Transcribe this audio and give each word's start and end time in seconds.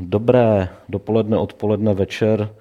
Dobré 0.00 0.68
dopoledne, 0.88 1.36
odpoledne, 1.36 1.94
večer, 1.94 2.54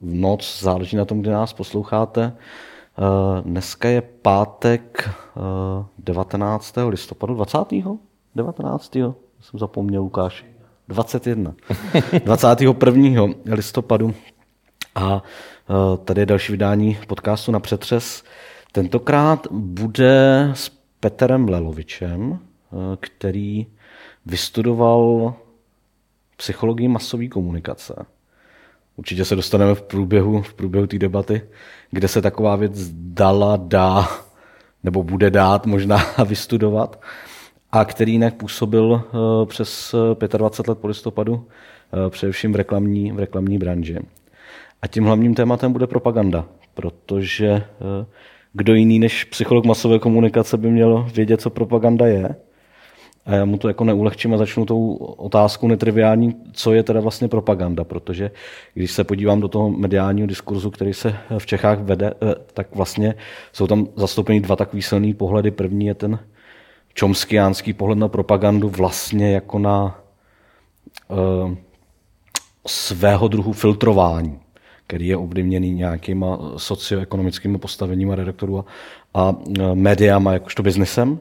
v 0.00 0.14
noc, 0.14 0.60
záleží 0.62 0.96
na 0.96 1.04
tom, 1.04 1.20
kde 1.20 1.30
nás 1.30 1.52
posloucháte. 1.52 2.32
Eh, 2.32 3.42
dneska 3.42 3.88
je 3.88 4.02
pátek 4.02 5.10
19. 5.98 6.78
Eh, 6.78 6.84
listopadu, 6.84 7.34
20. 7.34 7.98
19. 8.34 9.14
jsem 9.40 9.58
zapomněl, 9.58 10.02
Lukáš. 10.02 10.44
21. 10.88 11.54
21. 12.24 13.26
listopadu. 13.46 14.14
A 14.94 15.22
eh, 15.22 15.96
tady 16.04 16.20
je 16.20 16.26
další 16.26 16.52
vydání 16.52 16.98
podcastu 17.06 17.52
na 17.52 17.60
přetřes. 17.60 18.24
Tentokrát 18.72 19.46
bude 19.50 20.50
s 20.54 20.72
Petrem 21.00 21.48
Lelovičem, 21.48 22.38
který 23.00 23.66
vystudoval 24.26 25.34
psychologii 26.42 26.88
masové 26.88 27.28
komunikace. 27.28 27.94
Určitě 28.96 29.24
se 29.24 29.36
dostaneme 29.36 29.74
v 29.74 29.82
průběhu, 29.82 30.42
v 30.42 30.54
průběhu 30.54 30.86
té 30.86 30.98
debaty, 30.98 31.42
kde 31.90 32.08
se 32.08 32.22
taková 32.22 32.56
věc 32.56 32.90
dala, 32.92 33.56
dá, 33.56 34.08
nebo 34.82 35.02
bude 35.02 35.30
dát 35.30 35.66
možná 35.66 35.96
vystudovat, 36.26 37.00
a 37.72 37.84
který 37.84 38.12
jinak 38.12 38.34
působil 38.34 39.02
eh, 39.04 39.46
přes 39.46 39.94
25 40.36 40.68
let 40.68 40.78
po 40.78 40.86
listopadu, 40.86 41.46
eh, 42.06 42.10
především 42.10 42.52
v 42.52 42.56
reklamní, 42.56 43.12
v 43.12 43.18
reklamní 43.18 43.58
branži. 43.58 43.98
A 44.82 44.86
tím 44.86 45.04
hlavním 45.04 45.34
tématem 45.34 45.72
bude 45.72 45.86
propaganda, 45.86 46.44
protože 46.74 47.48
eh, 47.48 48.06
kdo 48.52 48.74
jiný 48.74 48.98
než 48.98 49.24
psycholog 49.24 49.64
masové 49.64 49.98
komunikace 49.98 50.56
by 50.56 50.70
měl 50.70 51.08
vědět, 51.14 51.40
co 51.40 51.50
propaganda 51.50 52.06
je. 52.06 52.36
A 53.26 53.34
já 53.34 53.44
mu 53.44 53.58
to 53.58 53.68
jako 53.68 53.84
neulehčím 53.84 54.34
a 54.34 54.38
začnu 54.38 54.66
tou 54.66 54.94
otázkou 54.96 55.68
netriviální, 55.68 56.36
co 56.52 56.72
je 56.72 56.82
teda 56.82 57.00
vlastně 57.00 57.28
propaganda, 57.28 57.84
protože 57.84 58.30
když 58.74 58.92
se 58.92 59.04
podívám 59.04 59.40
do 59.40 59.48
toho 59.48 59.70
mediálního 59.70 60.26
diskurzu, 60.26 60.70
který 60.70 60.94
se 60.94 61.16
v 61.38 61.46
Čechách 61.46 61.78
vede, 61.78 62.14
eh, 62.22 62.34
tak 62.54 62.74
vlastně 62.74 63.14
jsou 63.52 63.66
tam 63.66 63.88
zastoupeny 63.96 64.40
dva 64.40 64.56
takový 64.56 64.82
silný 64.82 65.14
pohledy. 65.14 65.50
První 65.50 65.86
je 65.86 65.94
ten 65.94 66.18
čomskiánský 66.94 67.72
pohled 67.72 67.98
na 67.98 68.08
propagandu 68.08 68.68
vlastně 68.68 69.32
jako 69.32 69.58
na 69.58 70.00
uh, 71.08 71.54
svého 72.66 73.28
druhu 73.28 73.52
filtrování, 73.52 74.38
který 74.86 75.06
je 75.06 75.16
ovlivněný 75.16 75.70
nějakýma 75.74 76.38
socioekonomickými 76.56 77.58
postaveníma 77.58 78.14
redaktorů 78.14 78.58
a, 78.58 78.64
a 79.14 79.36
eh, 79.60 79.74
médiama 79.74 80.32
jakožto 80.32 80.62
biznesem. 80.62 81.20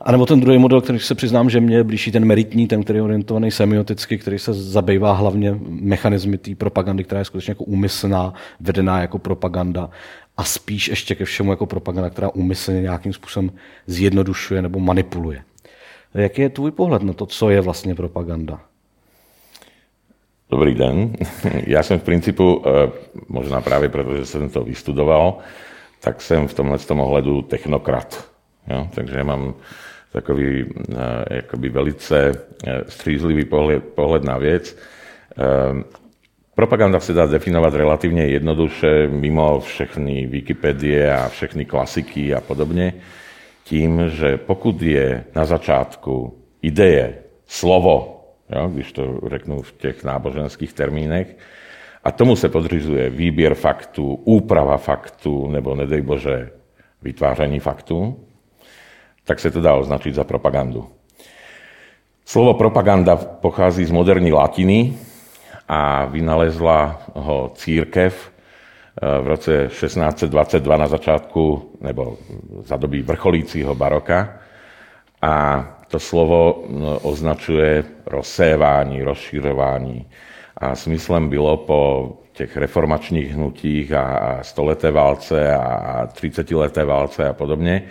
A 0.00 0.12
nebo 0.12 0.26
ten 0.26 0.40
druhý 0.40 0.58
model, 0.58 0.80
který 0.80 0.98
se 0.98 1.14
přiznám, 1.14 1.50
že 1.50 1.60
mě 1.60 1.76
je 1.76 1.84
blížší 1.84 2.12
ten 2.12 2.24
meritní, 2.24 2.66
ten, 2.66 2.82
který 2.84 2.96
je 2.96 3.02
orientovaný 3.02 3.50
semioticky, 3.50 4.18
který 4.18 4.38
se 4.38 4.52
zabývá 4.52 5.12
hlavně 5.12 5.58
mechanizmy 5.68 6.38
té 6.38 6.54
propagandy, 6.54 7.04
která 7.04 7.18
je 7.18 7.24
skutečně 7.24 7.50
jako 7.50 7.64
úmyslná, 7.64 8.34
vedená 8.60 9.00
jako 9.00 9.18
propaganda 9.18 9.90
a 10.36 10.44
spíš 10.44 10.88
ještě 10.88 11.14
ke 11.14 11.24
všemu 11.24 11.50
jako 11.50 11.66
propaganda, 11.66 12.10
která 12.10 12.28
úmyslně 12.28 12.82
nějakým 12.82 13.12
způsobem 13.12 13.52
zjednodušuje 13.86 14.62
nebo 14.62 14.78
manipuluje. 14.78 15.42
Jaký 16.14 16.42
je 16.42 16.48
tvůj 16.48 16.70
pohled 16.70 17.02
na 17.02 17.12
to, 17.12 17.26
co 17.26 17.50
je 17.50 17.60
vlastně 17.60 17.94
propaganda? 17.94 18.60
Dobrý 20.50 20.74
den. 20.74 21.12
Já 21.66 21.82
jsem 21.82 21.98
v 21.98 22.02
principu, 22.02 22.62
eh, 22.66 22.90
možná 23.28 23.60
právě 23.60 23.88
proto, 23.88 24.16
že 24.16 24.26
jsem 24.26 24.48
to 24.48 24.64
vystudoval, 24.64 25.38
tak 26.00 26.22
jsem 26.22 26.48
v 26.48 26.54
tomhle 26.54 26.78
tom 26.78 27.00
ohledu 27.00 27.42
technokrat. 27.42 28.30
Jo? 28.70 28.88
Takže 28.94 29.24
mám 29.24 29.54
takový 30.12 30.64
eh, 30.64 31.34
jakoby 31.34 31.68
velice 31.68 32.32
eh, 32.66 32.82
střízlivý 32.88 33.44
pohled, 33.44 33.84
pohled 33.84 34.24
na 34.24 34.38
věc. 34.38 34.76
Eh, 35.38 35.82
propaganda 36.54 37.00
se 37.00 37.12
dá 37.12 37.26
definovat 37.26 37.74
relativně 37.74 38.26
jednoduše 38.26 39.06
mimo 39.06 39.60
všechny 39.60 40.26
Wikipedie 40.26 41.16
a 41.16 41.28
všechny 41.28 41.64
klasiky 41.64 42.34
a 42.34 42.40
podobně, 42.40 42.94
tím, 43.64 44.08
že 44.08 44.36
pokud 44.36 44.82
je 44.82 45.24
na 45.34 45.44
začátku 45.44 46.38
ideje, 46.62 47.14
slovo, 47.46 48.24
jo, 48.56 48.68
když 48.68 48.92
to 48.92 49.20
řeknu 49.26 49.62
v 49.62 49.72
těch 49.72 50.04
náboženských 50.04 50.72
termínech, 50.72 51.36
a 52.04 52.10
tomu 52.12 52.36
se 52.36 52.48
podřizuje 52.48 53.10
výběr 53.10 53.54
faktů, 53.54 54.14
úprava 54.24 54.76
faktů, 54.76 55.48
nebo 55.48 55.74
nedej 55.74 56.00
Bože, 56.00 56.50
vytváření 57.02 57.60
faktů, 57.60 58.27
tak 59.28 59.40
se 59.40 59.52
to 59.52 59.60
dá 59.60 59.76
označiť 59.76 60.16
za 60.16 60.24
propagandu. 60.24 60.88
Slovo 62.24 62.56
propaganda 62.56 63.16
pochází 63.16 63.84
z 63.84 63.92
moderní 63.92 64.32
latiny 64.32 64.96
a 65.68 66.08
vynalezla 66.08 66.96
ho 67.12 67.52
církev 67.52 68.16
eh, 68.16 69.20
v 69.20 69.26
roce 69.28 69.68
1622 69.68 70.76
na 70.76 70.88
začátku, 70.88 71.72
nebo 71.80 72.16
za 72.64 72.80
doby 72.80 73.04
vrcholícího 73.04 73.74
baroka. 73.76 74.40
A 75.20 75.64
to 75.88 75.98
slovo 76.00 76.64
označuje 77.02 77.84
rozsévání, 78.06 79.02
rozširování. 79.02 80.06
A 80.56 80.74
smyslem 80.74 81.28
bylo 81.28 81.56
po 81.56 82.12
těch 82.32 82.56
reformačních 82.56 83.32
hnutích 83.34 83.92
a 83.92 84.38
stoleté 84.42 84.90
válce 84.90 85.54
a 85.56 86.06
30 86.06 86.50
leté 86.50 86.84
válce 86.84 87.28
a 87.28 87.32
podobně, 87.32 87.82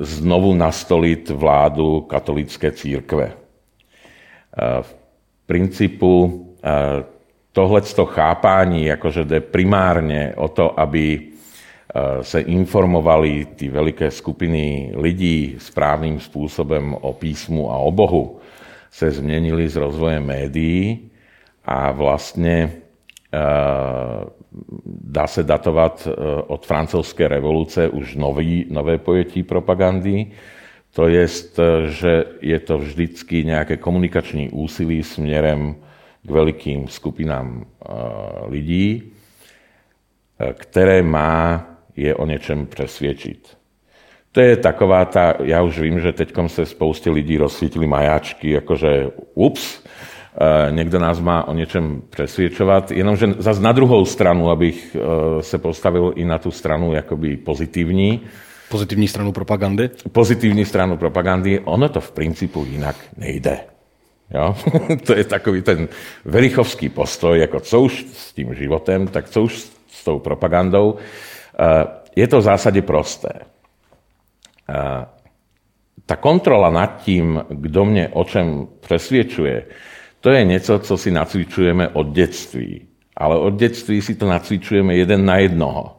znovu 0.00 0.54
nastolit 0.54 1.30
vládu 1.30 2.00
katolické 2.00 2.72
církve. 2.72 3.24
Ehm, 3.24 4.82
v 4.82 4.94
principu 5.46 6.46
ehm, 6.62 7.04
tohleto 7.52 8.06
chápání, 8.06 8.84
jakože 8.84 9.24
jde 9.24 9.40
primárně 9.40 10.32
o 10.36 10.48
to, 10.48 10.80
aby 10.80 11.36
se 12.22 12.40
informovali 12.40 13.44
ty 13.56 13.68
veliké 13.68 14.10
skupiny 14.10 14.92
lidí 14.96 15.56
správným 15.58 16.20
způsobem 16.20 16.96
o 17.00 17.12
písmu 17.12 17.72
a 17.72 17.76
o 17.76 17.92
Bohu, 17.92 18.40
se 18.90 19.10
změnili 19.10 19.68
s 19.68 19.76
rozvojem 19.76 20.26
médií 20.26 21.10
a 21.64 21.92
vlastně 21.92 22.72
dá 24.86 25.26
se 25.26 25.42
datovat 25.42 26.08
eh, 26.10 26.42
od 26.46 26.66
francouzské 26.66 27.28
revoluce 27.28 27.88
už 27.88 28.16
nový, 28.16 28.66
nové 28.70 28.98
pojetí 28.98 29.42
propagandy. 29.42 30.26
To 30.94 31.08
je, 31.08 31.26
eh, 31.26 31.88
že 31.88 32.24
je 32.40 32.60
to 32.60 32.78
vždycky 32.78 33.44
nějaké 33.44 33.76
komunikační 33.76 34.50
úsilí 34.50 35.02
směrem 35.02 35.76
k 36.22 36.30
velikým 36.30 36.88
skupinám 36.88 37.64
eh, 37.64 37.92
lidí, 38.48 39.12
které 40.54 41.02
má 41.02 41.66
je 41.96 42.14
o 42.14 42.26
něčem 42.26 42.66
přesvědčit. 42.66 43.56
To 44.32 44.40
je 44.40 44.56
taková 44.56 45.04
ta, 45.04 45.34
já 45.42 45.62
už 45.62 45.78
vím, 45.78 46.00
že 46.00 46.12
teď 46.12 46.32
se 46.46 46.66
spoustě 46.66 47.10
lidí 47.10 47.38
rozsvítili 47.38 47.86
majáčky, 47.86 48.50
jakože 48.50 49.08
ups, 49.34 49.85
Eh, 50.40 50.72
někdo 50.72 50.98
nás 50.98 51.20
má 51.20 51.48
o 51.48 51.54
něčem 51.54 52.02
přesvědčovat, 52.10 52.90
jenomže 52.90 53.26
zase 53.38 53.60
na 53.60 53.72
druhou 53.72 54.04
stranu, 54.04 54.50
abych 54.50 54.96
eh, 54.96 55.42
se 55.42 55.58
postavil 55.58 56.12
i 56.16 56.24
na 56.24 56.38
tu 56.38 56.50
stranu 56.50 56.92
jakoby 56.92 57.36
pozitivní. 57.36 58.20
Pozitivní 58.70 59.08
stranu 59.08 59.32
propagandy? 59.32 59.90
Pozitivní 60.12 60.64
stranu 60.64 60.96
propagandy, 60.96 61.60
ono 61.60 61.88
to 61.88 62.00
v 62.00 62.10
principu 62.10 62.64
jinak 62.64 62.96
nejde. 63.16 63.60
Jo? 64.34 64.56
to 65.06 65.14
je 65.14 65.24
takový 65.24 65.62
ten 65.62 65.88
verichovský 66.24 66.88
postoj, 66.88 67.38
jako 67.40 67.60
co 67.60 67.80
už 67.80 68.06
s 68.12 68.32
tím 68.32 68.54
životem, 68.54 69.06
tak 69.06 69.28
co 69.28 69.42
už 69.42 69.58
s 69.88 70.04
tou 70.04 70.18
propagandou. 70.18 70.96
Eh, 71.58 71.84
je 72.16 72.28
to 72.28 72.38
v 72.38 72.42
zásadě 72.42 72.82
prosté. 72.82 73.28
Ta 76.06 76.16
kontrola 76.16 76.70
nad 76.70 77.02
tím, 77.02 77.42
kdo 77.48 77.84
mě 77.84 78.08
o 78.08 78.24
čem 78.24 78.66
přesvědčuje, 78.80 79.64
to 80.26 80.32
je 80.32 80.44
něco, 80.44 80.78
co 80.78 80.96
si 80.96 81.10
nacvičujeme 81.10 81.88
od 81.88 82.06
dětství. 82.06 82.86
Ale 83.16 83.38
od 83.38 83.54
dětství 83.54 84.02
si 84.02 84.14
to 84.14 84.28
nacvičujeme 84.28 84.94
jeden 84.94 85.24
na 85.24 85.36
jednoho. 85.36 85.96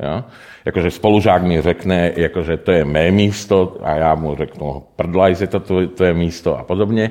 Jo? 0.00 0.24
Jakože 0.64 0.90
spolužák 0.90 1.42
mi 1.42 1.62
řekne, 1.62 2.12
jakože 2.16 2.56
to 2.56 2.72
je 2.72 2.84
mé 2.84 3.10
místo 3.10 3.76
a 3.82 3.94
já 3.94 4.14
mu 4.14 4.36
řeknu, 4.36 4.82
prdlaj 4.96 5.34
se 5.34 5.46
to, 5.46 5.60
to, 5.60 6.04
místo 6.12 6.58
a 6.58 6.64
podobně. 6.64 7.10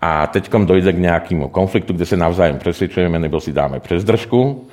A 0.00 0.26
teď 0.26 0.50
dojde 0.50 0.92
k 0.92 0.98
nějakému 0.98 1.48
konfliktu, 1.48 1.92
kde 1.92 2.06
se 2.06 2.16
navzájem 2.16 2.58
přesvědčujeme 2.58 3.18
nebo 3.18 3.40
si 3.40 3.52
dáme 3.52 3.80
přes 3.80 4.04
držku. 4.04 4.68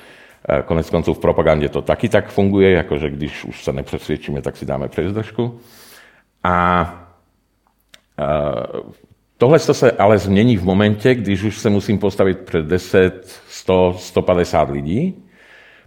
E, 0.48 0.62
konec 0.62 0.90
konců 0.90 1.14
v 1.14 1.20
propagandě 1.20 1.68
to 1.68 1.82
taky 1.82 2.08
tak 2.08 2.28
funguje, 2.28 2.70
jakože 2.70 3.10
když 3.10 3.44
už 3.44 3.64
se 3.64 3.72
nepřesvědčíme, 3.72 4.42
tak 4.42 4.56
si 4.56 4.66
dáme 4.66 4.88
přes 4.88 5.12
držku. 5.12 5.60
A 6.44 6.84
e, 8.18 9.00
Tohle 9.40 9.58
se 9.58 9.92
ale 9.92 10.18
změní 10.18 10.56
v 10.56 10.64
momentě, 10.64 11.14
když 11.14 11.42
už 11.42 11.58
se 11.58 11.70
musím 11.70 11.98
postavit 11.98 12.38
před 12.38 12.66
10, 12.66 13.40
100, 13.48 13.94
150 13.98 14.70
lidí, 14.70 15.14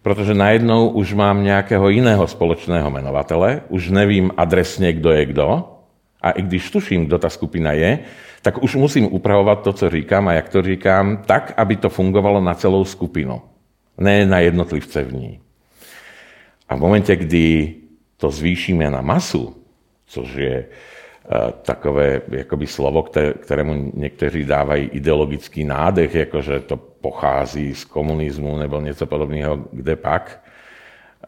protože 0.02 0.34
najednou 0.34 0.90
už 0.90 1.14
mám 1.14 1.44
nějakého 1.44 1.90
jiného 1.90 2.28
společného 2.28 2.90
jmenovatele, 2.90 3.62
už 3.70 3.90
nevím 3.90 4.32
adresně, 4.38 4.94
kdo 4.94 5.12
je 5.12 5.26
kdo, 5.26 5.70
a 6.22 6.32
i 6.32 6.42
když 6.42 6.72
tuším, 6.72 7.06
kdo 7.06 7.18
ta 7.18 7.30
skupina 7.30 7.72
je, 7.72 8.00
tak 8.42 8.64
už 8.64 8.76
musím 8.76 9.14
upravovať 9.14 9.60
to, 9.60 9.74
co 9.74 9.90
říkám 9.90 10.28
a 10.28 10.34
jak 10.34 10.50
to 10.50 10.62
říkám, 10.62 11.18
tak, 11.26 11.54
aby 11.58 11.76
to 11.76 11.90
fungovalo 11.90 12.42
na 12.42 12.54
celou 12.54 12.86
skupinu, 12.86 13.42
ne 13.98 14.26
na 14.26 14.40
jednotlivce 14.40 15.04
v 15.04 15.14
ní. 15.14 15.40
A 16.70 16.76
v 16.76 16.80
momente, 16.80 17.16
kdy 17.16 17.76
to 18.18 18.32
zvýšíme 18.32 18.90
na 18.90 19.02
masu, 19.02 19.56
což 20.06 20.36
je 20.36 20.66
takové 21.62 22.22
jakoby 22.32 22.68
slovo, 22.68 23.04
které, 23.04 23.34
kterému 23.34 23.92
někteří 23.94 24.46
dávají 24.46 24.86
ideologický 24.86 25.64
nádech, 25.64 26.16
jakože 26.16 26.60
to 26.60 26.78
pochází 26.78 27.76
z 27.76 27.86
komunizmu 27.86 28.58
nebo 28.58 28.82
něco 28.82 29.06
podobného, 29.06 29.60
kde 29.72 29.96
pak. 29.96 30.40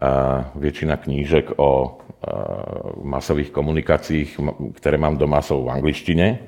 Uh, 0.01 0.61
většina 0.61 0.97
knížek 0.97 1.51
o 1.55 1.97
uh, 1.97 3.05
masových 3.05 3.51
komunikacích, 3.51 4.39
které 4.73 4.97
mám 4.97 5.17
doma, 5.17 5.41
jsou 5.41 5.63
v 5.63 5.69
angličtině 5.69 6.39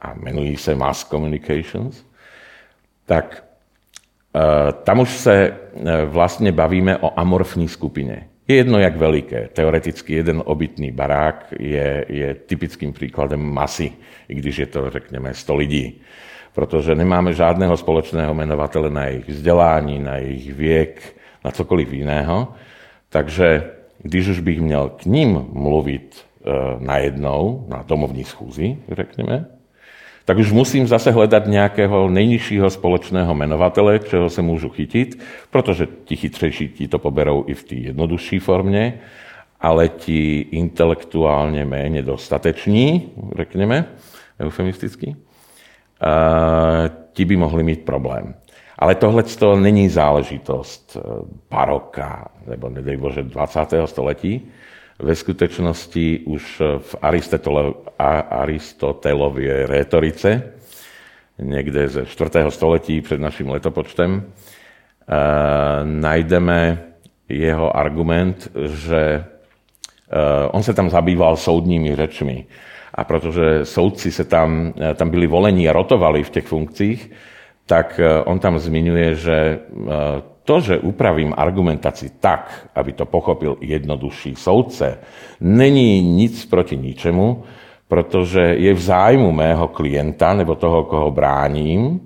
a 0.00 0.12
jmenují 0.12 0.56
se 0.56 0.74
Mass 0.74 1.04
Communications. 1.04 2.04
Tak 3.06 3.44
tam 4.82 5.00
už 5.00 5.10
se 5.16 5.56
vlastně 6.04 6.52
bavíme 6.52 6.96
o 6.96 7.20
amorfní 7.20 7.68
skupině. 7.68 8.28
Je 8.48 8.56
jedno, 8.56 8.78
jak 8.78 8.96
veliké. 8.96 9.48
Teoreticky 9.52 10.14
jeden 10.14 10.42
obytný 10.44 10.92
barák 10.92 11.54
je, 11.58 12.04
je 12.08 12.34
typickým 12.34 12.92
příkladem 12.92 13.40
masy, 13.40 13.92
i 14.28 14.34
když 14.34 14.58
je 14.58 14.66
to, 14.66 14.90
řekněme, 14.90 15.34
100 15.34 15.56
lidí. 15.56 16.00
Protože 16.54 16.94
nemáme 16.94 17.32
žádného 17.32 17.76
společného 17.76 18.34
jmenovatele 18.34 18.90
na 18.90 19.04
jejich 19.04 19.28
vzdělání, 19.28 19.98
na 19.98 20.16
jejich 20.16 20.54
věk, 20.54 21.16
na 21.44 21.50
cokoliv 21.50 21.92
jiného. 21.92 22.48
Takže 23.08 23.70
když 24.02 24.28
už 24.28 24.40
bych 24.40 24.60
měl 24.60 24.88
k 24.88 25.04
ním 25.04 25.46
mluvit 25.52 26.16
e, 26.16 26.50
najednou, 26.78 27.66
na 27.68 27.84
domovní 27.88 28.24
schůzi, 28.24 28.76
řekněme, 28.92 29.46
tak 30.28 30.38
už 30.38 30.52
musím 30.52 30.86
zase 30.86 31.10
hledat 31.10 31.46
nějakého 31.46 32.08
nejnižšího 32.08 32.70
společného 32.70 33.34
jmenovatele, 33.34 33.98
čeho 33.98 34.30
se 34.30 34.42
můžu 34.42 34.68
chytit, 34.68 35.24
protože 35.50 35.88
ti 36.04 36.16
chytřejší 36.16 36.68
ti 36.68 36.88
to 36.88 36.98
poberou 36.98 37.44
i 37.46 37.54
v 37.54 37.64
té 37.64 37.74
jednodušší 37.74 38.38
formě, 38.38 39.00
ale 39.60 39.88
ti 39.88 40.40
intelektuálně 40.40 41.64
méně 41.64 42.02
dostateční, 42.02 43.12
řekněme, 43.36 43.84
eufemisticky, 44.40 45.16
ti 47.12 47.24
by 47.24 47.36
mohli 47.36 47.62
mít 47.62 47.84
problém. 47.84 48.34
Ale 48.78 48.94
tohle 48.94 49.22
to 49.22 49.56
není 49.56 49.88
záležitost 49.88 50.96
eh, 50.96 51.10
baroka, 51.50 52.28
nebo 52.46 52.68
nedej 52.68 52.96
Bože 52.96 53.22
20. 53.22 53.60
století, 53.84 54.46
ve 54.98 55.14
skutečnosti 55.14 56.20
už 56.26 56.62
v 56.78 56.94
Aristotelově 58.30 59.66
rétorice, 59.66 60.42
někde 61.38 61.88
ze 61.88 62.06
4. 62.06 62.30
století 62.48 63.00
před 63.00 63.20
naším 63.20 63.48
letopočtem, 63.50 64.22
eh, 64.22 65.14
najdeme 65.84 66.82
jeho 67.28 67.76
argument, 67.76 68.50
že 68.64 69.00
eh, 69.00 69.24
on 70.50 70.62
se 70.62 70.74
tam 70.74 70.90
zabýval 70.90 71.36
soudními 71.36 71.96
řečmi. 71.96 72.46
A 72.94 73.04
protože 73.04 73.64
soudci 73.64 74.12
se 74.12 74.24
tam, 74.24 74.72
eh, 74.80 74.94
tam 74.94 75.10
byli 75.10 75.26
volení 75.26 75.68
a 75.68 75.72
rotovali 75.72 76.22
v 76.22 76.30
těch 76.30 76.46
funkcích, 76.46 77.10
tak 77.66 78.00
on 78.24 78.38
tam 78.38 78.58
zmiňuje, 78.58 79.14
že 79.14 79.58
to, 80.48 80.60
že 80.64 80.80
upravím 80.80 81.36
argumentaci 81.36 82.16
tak, 82.20 82.72
aby 82.72 82.96
to 82.96 83.04
pochopil 83.04 83.60
jednodušší 83.60 84.32
soudce, 84.32 84.98
není 85.44 86.00
nic 86.00 86.32
proti 86.48 86.76
ničemu, 86.76 87.44
protože 87.88 88.40
je 88.40 88.72
v 88.74 88.80
zájmu 88.80 89.32
mého 89.32 89.68
klienta 89.68 90.32
nebo 90.32 90.56
toho, 90.56 90.84
koho 90.88 91.10
bráním, 91.10 92.00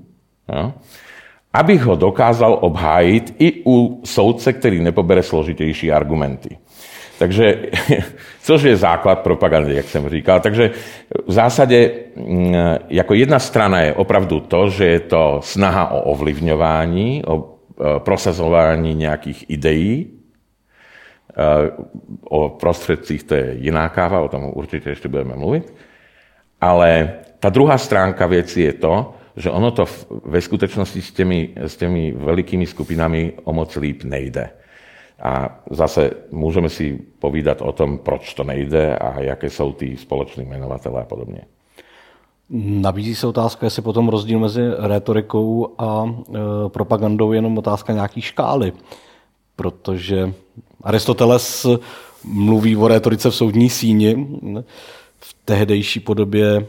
jo, 0.50 0.72
abych 1.54 1.82
ho 1.82 1.96
dokázal 1.96 2.58
obhájit 2.60 3.34
i 3.38 3.62
u 3.66 4.00
soudce, 4.04 4.52
který 4.52 4.82
nepobere 4.82 5.22
složitější 5.22 5.92
argumenty. 5.92 6.58
Takže, 7.18 7.70
což 8.42 8.62
je 8.62 8.76
základ 8.76 9.22
propagandy, 9.22 9.74
jak 9.74 9.86
jsem 9.86 10.08
říkal. 10.08 10.40
Takže 10.40 10.70
v 11.26 11.32
zásadě 11.32 11.90
mm, 12.16 12.54
jako 12.88 13.14
jedna 13.14 13.38
strana 13.38 13.80
je 13.80 13.94
opravdu 13.94 14.40
to, 14.40 14.70
že 14.70 14.84
je 14.86 15.00
to 15.00 15.38
snaha 15.42 15.90
o 15.90 16.00
ovlivňování, 16.10 17.22
o 17.26 17.51
Eh, 17.82 18.00
prosazování 18.00 18.94
nějakých 18.94 19.50
ideí. 19.50 20.10
Eh, 21.30 21.70
o 22.24 22.48
prostředcích 22.48 23.22
to 23.22 23.34
je 23.34 23.54
jiná 23.54 23.88
káva, 23.88 24.20
o 24.20 24.28
tom 24.28 24.50
určitě 24.54 24.90
ještě 24.90 25.08
budeme 25.08 25.36
mluvit. 25.36 25.74
Ale 26.60 27.12
ta 27.40 27.50
druhá 27.50 27.78
stránka 27.78 28.26
věci 28.26 28.60
je 28.60 28.72
to, 28.72 29.14
že 29.36 29.50
ono 29.50 29.70
to 29.70 29.84
ve 30.24 30.40
skutečnosti 30.40 31.02
s 31.02 31.12
těmi, 31.12 31.50
s 31.56 31.76
těmi 31.76 32.12
velikými 32.12 32.66
skupinami 32.66 33.32
o 33.44 33.52
moc 33.52 33.76
líp 33.76 34.04
nejde. 34.04 34.50
A 35.22 35.60
zase 35.70 36.10
můžeme 36.30 36.68
si 36.68 36.98
povídat 37.18 37.62
o 37.62 37.72
tom, 37.72 37.98
proč 37.98 38.34
to 38.34 38.44
nejde 38.44 38.96
a 38.96 39.20
jaké 39.20 39.50
jsou 39.50 39.72
ty 39.72 39.96
společné 39.96 40.44
jmenovatele 40.44 41.02
a 41.02 41.04
podobně. 41.04 41.40
Nabízí 42.54 43.14
se 43.14 43.26
otázka, 43.26 43.66
jestli 43.66 43.82
potom 43.82 44.08
rozdíl 44.08 44.38
mezi 44.38 44.60
retorikou 44.78 45.74
a 45.78 46.04
e, 46.06 46.68
propagandou 46.68 47.32
je 47.32 47.38
jenom 47.38 47.58
otázka 47.58 47.92
nějaký 47.92 48.20
škály. 48.20 48.72
Protože 49.56 50.34
Aristoteles 50.82 51.66
mluví 52.24 52.76
o 52.76 52.88
retorice 52.88 53.30
v 53.30 53.34
soudní 53.34 53.70
síni. 53.70 54.26
V 55.18 55.36
tehdejší 55.44 56.00
podobě 56.00 56.56
e, 56.56 56.64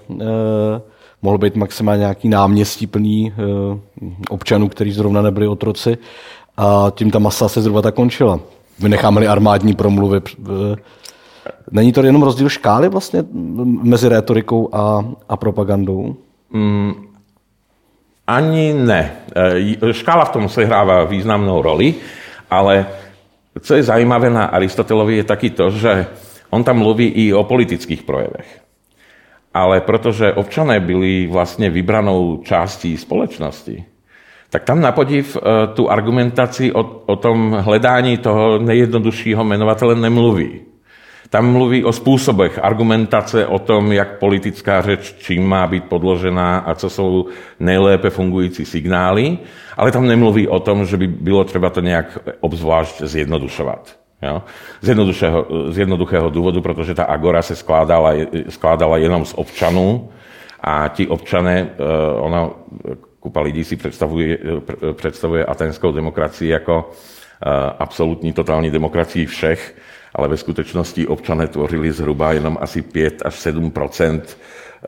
mohl 1.21 1.37
být 1.37 1.55
maximálně 1.55 1.99
nějaký 1.99 2.29
náměstí 2.29 2.87
plný 2.87 3.27
e, 3.27 3.33
občanů, 4.29 4.69
kteří 4.69 4.91
zrovna 4.91 5.21
nebyli 5.21 5.47
otroci. 5.47 5.97
A 6.57 6.91
tím 6.95 7.11
ta 7.11 7.19
masa 7.19 7.49
se 7.49 7.61
zhruba 7.61 7.81
tak 7.81 7.95
končila. 7.95 8.39
Vynecháme-li 8.79 9.27
armádní 9.27 9.75
promluvy 9.75 10.17
e, 10.17 10.75
Není 11.71 11.91
to 11.93 12.03
jenom 12.03 12.23
rozdíl 12.23 12.49
škály 12.49 12.89
vlastně 12.89 13.23
mezi 13.83 14.09
retorikou 14.09 14.69
a, 14.75 15.05
a 15.29 15.37
propagandou? 15.37 16.15
Mm, 16.51 16.93
ani 18.27 18.73
ne. 18.73 19.11
E, 19.81 19.93
škála 19.93 20.25
v 20.25 20.29
tom 20.29 20.49
sehrává 20.49 21.03
významnou 21.03 21.61
roli, 21.61 21.95
ale 22.49 22.85
co 23.61 23.75
je 23.75 23.83
zajímavé 23.83 24.29
na 24.29 24.45
Aristotelovi 24.45 25.17
je 25.17 25.23
taky 25.23 25.49
to, 25.49 25.69
že 25.69 26.05
on 26.49 26.63
tam 26.63 26.77
mluví 26.77 27.07
i 27.07 27.33
o 27.33 27.43
politických 27.43 28.03
projevech. 28.03 28.61
Ale 29.53 29.81
protože 29.81 30.33
občané 30.33 30.79
byli 30.79 31.27
vlastně 31.27 31.69
vybranou 31.69 32.37
částí 32.43 32.97
společnosti, 32.97 33.85
tak 34.49 34.63
tam 34.63 34.81
na 34.81 34.91
podiv 34.91 35.37
e, 35.37 35.67
tu 35.67 35.91
argumentaci 35.91 36.73
o, 36.73 36.83
o 37.05 37.15
tom 37.15 37.51
hledání 37.59 38.17
toho 38.17 38.59
nejjednoduššího 38.59 39.43
jmenovatele 39.43 39.95
nemluví. 39.95 40.72
Tam 41.33 41.51
mluví 41.51 41.83
o 41.83 41.91
způsobech 41.91 42.59
argumentace, 42.63 43.47
o 43.47 43.59
tom, 43.59 43.91
jak 43.91 44.19
politická 44.19 44.81
řeč 44.81 45.15
čím 45.17 45.47
má 45.47 45.67
být 45.67 45.83
podložená 45.83 46.57
a 46.57 46.75
co 46.75 46.89
jsou 46.89 47.25
nejlépe 47.59 48.09
fungující 48.09 48.65
signály, 48.65 49.37
ale 49.77 49.91
tam 49.91 50.07
nemluví 50.07 50.47
o 50.47 50.59
tom, 50.59 50.85
že 50.85 50.97
by 50.97 51.07
bylo 51.07 51.43
třeba 51.43 51.69
to 51.69 51.81
nějak 51.81 52.19
obzvlášť 52.39 53.01
zjednodušovat. 53.01 53.97
Jo? 54.21 54.41
Z, 54.81 54.87
jednoduchého, 54.89 55.45
z 55.69 55.77
jednoduchého 55.77 56.29
důvodu, 56.29 56.61
protože 56.61 56.93
ta 56.95 57.03
agora 57.03 57.41
se 57.41 57.55
skládala, 57.55 58.13
skládala 58.49 58.97
jenom 58.97 59.25
z 59.25 59.33
občanů 59.33 60.09
a 60.61 60.87
ti 60.87 61.07
občané, 61.07 61.69
eh, 61.69 61.83
ona, 62.19 62.49
kupa 63.19 63.41
lidí 63.41 63.63
si 63.63 63.75
představuje, 63.75 64.37
představuje 64.93 65.45
atenskou 65.45 65.91
demokracii 65.91 66.51
jako 66.51 66.89
eh, 67.45 67.49
absolutní 67.79 68.33
totální 68.33 68.71
demokracii 68.71 69.25
všech, 69.25 69.75
ale 70.15 70.27
ve 70.27 70.37
skutečnosti 70.37 71.07
občané 71.07 71.47
tvořili 71.47 71.91
zhruba 71.91 72.33
jenom 72.33 72.57
asi 72.61 72.81
5 72.81 73.21
až 73.25 73.35
7 73.35 73.73
eh, 73.75 74.87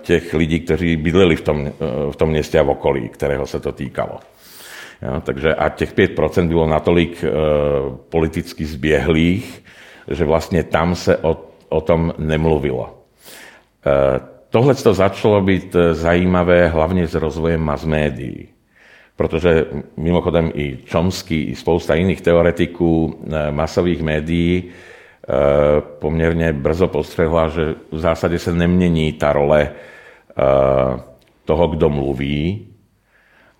těch 0.00 0.34
lidí, 0.34 0.60
kteří 0.60 0.96
bydleli 0.96 1.36
v 1.36 1.40
tom, 1.40 1.66
eh, 1.66 1.72
v 2.12 2.16
tom 2.16 2.28
městě 2.28 2.58
a 2.58 2.62
v 2.62 2.70
okolí, 2.70 3.08
kterého 3.08 3.46
se 3.46 3.60
to 3.60 3.72
týkalo. 3.72 4.18
Jo, 5.02 5.20
takže 5.24 5.54
a 5.54 5.68
těch 5.68 5.94
5% 5.94 6.48
bylo 6.48 6.66
natolik 6.66 7.24
uh, 7.24 7.96
politicky 7.96 8.64
zběhlých, 8.64 9.64
že 10.10 10.24
vlastně 10.24 10.62
tam 10.62 10.94
se 10.94 11.16
o, 11.16 11.44
o 11.68 11.80
tom 11.80 12.14
nemluvilo. 12.18 12.98
Tohle 14.50 14.74
to 14.74 14.94
začalo 14.94 15.40
být 15.40 15.76
zajímavé 15.92 16.68
hlavně 16.68 17.06
s 17.06 17.14
rozvojem 17.14 17.60
mass 17.60 17.84
médií 17.84 18.48
protože 19.18 19.66
mimochodem 19.96 20.50
i 20.54 20.78
Chomsky, 20.86 21.42
i 21.42 21.54
spousta 21.54 21.94
jiných 21.94 22.20
teoretiků 22.20 23.18
eh, 23.18 23.50
masových 23.50 24.02
médií 24.02 24.64
eh, 24.64 25.32
poměrně 25.98 26.52
brzo 26.52 26.88
postřehla, 26.88 27.48
že 27.48 27.74
v 27.90 27.98
zásadě 27.98 28.38
se 28.38 28.54
nemění 28.54 29.12
ta 29.12 29.32
role 29.32 29.70
eh, 29.70 30.42
toho, 31.44 31.68
kdo 31.68 31.90
mluví 31.90 32.66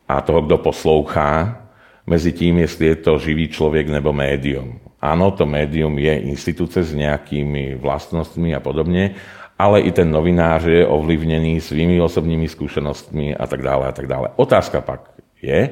a 0.09 0.21
toho, 0.21 0.47
kdo 0.47 0.59
poslouchá, 0.59 1.67
mezi 2.07 2.33
tím, 2.33 2.59
jestli 2.59 2.87
je 2.87 2.97
to 2.97 3.19
živý 3.19 3.49
člověk 3.49 3.89
nebo 3.89 4.13
médium. 4.13 4.79
Ano, 5.03 5.31
to 5.31 5.47
médium 5.47 5.99
je 5.99 6.21
instituce 6.21 6.83
s 6.83 6.95
nějakými 6.95 7.75
vlastnostmi 7.75 8.55
a 8.55 8.61
podobně, 8.61 9.15
ale 9.59 9.81
i 9.81 9.91
ten 9.91 10.11
novinár 10.11 10.63
je 10.69 10.87
ovlivnený 10.87 11.61
svými 11.61 12.01
osobnými 12.01 12.49
skúsenostmi 12.49 13.35
a 13.35 13.47
tak 13.47 13.63
dále 13.63 13.91
a 13.91 13.93
tak 13.93 14.07
dále. 14.07 14.29
Otázka 14.37 14.81
pak 14.81 15.18
je, 15.43 15.71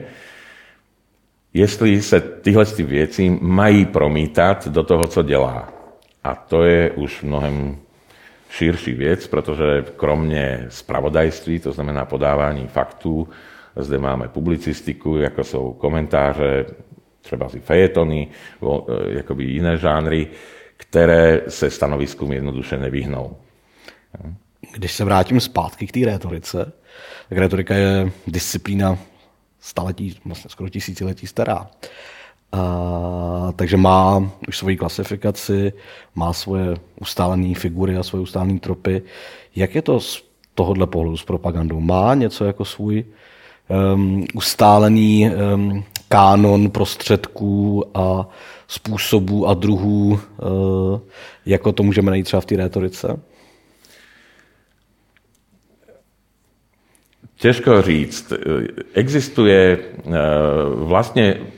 jestli 1.55 2.03
se 2.03 2.21
tyhle 2.21 2.65
věci 2.65 3.39
mají 3.41 3.85
promítať 3.85 4.67
do 4.69 4.83
toho, 4.83 5.07
co 5.07 5.23
dělá. 5.23 5.73
A 6.25 6.35
to 6.35 6.65
je 6.65 6.91
už 6.91 7.23
mnohem 7.23 7.79
širší 8.51 8.93
věc, 8.93 9.27
protože 9.27 9.85
kromně 9.97 10.67
spravodajství, 10.69 11.59
to 11.59 11.73
znamená 11.73 12.05
podávání 12.05 12.67
faktů, 12.67 13.29
zde 13.77 13.99
máme 13.99 14.29
publicistiku, 14.29 15.17
jako 15.17 15.45
jsou 15.45 15.73
komentáře, 15.73 16.65
třeba 17.21 17.49
si 17.49 17.61
fejetony, 17.61 18.29
jakoby 19.09 19.45
jiné 19.45 19.77
žánry, 19.77 20.29
které 20.77 21.41
se 21.49 21.71
stanoviskům 21.71 22.33
jednoduše 22.33 22.77
nevyhnou. 22.77 23.37
Když 24.75 24.93
se 24.93 25.05
vrátím 25.05 25.41
zpátky 25.41 25.87
k 25.87 25.93
té 25.93 26.01
rétorice, 26.05 26.73
tak 27.29 27.39
retorika 27.39 27.75
je 27.75 28.11
disciplína 28.27 28.99
staletí, 29.67 30.17
vlastně 30.25 30.51
skoro 30.51 30.69
tisíciletí 30.71 31.27
stará. 31.27 31.67
A, 32.53 33.53
takže 33.57 33.77
má 33.77 34.31
už 34.49 34.59
svoji 34.59 34.77
klasifikaci, 34.77 35.73
má 36.15 36.33
svoje 36.33 36.77
ustálené 37.01 37.55
figury 37.55 37.97
a 37.97 38.03
svoje 38.03 38.23
ustálené 38.23 38.59
tropy. 38.61 39.03
Jak 39.57 39.75
je 39.75 39.83
to 39.83 40.01
z 40.01 40.23
tohohle 40.55 40.87
pohledu 40.87 41.17
s 41.17 41.25
propagandou? 41.25 41.81
Má 41.81 42.15
něco 42.15 42.45
jako 42.45 42.65
svůj 42.65 43.05
um, 43.95 44.25
ustálený 44.35 45.31
um, 45.31 45.85
kánon 46.09 46.71
prostředků 46.71 47.85
a 47.95 48.29
způsobů 48.69 49.49
a 49.49 49.55
druhů, 49.55 50.13
uh, 50.13 51.01
jako 51.47 51.73
to 51.73 51.83
můžeme 51.83 52.11
najít 52.11 52.25
třeba 52.27 52.41
v 52.41 52.47
té 52.47 52.57
rétorice? 52.57 53.21
Ťažko 57.37 57.83
říct. 57.83 58.33
Existuje 58.97 59.93
vlastne 60.89 61.53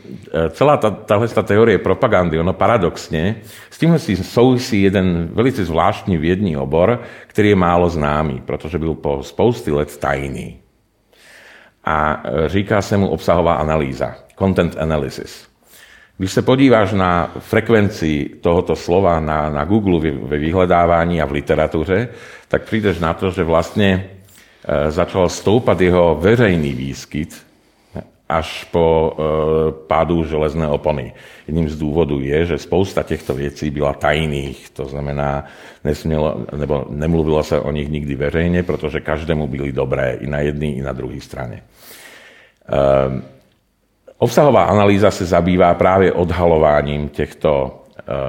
celá 0.50 0.74
tá, 0.76 0.90
táhle 0.90 1.28
teórie 1.30 1.78
propagandy, 1.78 2.34
ono 2.34 2.50
paradoxne, 2.50 3.46
s 3.70 3.78
tím 3.78 3.94
si 3.98 4.18
souvisí 4.18 4.82
jeden 4.82 5.30
velice 5.32 5.64
zvláštní 5.64 6.16
vědní 6.16 6.56
obor, 6.56 6.98
který 7.26 7.48
je 7.48 7.56
málo 7.56 7.88
známý, 7.88 8.42
protože 8.42 8.78
byl 8.78 8.94
po 8.94 9.22
spousty 9.22 9.70
let 9.70 9.96
tajný. 9.96 10.58
A 11.84 12.22
e, 12.24 12.48
říká 12.48 12.82
se 12.82 12.96
mu 12.96 13.08
obsahová 13.08 13.54
analýza, 13.54 14.14
content 14.38 14.76
analysis. 14.78 15.48
Když 16.18 16.32
se 16.32 16.42
podíváš 16.42 16.92
na 16.92 17.30
frekvenci 17.38 18.30
tohoto 18.40 18.76
slova 18.76 19.20
na, 19.20 19.50
na 19.50 19.64
Google 19.64 20.10
ve 20.10 20.38
vyhledávání 20.38 21.22
a 21.22 21.26
v 21.26 21.32
literatuře, 21.32 22.08
tak 22.48 22.62
přijdeš 22.62 22.98
na 22.98 23.14
to, 23.14 23.30
že 23.30 23.44
vlastně 23.44 24.10
Eh, 24.10 24.17
začal 24.88 25.28
stoupat 25.28 25.80
jeho 25.80 26.14
veřejný 26.20 26.72
výskyt 26.72 27.48
až 28.28 28.64
po 28.68 29.16
eh, 29.16 29.22
pádu 29.88 30.24
železné 30.24 30.68
opony. 30.68 31.12
Jedním 31.46 31.68
z 31.68 31.78
důvodů 31.78 32.20
je, 32.20 32.46
že 32.46 32.58
spousta 32.58 33.02
těchto 33.02 33.34
věcí 33.34 33.70
byla 33.70 33.92
tajných, 33.92 34.70
to 34.70 34.84
znamená, 34.84 35.44
nesmělo, 35.84 36.44
nebo 36.56 36.84
nemluvilo 36.90 37.42
se 37.42 37.60
o 37.60 37.72
nich 37.72 37.88
nikdy 37.88 38.14
veřejně, 38.14 38.62
protože 38.62 39.00
každému 39.00 39.46
byly 39.46 39.72
dobré 39.72 40.16
i 40.20 40.26
na 40.26 40.38
jedné, 40.38 40.66
i 40.66 40.82
na 40.82 40.92
druhé 40.92 41.20
straně. 41.20 41.62
Eh, 42.68 43.22
obsahová 44.18 44.64
analýza 44.64 45.10
se 45.10 45.24
zabývá 45.24 45.74
právě 45.74 46.12
odhalováním 46.12 47.08
těchto 47.08 47.74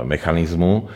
mechanismů, 0.03 0.83
Ehm, 0.83 0.89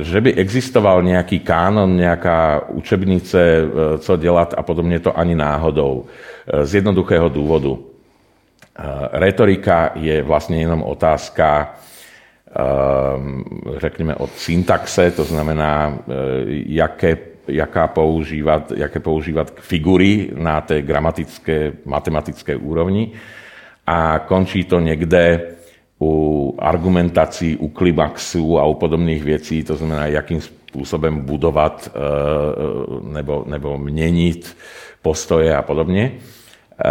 že 0.00 0.20
by 0.20 0.34
existoval 0.34 1.02
nějaký 1.02 1.38
kánon, 1.38 1.96
nějaká 1.96 2.68
učebnice, 2.68 3.40
eh, 3.40 3.98
co 3.98 4.16
dělat 4.16 4.54
a 4.56 4.62
podobně, 4.62 5.00
to 5.00 5.18
ani 5.18 5.34
náhodou. 5.34 6.04
Eh, 6.46 6.66
z 6.66 6.74
jednoduchého 6.74 7.28
důvodu. 7.28 7.86
Eh, 8.78 8.82
retorika 9.12 9.90
je 9.94 10.22
vlastně 10.22 10.60
jenom 10.60 10.82
otázka, 10.82 11.74
ehm, 12.54 13.44
řekněme, 13.76 14.14
od 14.14 14.30
syntaxe, 14.30 15.10
to 15.10 15.24
znamená, 15.24 15.98
jaké, 16.66 17.18
jaká 17.48 17.86
používat, 17.86 18.72
jaké 18.76 19.00
používat 19.00 19.52
figury 19.60 20.30
na 20.34 20.60
té 20.60 20.82
gramatické, 20.82 21.72
matematické 21.84 22.56
úrovni 22.56 23.12
a 23.86 24.18
končí 24.18 24.64
to 24.64 24.80
někde 24.80 25.40
u 26.00 26.54
argumentací, 26.58 27.56
u 27.56 27.68
klimaxu 27.68 28.58
a 28.58 28.66
u 28.66 28.74
podobných 28.74 29.24
věcí, 29.24 29.64
to 29.64 29.76
znamená, 29.76 30.06
jakým 30.06 30.40
způsobem 30.40 31.20
budovat 31.20 31.90
eh, 31.94 33.12
nebo, 33.12 33.44
nebo 33.46 33.78
měnit 33.78 34.56
postoje 35.02 35.56
a 35.56 35.62
podobně. 35.62 36.12
Eh, 36.84 36.90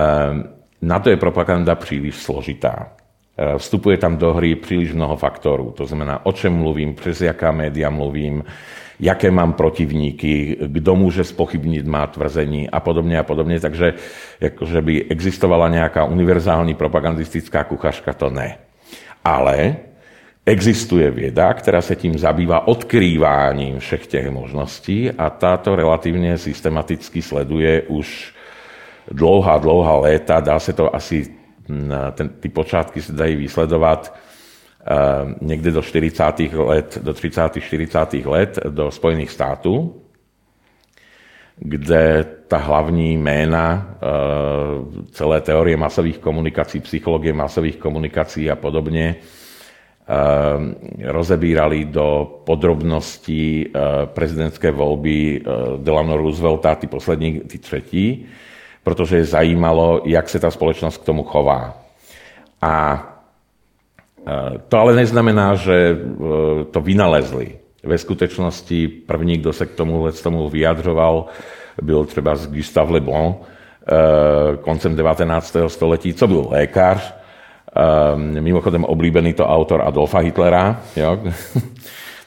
na 0.81 0.99
to 0.99 1.09
je 1.09 1.17
propaganda 1.17 1.75
příliš 1.75 2.15
složitá. 2.15 2.91
Eh, 3.37 3.57
vstupuje 3.57 3.97
tam 3.97 4.17
do 4.17 4.33
hry 4.33 4.55
příliš 4.55 4.93
mnoho 4.93 5.15
faktorů. 5.15 5.71
To 5.71 5.85
znamená, 5.85 6.25
o 6.25 6.31
čem 6.31 6.53
mluvím, 6.53 6.95
přes 6.95 7.21
jaká 7.21 7.51
média 7.51 7.89
mluvím, 7.89 8.43
jaké 8.99 9.31
mám 9.31 9.53
protivníky, 9.53 10.57
kdo 10.67 10.95
může 10.95 11.23
spochybnit 11.23 11.85
má 11.85 12.07
tvrzení 12.07 12.69
a 12.69 12.79
podobně 12.79 13.19
a 13.19 13.23
podobně. 13.23 13.59
Takže 13.59 13.93
jakože 14.41 14.81
by 14.81 15.05
existovala 15.09 15.69
nějaká 15.69 16.03
univerzální 16.03 16.73
propagandistická 16.73 17.63
kuchařka, 17.63 18.13
to 18.13 18.29
ne. 18.29 18.68
Ale 19.25 19.75
existuje 20.45 21.11
věda, 21.11 21.53
která 21.53 21.81
se 21.81 21.95
tím 21.95 22.17
zabývá 22.17 22.67
odkrýváním 22.67 23.79
všech 23.79 24.07
těch 24.07 24.29
možností 24.29 25.11
a 25.11 25.29
táto 25.29 25.75
relativně 25.75 26.37
systematicky 26.37 27.21
sleduje 27.21 27.81
už 27.81 28.33
dlouhá, 29.11 29.57
dlouhá 29.57 29.97
léta. 29.97 30.39
Dá 30.39 30.59
se 30.59 30.73
to 30.73 30.95
asi, 30.95 31.27
ten, 32.13 32.29
ty 32.29 32.49
počátky 32.49 33.01
se 33.01 33.13
dají 33.13 33.35
vysledovat 33.35 34.13
uh, 34.13 35.31
někde 35.41 35.71
do 35.71 35.81
40. 35.81 36.23
let, 36.53 36.97
do 37.01 37.13
30. 37.13 37.41
40. 37.59 38.13
let 38.25 38.59
do 38.69 38.91
Spojených 38.91 39.31
států, 39.31 40.01
kde 41.59 42.25
ta 42.47 42.57
hlavní 42.57 43.17
jména 43.17 43.89
uh, 44.01 45.03
celé 45.11 45.41
teorie 45.41 45.77
masových 45.77 46.17
komunikací, 46.17 46.79
psychologie 46.79 47.33
masových 47.33 47.77
komunikací 47.77 48.51
a 48.51 48.55
podobně 48.55 49.15
uh, 49.15 49.23
rozebírali 51.03 51.85
do 51.85 52.41
podrobností 52.45 53.65
uh, 53.67 53.81
prezidentské 54.05 54.71
volby 54.71 55.41
Delano 55.77 56.17
Roosevelta, 56.17 56.75
ty 56.75 56.87
poslední, 56.87 57.39
ty 57.39 57.57
třetí, 57.57 58.25
protože 58.83 59.17
je 59.17 59.23
zajímalo, 59.23 60.01
jak 60.05 60.29
se 60.29 60.39
ta 60.39 60.51
společnost 60.51 60.97
k 60.97 61.05
tomu 61.05 61.23
chová. 61.23 61.77
A 62.61 63.05
to 64.67 64.77
ale 64.77 64.95
neznamená, 64.95 65.55
že 65.55 65.97
to 66.71 66.81
vynalezli. 66.81 67.68
Ve 67.83 67.97
skutečnosti 67.97 68.87
první, 68.87 69.37
kdo 69.37 69.53
se 69.53 69.65
k 69.65 69.75
tomu, 69.75 70.11
tomu 70.23 70.49
vyjadřoval, 70.49 71.25
byl 71.81 72.05
třeba 72.05 72.35
Gustave 72.49 72.93
Le 72.93 72.99
Bon 72.99 73.35
eh, 73.35 74.57
koncem 74.57 74.95
19. 74.95 75.55
století, 75.67 76.13
co 76.13 76.27
byl 76.27 76.47
lékař, 76.49 77.13
eh, 77.75 78.41
mimochodem 78.41 78.83
oblíbený 78.83 79.33
to 79.33 79.47
autor 79.47 79.81
Adolfa 79.81 80.19
Hitlera, 80.19 80.81
jo? 80.95 81.19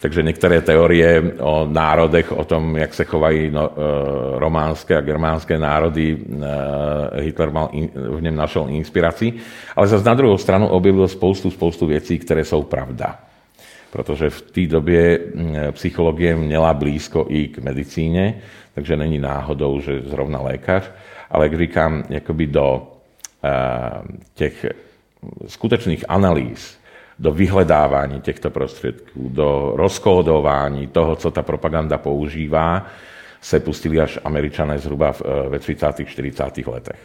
Takže 0.01 0.23
některé 0.23 0.61
teorie 0.61 1.23
o 1.41 1.69
národech, 1.71 2.33
o 2.33 2.45
tom, 2.45 2.77
jak 2.77 2.95
se 2.95 3.05
chovají 3.05 3.51
no, 3.51 3.71
eh, 3.71 4.39
románské 4.39 4.97
a 4.97 5.01
germánské 5.01 5.59
národy, 5.59 6.19
Hitler 7.21 7.51
mal, 7.51 7.71
v 7.95 8.23
něm 8.23 8.37
našel 8.37 8.67
inspiraci. 8.69 9.33
Ale 9.77 9.87
zase 9.87 10.05
na 10.05 10.15
druhou 10.15 10.39
stranu 10.39 10.69
objevil 10.69 11.09
spoustu, 11.09 11.51
spoustu 11.51 11.87
věcí, 11.87 12.19
které 12.19 12.45
jsou 12.45 12.63
pravda 12.63 13.19
protože 13.93 14.31
v 14.31 14.43
té 14.43 14.67
době 14.67 15.21
psychologie 15.71 16.37
měla 16.37 16.75
blízko 16.75 17.27
i 17.29 17.49
k 17.49 17.59
medicíně, 17.59 18.43
takže 18.75 18.97
není 18.97 19.19
náhodou, 19.19 19.81
že 19.81 20.01
zrovna 20.01 20.41
lékař, 20.41 20.91
ale 21.31 21.45
jak 21.45 21.59
říkám, 21.59 22.05
jakoby 22.09 22.47
do 22.47 22.89
eh, 23.45 23.51
těch 24.35 24.67
skutečných 25.47 26.05
analýz, 26.09 26.79
do 27.19 27.33
vyhledávání 27.33 28.21
těchto 28.21 28.51
prostředků, 28.51 29.29
do 29.29 29.73
rozkódování 29.77 30.87
toho, 30.87 31.17
co 31.17 31.31
ta 31.31 31.43
propaganda 31.43 31.99
používá, 31.99 32.87
se 33.41 33.61
pustili 33.61 34.01
až 34.01 34.19
američané 34.25 34.79
zhruba 34.79 35.13
eh, 35.13 35.49
ve 35.49 35.59
30. 35.59 35.87
40. 36.07 36.67
letech. 36.67 37.01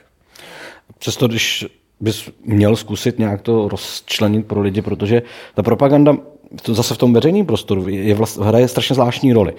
Přesto, 0.99 1.27
když 1.27 1.65
bys 1.99 2.31
měl 2.45 2.75
zkusit 2.75 3.19
nějak 3.19 3.41
to 3.41 3.67
rozčlenit 3.67 4.47
pro 4.47 4.61
lidi, 4.61 4.81
protože 4.81 5.21
ta 5.53 5.63
propaganda 5.63 6.17
to 6.61 6.73
zase 6.73 6.93
v 6.93 6.97
tom 6.97 7.13
veřejném 7.13 7.45
prostoru 7.45 7.89
je 7.89 8.15
vlast, 8.15 8.37
hraje 8.37 8.67
strašně 8.67 8.93
zvláštní 8.93 9.33
roli. 9.33 9.53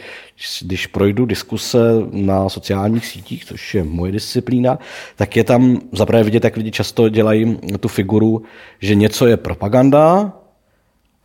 Když 0.62 0.86
projdu 0.86 1.26
diskuse 1.26 1.78
na 2.10 2.48
sociálních 2.48 3.06
sítích, 3.06 3.44
což 3.44 3.74
je 3.74 3.84
moje 3.84 4.12
disciplína, 4.12 4.78
tak 5.16 5.36
je 5.36 5.44
tam 5.44 5.80
zaprvé 5.92 6.24
vidět, 6.24 6.44
jak 6.44 6.56
lidi 6.56 6.70
často 6.70 7.08
dělají 7.08 7.58
tu 7.80 7.88
figuru, 7.88 8.42
že 8.80 8.94
něco 8.94 9.26
je 9.26 9.36
propaganda 9.36 10.32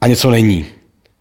a 0.02 0.08
něco 0.08 0.32
není. 0.32 0.66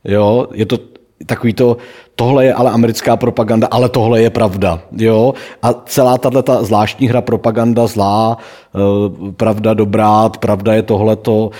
Jo, 0.04 0.46
je 0.54 0.66
to 0.66 0.78
takový 1.26 1.52
to, 1.52 1.76
tohle 2.14 2.44
je 2.44 2.54
ale 2.54 2.70
americká 2.70 3.16
propaganda, 3.16 3.68
ale 3.70 3.88
tohle 3.88 4.22
je 4.22 4.30
pravda. 4.30 4.80
Jo? 4.96 5.34
A 5.62 5.72
celá 5.72 6.18
tato 6.18 6.64
zvláštní 6.64 7.08
hra 7.08 7.20
propaganda 7.20 7.86
zlá, 7.86 8.36
eh, 8.74 9.32
pravda 9.32 9.74
dobrá, 9.74 10.28
pravda 10.28 10.74
je 10.74 10.82
tohleto, 10.82 11.50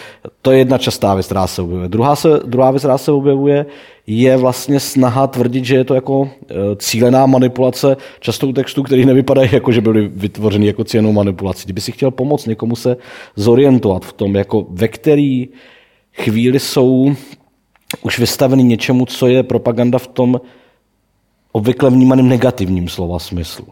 to 0.43 0.51
je 0.51 0.59
jedna 0.59 0.79
častá 0.79 1.15
věc, 1.15 1.27
která 1.27 1.47
se 1.47 1.63
objevuje. 1.63 1.89
Druhá, 1.89 2.17
se, 2.17 2.29
druhá 2.45 2.71
věc, 2.71 2.81
která 2.81 2.99
se 2.99 3.13
objevuje, 3.13 3.67
je 4.07 4.37
vlastně 4.37 4.81
snaha 4.81 5.27
tvrdit, 5.27 5.65
že 5.65 5.77
je 5.77 5.85
to 5.85 5.95
jako 5.95 6.29
eh, 6.51 6.55
cílená 6.77 7.27
manipulace 7.27 7.97
často 8.21 8.53
textů, 8.53 8.83
který 8.83 9.05
nevypadají 9.05 9.49
jako, 9.53 9.73
že 9.73 9.81
byly 9.81 10.11
vytvořeny 10.15 10.67
jako 10.67 10.85
cílenou 10.85 11.13
manipulací. 11.13 11.65
Kdyby 11.65 11.81
si 11.81 11.93
chtěl 11.93 12.11
pomoct 12.11 12.47
někomu 12.47 12.77
se 12.77 12.97
zorientovat 13.37 14.05
v 14.05 14.13
tom, 14.13 14.35
jako 14.35 14.67
ve 14.71 14.89
který 14.89 15.49
chvíli 16.13 16.61
jsou 16.61 17.15
už 18.03 18.19
vystavený 18.19 18.65
něčemu, 18.65 19.07
co 19.07 19.27
je 19.27 19.43
propaganda 19.43 19.99
v 19.99 20.07
tom 20.07 20.41
obvykle 21.53 21.91
vnímaném 21.91 22.29
negativním 22.29 22.89
slova 22.89 23.19
smyslu. 23.19 23.67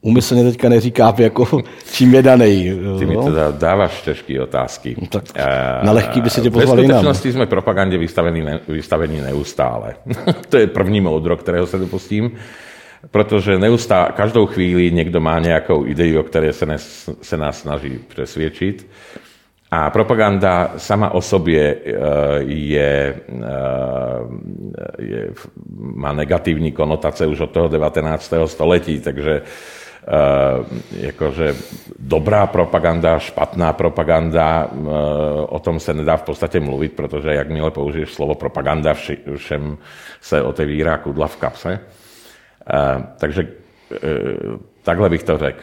Umyslně 0.00 0.44
teďka 0.44 0.68
neříká, 0.68 1.14
jako, 1.18 1.62
čím 1.92 2.14
je 2.14 2.22
daný. 2.22 2.72
Ty 2.98 3.06
mi 3.06 3.16
teda 3.16 3.50
dáváš 3.50 4.02
těžké 4.02 4.42
otázky. 4.42 4.96
No, 5.00 5.06
tak 5.06 5.24
na 5.82 5.92
lehký 5.92 6.20
by 6.20 6.30
si 6.30 6.40
tě 6.40 6.50
pozvali 6.50 6.82
jinam. 6.82 7.14
V 7.14 7.16
jsme 7.16 7.46
propagandě 7.46 7.98
vystavení, 7.98 8.42
ne, 8.42 8.60
vystavení 8.68 9.20
neustále. 9.20 9.94
to 10.48 10.56
je 10.56 10.66
první 10.66 11.00
moudro, 11.00 11.36
kterého 11.36 11.66
se 11.66 11.78
dopustím. 11.78 12.30
Protože 13.10 13.58
neustále, 13.58 14.08
každou 14.16 14.46
chvíli 14.46 14.90
někdo 14.92 15.20
má 15.20 15.38
nějakou 15.38 15.86
ideu, 15.86 16.20
o 16.20 16.22
které 16.22 16.52
se, 16.52 16.66
nes, 16.66 17.10
se 17.22 17.36
nás 17.36 17.60
snaží 17.60 17.98
přesvědčit. 18.08 18.86
A 19.70 19.90
propaganda 19.90 20.72
sama 20.76 21.10
o 21.10 21.20
sobě 21.20 21.76
eh, 21.76 21.92
je, 22.42 23.14
eh, 23.28 23.42
je, 24.98 25.30
má 25.76 26.12
negativní 26.12 26.72
konotace 26.72 27.26
už 27.26 27.40
od 27.40 27.50
toho 27.50 27.68
19. 27.68 28.34
století, 28.46 29.00
takže 29.00 29.42
jakože 31.00 31.54
dobrá 31.98 32.46
propaganda, 32.46 33.18
špatná 33.18 33.72
propaganda, 33.72 34.70
o 35.48 35.58
tom 35.58 35.80
se 35.80 35.94
nedá 35.94 36.16
v 36.16 36.22
podstatě 36.22 36.60
mluvit, 36.60 36.92
protože 36.92 37.28
jakmile 37.28 37.70
použiješ 37.70 38.14
slovo 38.14 38.34
propaganda, 38.34 38.94
všem 39.36 39.78
se 40.20 40.42
otevírá 40.42 40.98
kudla 40.98 41.26
v 41.26 41.36
kapse. 41.36 41.80
Takže 43.18 43.48
takhle 44.82 45.08
bych 45.08 45.22
to 45.22 45.38
řekl. 45.38 45.62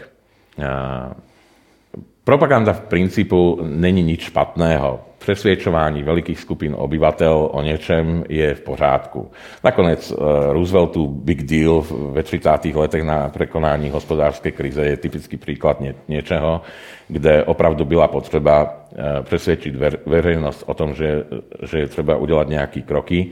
Propaganda 2.26 2.74
v 2.74 2.82
princípu 2.82 3.60
není 3.62 4.04
nič 4.04 4.22
špatného. 4.22 5.00
Přesvědčování 5.18 6.04
velikých 6.04 6.40
skupin 6.40 6.76
obyvatel 6.78 7.50
o 7.52 7.62
něčem 7.62 8.24
je 8.30 8.56
v 8.56 8.62
pořádku. 8.62 9.32
Nakonec 9.64 10.12
eh, 10.12 10.16
Rooseveltu 10.54 11.08
big 11.08 11.44
deal 11.44 11.86
ve 12.12 12.24
30. 12.24 12.66
letech 12.66 13.04
na 13.04 13.30
prekonání 13.30 13.90
hospodářské 13.90 14.52
krize 14.52 14.86
je 14.86 14.98
typický 14.98 15.38
příklad 15.38 15.82
ně, 15.82 15.96
něčeho, 16.08 16.62
kde 17.08 17.44
opravdu 17.44 17.86
byla 17.86 18.08
potřeba 18.08 18.86
eh, 18.96 19.24
přesvědčit 19.24 19.76
veřejnost 20.06 20.64
o 20.66 20.74
tom, 20.74 20.94
že, 20.94 21.24
že 21.64 21.80
je 21.80 21.88
třeba 21.88 22.16
udělat 22.16 22.50
nějaké 22.50 22.82
kroky 22.82 23.32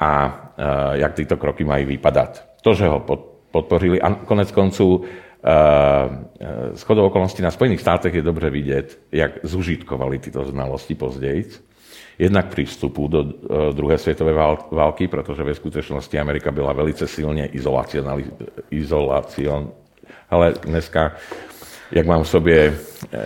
a 0.00 0.40
eh, 0.58 0.62
jak 0.92 1.14
tyto 1.14 1.36
kroky 1.36 1.64
mají 1.64 1.84
vypadat. 1.84 2.44
To, 2.62 2.74
že 2.74 2.86
ho 2.86 3.04
podpořili 3.50 4.00
a 4.00 4.14
konec 4.14 4.52
konců 4.52 5.04
z 6.74 6.82
chodou 6.82 7.06
okolností 7.06 7.42
na 7.42 7.50
Spojených 7.50 7.80
státech 7.80 8.14
je 8.14 8.22
dobře 8.22 8.50
vidět, 8.50 8.98
jak 9.12 9.32
zužitkovali 9.42 10.18
tyto 10.18 10.44
znalosti 10.44 10.94
později. 10.94 11.44
Jednak 12.18 12.46
při 12.46 12.64
vstupu 12.64 13.08
do 13.08 13.24
eh, 13.24 13.72
druhé 13.72 13.98
světové 13.98 14.32
války, 14.70 15.08
protože 15.08 15.42
ve 15.42 15.54
skutečnosti 15.54 16.18
Amerika 16.18 16.50
byla 16.50 16.72
velice 16.72 17.06
silně 17.06 17.46
izolacion, 18.70 19.70
ale 20.30 20.54
dneska 20.62 21.12
jak 21.92 22.06
mám 22.06 22.22
v 22.22 22.28
sobě 22.28 22.74
eh, 23.12 23.18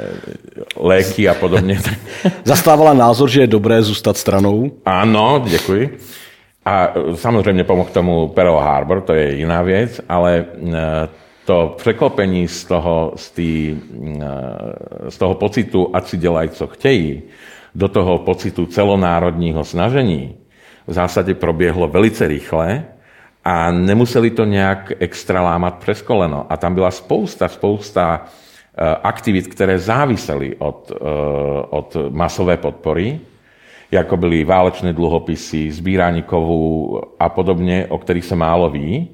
léky 0.77 1.29
a 1.29 1.35
podobně. 1.35 1.81
Zastávala 2.45 2.95
názor, 2.95 3.29
že 3.29 3.41
je 3.41 3.47
dobré 3.47 3.83
zůstat 3.83 4.17
stranou? 4.17 4.71
Ano, 4.85 5.45
děkuji. 5.49 5.99
A 6.65 6.89
eh, 6.89 7.17
samozřejmě 7.17 7.65
pomohl 7.65 7.91
tomu 7.93 8.29
Pearl 8.29 8.57
Harbor, 8.57 9.01
to 9.01 9.13
je 9.15 9.35
jiná 9.35 9.63
věc, 9.63 10.01
ale 10.09 10.45
to 11.45 11.75
překlopení 11.77 12.49
z 12.49 12.65
toho, 12.65 13.13
z, 13.17 13.31
tý, 13.31 13.77
eh, 14.23 15.11
z 15.11 15.19
toho 15.19 15.35
pocitu, 15.35 15.91
ať 15.93 16.05
si 16.07 16.17
dělají, 16.17 16.49
co 16.49 16.67
chtějí, 16.67 17.23
do 17.75 17.89
toho 17.89 18.19
pocitu 18.19 18.67
celonárodního 18.67 19.65
snažení 19.65 20.35
v 20.87 20.93
zásadě 20.93 21.35
proběhlo 21.35 21.89
velice 21.89 22.29
rychle 22.29 22.85
a 23.45 23.71
nemuseli 23.71 24.31
to 24.31 24.45
nějak 24.45 24.93
extra 24.99 25.43
lámat 25.43 25.75
přes 25.75 26.03
koleno. 26.03 26.47
A 26.49 26.57
tam 26.57 26.75
byla 26.75 26.91
spousta, 26.91 27.49
spousta 27.49 28.25
eh, 28.25 28.97
aktivit, 29.03 29.47
které 29.47 29.79
závisely 29.79 30.57
od, 30.59 30.93
eh, 30.95 31.05
od 31.71 31.97
masové 32.11 32.57
podpory, 32.57 33.21
jako 33.91 34.17
byly 34.17 34.45
válečné 34.45 34.93
dluhopisy, 34.93 35.73
sbírání 35.73 36.23
kovů 36.23 37.01
a 37.21 37.29
podobně, 37.29 37.87
o 37.89 37.99
kterých 37.99 38.25
se 38.25 38.37
málo 38.37 38.71
ví. 38.71 39.09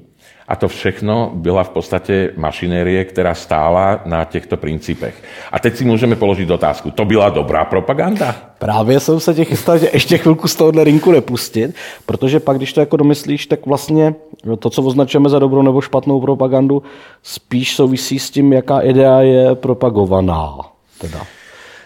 A 0.51 0.55
to 0.55 0.67
všechno 0.67 1.31
byla 1.33 1.63
v 1.63 1.69
podstatě 1.69 2.33
mašinérie, 2.37 3.05
která 3.05 3.35
stála 3.35 4.01
na 4.05 4.23
těchto 4.23 4.57
principech. 4.57 5.23
A 5.51 5.59
teď 5.59 5.75
si 5.75 5.85
můžeme 5.85 6.15
položit 6.15 6.51
otázku, 6.51 6.91
to 6.91 7.05
byla 7.05 7.29
dobrá 7.29 7.65
propaganda? 7.65 8.35
Právě 8.59 8.99
jsem 8.99 9.19
se 9.19 9.33
těch 9.33 9.47
chystal, 9.47 9.77
že 9.77 9.89
ještě 9.93 10.17
chvilku 10.17 10.47
z 10.47 10.55
tohohle 10.55 10.83
rinku 10.83 11.11
nepustit, 11.11 11.75
protože 12.05 12.39
pak, 12.39 12.57
když 12.57 12.73
to 12.73 12.79
jako 12.79 12.97
domyslíš, 12.97 13.45
tak 13.45 13.65
vlastně 13.65 14.15
to, 14.59 14.69
co 14.69 14.83
označujeme 14.83 15.29
za 15.29 15.39
dobrou 15.39 15.61
nebo 15.61 15.81
špatnou 15.81 16.21
propagandu, 16.21 16.83
spíš 17.23 17.75
souvisí 17.75 18.19
s 18.19 18.29
tím, 18.29 18.53
jaká 18.53 18.79
idea 18.79 19.21
je 19.21 19.55
propagovaná. 19.55 20.57
Teda. 21.01 21.19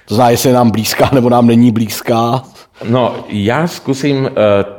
To 0.06 0.16
znamená, 0.16 0.32
jestli 0.32 0.50
je 0.50 0.56
nám 0.56 0.72
blízká 0.72 1.10
nebo 1.14 1.30
nám 1.30 1.48
není 1.48 1.72
blízká. 1.72 2.44
No, 2.84 3.26
já 3.30 3.68
zkusím 3.68 4.18
uh, 4.24 4.30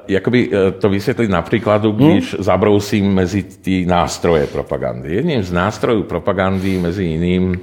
jakoby, 0.09 0.49
uh, 0.49 0.55
to 0.81 0.89
vysvětlit 0.89 1.31
na 1.31 1.43
příkladu, 1.43 1.93
hm? 1.93 1.97
když 1.97 2.35
hmm? 2.35 2.45
zabrousím 2.45 3.15
mezi 3.15 3.43
ty 3.43 3.87
nástroje 3.87 4.47
propagandy. 4.47 5.15
Jedním 5.15 5.43
z 5.43 5.53
nástrojů 5.53 6.03
propagandy 6.03 6.79
mezi 6.79 7.05
jiným 7.05 7.61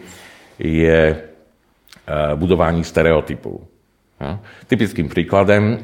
je 0.59 1.23
uh, 2.31 2.39
budování 2.39 2.83
stereotypů. 2.83 3.61
Ja? 4.21 4.39
Typickým 4.67 5.09
příkladem, 5.09 5.77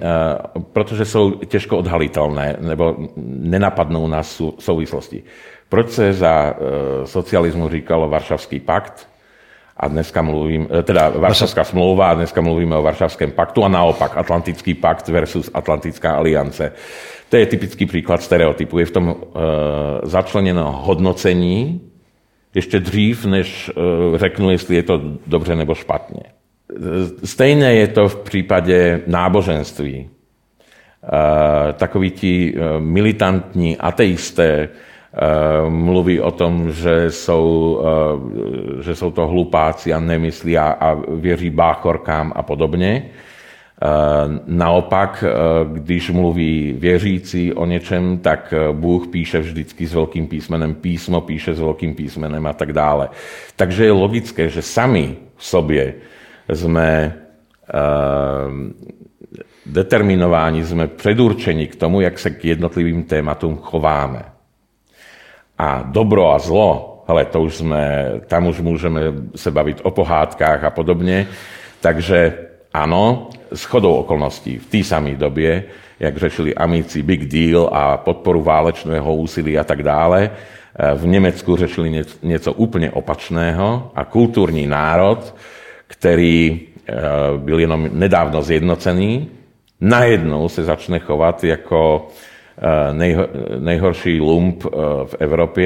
uh, 0.56 0.64
protože 0.74 1.06
jsou 1.06 1.32
těžko 1.32 1.78
odhalitelné 1.78 2.58
nebo 2.60 2.98
nenapadnou 3.18 4.08
na 4.08 4.24
souvislosti. 4.60 5.24
Proč 5.70 5.90
se 5.90 6.14
za 6.14 6.54
uh, 6.54 7.06
socialismu 7.06 7.70
říkalo 7.70 8.10
Varšavský 8.10 8.60
pakt? 8.60 9.09
A 9.80 9.88
dneska 9.88 10.22
mluvím, 10.22 10.68
e, 10.80 10.84
teda 10.84 11.10
Varšavská 11.10 11.64
smlouva 11.64 12.12
a 12.12 12.14
dneska 12.14 12.42
mluvíme 12.42 12.76
o 12.76 12.82
Varšavském 12.82 13.32
paktu 13.32 13.64
a 13.64 13.68
naopak 13.68 14.18
Atlantický 14.18 14.74
pakt 14.74 15.08
versus 15.08 15.52
Atlantická 15.54 16.12
aliance. 16.12 16.72
To 17.30 17.38
je 17.38 17.46
typický 17.46 17.86
příklad 17.86 18.22
stereotypu. 18.22 18.80
Je 18.80 18.86
v 18.86 18.92
tom 18.92 19.08
uh, 19.08 19.16
začleněno 20.04 20.72
hodnocení 20.72 21.82
ještě 22.56 22.80
dřív, 22.80 23.26
než 23.26 23.72
uh, 23.76 24.18
řeknu, 24.18 24.50
jestli 24.50 24.76
je 24.76 24.84
to 24.84 25.02
dobře 25.28 25.56
nebo 25.56 25.76
špatně. 25.76 26.24
Stejné 27.24 27.74
je 27.76 27.88
to 27.88 28.10
v 28.10 28.16
případě 28.16 29.02
náboženství. 29.08 30.10
Uh, 31.04 31.74
takoví 31.74 32.12
ti 32.12 32.54
uh, 32.54 32.82
militantní 32.82 33.78
ateisté, 33.78 34.70
mluví 35.70 36.22
o 36.22 36.32
tom, 36.32 36.72
že 36.72 37.12
jsou, 37.12 37.82
eh, 37.82 38.84
že 38.84 38.96
jsou 38.96 39.12
to 39.12 39.28
hlupáci 39.28 39.94
a 39.94 40.00
nemyslí 40.00 40.58
a, 40.58 40.68
a 40.72 40.98
věří 41.10 41.50
báchorkám 41.50 42.34
a 42.36 42.44
podobně. 42.44 43.06
Eh, 43.82 43.88
naopak, 44.46 45.24
když 45.74 46.10
mluví 46.10 46.76
věřící 46.78 47.54
o 47.54 47.66
něčem, 47.66 48.18
tak 48.18 48.54
Bůh 48.72 49.08
píše 49.08 49.40
vždycky 49.40 49.88
s 49.88 49.94
velkým 49.94 50.28
písmenem, 50.28 50.76
písmo 50.76 51.22
píše 51.22 51.54
s 51.54 51.60
velkým 51.60 51.96
písmenem 51.96 52.48
a 52.48 52.54
tak 52.54 52.74
dále. 52.74 53.10
Takže 53.56 53.86
je 53.86 53.92
logické, 53.92 54.50
že 54.50 54.62
sami 54.62 55.16
v 55.36 55.46
sobě 55.46 55.94
jsme 56.54 57.16
determinováni, 59.66 60.66
jsme 60.66 60.88
předurčeni 60.88 61.68
k 61.68 61.76
tomu, 61.76 62.02
jak 62.02 62.20
se 62.20 62.30
k 62.30 62.46
jednotlivým 62.46 63.04
tématům 63.04 63.58
chováme 63.58 64.39
a 65.60 65.84
dobro 65.86 66.34
a 66.34 66.40
zlo, 66.40 67.04
ale 67.08 67.26
to 67.26 67.42
už 67.42 67.56
jsme, 67.56 68.12
tam 68.28 68.48
už 68.48 68.60
můžeme 68.60 69.02
se 69.36 69.52
bavit 69.52 69.82
o 69.84 69.92
pohádkách 69.92 70.64
a 70.64 70.70
podobně. 70.70 71.28
Takže 71.82 72.34
ano, 72.74 73.30
s 73.54 73.64
chodou 73.64 73.94
okolností 73.94 74.58
v 74.58 74.66
té 74.66 74.84
samé 74.84 75.16
době, 75.16 75.64
jak 76.00 76.18
řešili 76.18 76.56
amici 76.56 77.04
Big 77.04 77.26
Deal 77.26 77.70
a 77.74 77.98
podporu 77.98 78.42
válečného 78.42 79.16
úsilí 79.16 79.60
a 79.60 79.64
tak 79.64 79.84
dále, 79.84 80.32
v 80.96 81.08
Německu 81.08 81.56
řešili 81.56 82.04
něco 82.24 82.54
úplně 82.54 82.92
opačného 82.92 83.92
a 83.96 84.06
kulturní 84.06 84.68
národ, 84.68 85.36
který 85.88 86.62
eh, 86.62 86.94
byl 87.38 87.60
jenom 87.60 87.90
nedávno 87.94 88.42
zjednocený, 88.42 89.30
najednou 89.82 90.50
se 90.50 90.64
začne 90.64 91.00
chovat 91.00 91.44
jako 91.44 92.08
nejhorší 93.60 94.20
lump 94.20 94.68
v 95.06 95.14
Európe 95.20 95.66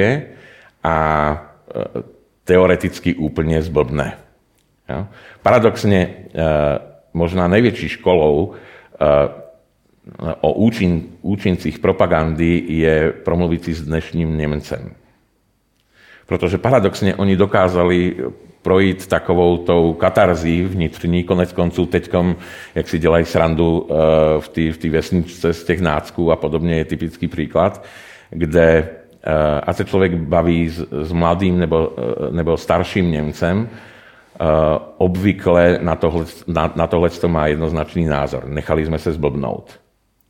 a 0.84 0.96
teoreticky 2.44 3.18
úplne 3.18 3.58
zblbné. 3.58 4.14
Paradoxne, 5.42 6.30
možná 7.10 7.50
najväčší 7.50 7.98
školou 7.98 8.54
o 10.40 10.50
účin, 10.60 11.18
účincích 11.24 11.80
propagandy 11.80 12.62
je 12.84 13.10
promluviť 13.24 13.60
si 13.64 13.72
s 13.74 13.82
dnešným 13.88 14.36
Nemcem. 14.36 14.92
Protože 16.28 16.60
paradoxne 16.60 17.16
oni 17.16 17.36
dokázali 17.36 18.16
projít 18.64 19.06
takovou 19.06 19.56
tou 19.56 19.92
katarzí 19.92 20.62
vnitřní, 20.62 21.24
konec 21.24 21.52
konců 21.52 21.86
teďkom, 21.86 22.36
jak 22.74 22.88
si 22.88 22.98
dělají 22.98 23.24
srandu 23.24 23.88
eh, 23.90 23.94
v 24.40 24.48
té 24.48 24.72
v 24.72 24.90
vesničce 24.90 25.52
z 25.52 25.64
těch 25.64 25.80
nácků 25.80 26.32
a 26.32 26.36
podobně, 26.36 26.76
je 26.76 26.84
typický 26.84 27.28
příklad, 27.28 27.84
kde 28.30 28.88
eh, 29.22 29.60
a 29.60 29.72
se 29.72 29.84
člověk 29.84 30.14
baví 30.14 30.68
s, 30.68 30.86
s 30.90 31.12
mladým 31.12 31.58
nebo, 31.58 31.92
eh, 31.92 32.32
nebo 32.32 32.56
starším 32.56 33.10
Němcem, 33.10 33.68
obvykle 34.98 35.78
na 35.82 35.94
tohle, 35.94 36.24
na, 36.46 36.72
na 36.76 36.86
tohle 36.86 37.10
to 37.10 37.28
má 37.28 37.46
jednoznačný 37.46 38.04
názor. 38.04 38.48
Nechali 38.48 38.86
jsme 38.86 38.98
se 38.98 39.12
zblbnout. 39.12 39.80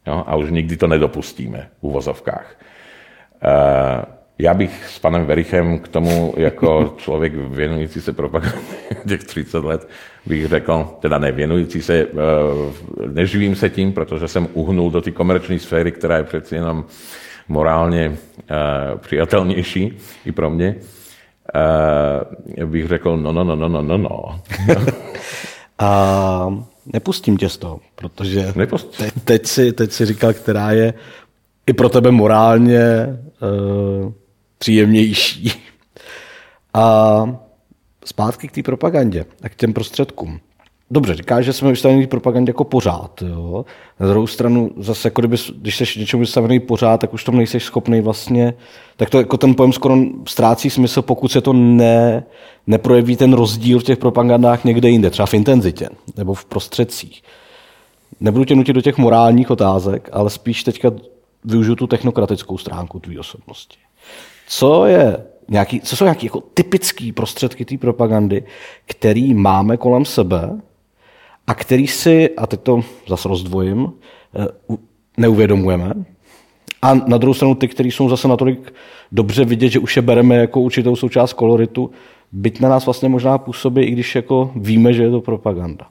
Jo? 0.07 0.25
A 0.27 0.37
už 0.37 0.51
nikdy 0.51 0.77
to 0.77 0.87
nedopustíme 0.87 1.69
v 1.81 1.85
uvozovkách. 1.85 2.57
Já 4.39 4.55
bych 4.55 4.89
s 4.89 4.99
panem 4.99 5.27
Verichem 5.27 5.79
k 5.79 5.89
tomu 5.89 6.35
jako 6.37 6.95
člověk 6.97 7.35
věnující 7.35 8.01
se 8.01 8.13
propagandě 8.13 8.59
těch 9.09 9.25
30 9.25 9.65
let 9.65 9.89
bych 10.27 10.47
řekl, 10.47 10.89
teda 11.01 11.19
ne 11.19 11.33
věnující 11.33 11.83
se, 11.83 11.95
eh, 12.01 12.07
neživím 13.13 13.57
se 13.57 13.71
tím, 13.71 13.93
protože 13.93 14.29
jsem 14.29 14.49
uhnul 14.53 14.91
do 14.91 15.01
té 15.01 15.11
komerční 15.11 15.59
sféry, 15.59 15.93
která 15.93 16.17
je 16.17 16.25
přeci 16.25 16.55
jenom 16.55 16.85
morálně 17.49 18.17
eh, 18.51 18.99
přijatelnější 18.99 19.99
i 20.25 20.33
pro 20.33 20.51
mě, 20.51 20.77
eh, 21.55 22.67
bych 22.67 22.89
řekl, 22.89 23.17
no, 23.17 23.33
no, 23.33 23.45
no, 23.45 23.57
no, 23.57 23.69
no, 23.69 23.83
no, 23.83 23.99
no. 23.99 24.41
A 25.79 26.65
nepustím 26.93 27.37
tě 27.37 27.49
z 27.49 27.59
toho, 27.59 27.81
protože 27.95 28.53
te, 28.97 29.11
teď, 29.25 29.47
si, 29.47 29.73
teď 29.73 29.93
si 29.93 30.07
říkal, 30.07 30.33
která 30.33 30.71
je 30.71 30.95
i 31.67 31.73
pro 31.73 31.89
tebe 31.89 32.11
morálně 32.11 33.19
uh, 33.43 34.13
příjemnější. 34.65 35.53
A 36.75 37.39
zpátky 38.05 38.49
k 38.49 38.53
té 38.53 38.63
propagandě 38.63 39.25
a 39.43 39.49
k 39.49 39.55
těm 39.55 39.73
prostředkům. 39.73 40.41
Dobře, 40.91 41.15
říkáš, 41.15 41.45
že 41.45 41.53
jsme 41.53 41.71
vystaveni 41.71 42.07
propagandě 42.07 42.51
jako 42.51 42.65
pořád. 42.65 43.23
Jo? 43.23 43.65
Na 44.01 44.09
druhou 44.09 44.27
stranu, 44.27 44.71
zase, 44.77 45.09
jako 45.09 45.21
kdyby, 45.21 45.37
když 45.57 45.77
jsi 45.77 46.01
něčemu 46.01 46.21
vystavený 46.21 46.61
pořád, 46.61 47.01
tak 47.01 47.15
už 47.15 47.25
tam 47.25 47.37
nejsi 47.37 47.61
schopný 47.61 48.01
vlastně, 48.01 48.55
tak 48.97 49.11
to 49.11 49.19
jako 49.19 49.37
ten 49.37 49.55
pojem 49.55 49.73
skoro 49.73 49.97
ztrácí 50.29 50.71
smysl, 50.71 51.03
pokud 51.03 51.33
se 51.33 51.41
to 51.41 51.53
ne, 51.53 52.25
neprojeví 52.67 53.17
ten 53.17 53.33
rozdíl 53.33 53.79
v 53.79 53.85
těch 53.85 53.99
propagandách 53.99 54.65
někde 54.65 54.91
jinde, 54.91 55.11
třeba 55.11 55.27
v 55.27 55.35
intenzitě 55.35 55.89
nebo 56.17 56.35
v 56.35 56.45
prostředcích. 56.45 57.23
Nebudu 58.21 58.45
tě 58.45 58.55
nutit 58.55 58.73
do 58.73 58.81
těch 58.81 58.99
morálních 58.99 59.51
otázek, 59.51 60.09
ale 60.13 60.31
spíš 60.31 60.65
teďka 60.65 60.93
využiju 61.45 61.77
tu 61.77 61.87
technokratickou 61.87 62.59
stránku 62.59 63.01
tvý 63.01 63.19
osobnosti 63.19 63.84
co, 64.47 64.87
je 64.87 65.17
nějaký, 65.49 65.81
co 65.81 65.97
jsou 65.97 66.05
nějaké 66.05 66.27
jako 66.27 66.41
typické 66.41 67.13
prostředky 67.13 67.65
té 67.65 67.79
propagandy, 67.79 68.45
který 68.87 69.35
máme 69.35 69.77
kolem 69.77 70.05
sebe 70.05 70.51
a 71.47 71.55
který 71.55 71.87
si, 71.87 72.31
a 72.37 72.47
teď 72.47 72.61
to 72.61 72.81
zase 73.09 73.29
rozdvojím, 73.29 73.93
eh, 74.37 74.77
neuvědomujeme. 75.17 75.93
A 76.83 76.95
na 76.95 77.19
druhou 77.19 77.35
stranu 77.35 77.55
ty, 77.55 77.69
které 77.69 77.89
jsou 77.89 78.09
zase 78.09 78.29
natolik 78.29 78.75
dobře 79.13 79.45
vidět, 79.45 79.69
že 79.69 79.79
už 79.79 79.97
je 79.97 80.03
bereme 80.03 80.37
jako 80.37 80.61
určitou 80.61 80.97
součást 80.97 81.33
koloritu, 81.33 81.91
byť 82.33 82.61
na 82.61 82.69
nás 82.69 82.87
vlastně 82.87 83.09
možná 83.09 83.39
působí, 83.39 83.83
i 83.83 83.91
když 83.91 84.15
jako 84.15 84.53
víme, 84.57 84.93
že 84.93 85.03
je 85.03 85.11
to 85.11 85.21
propaganda. 85.21 85.87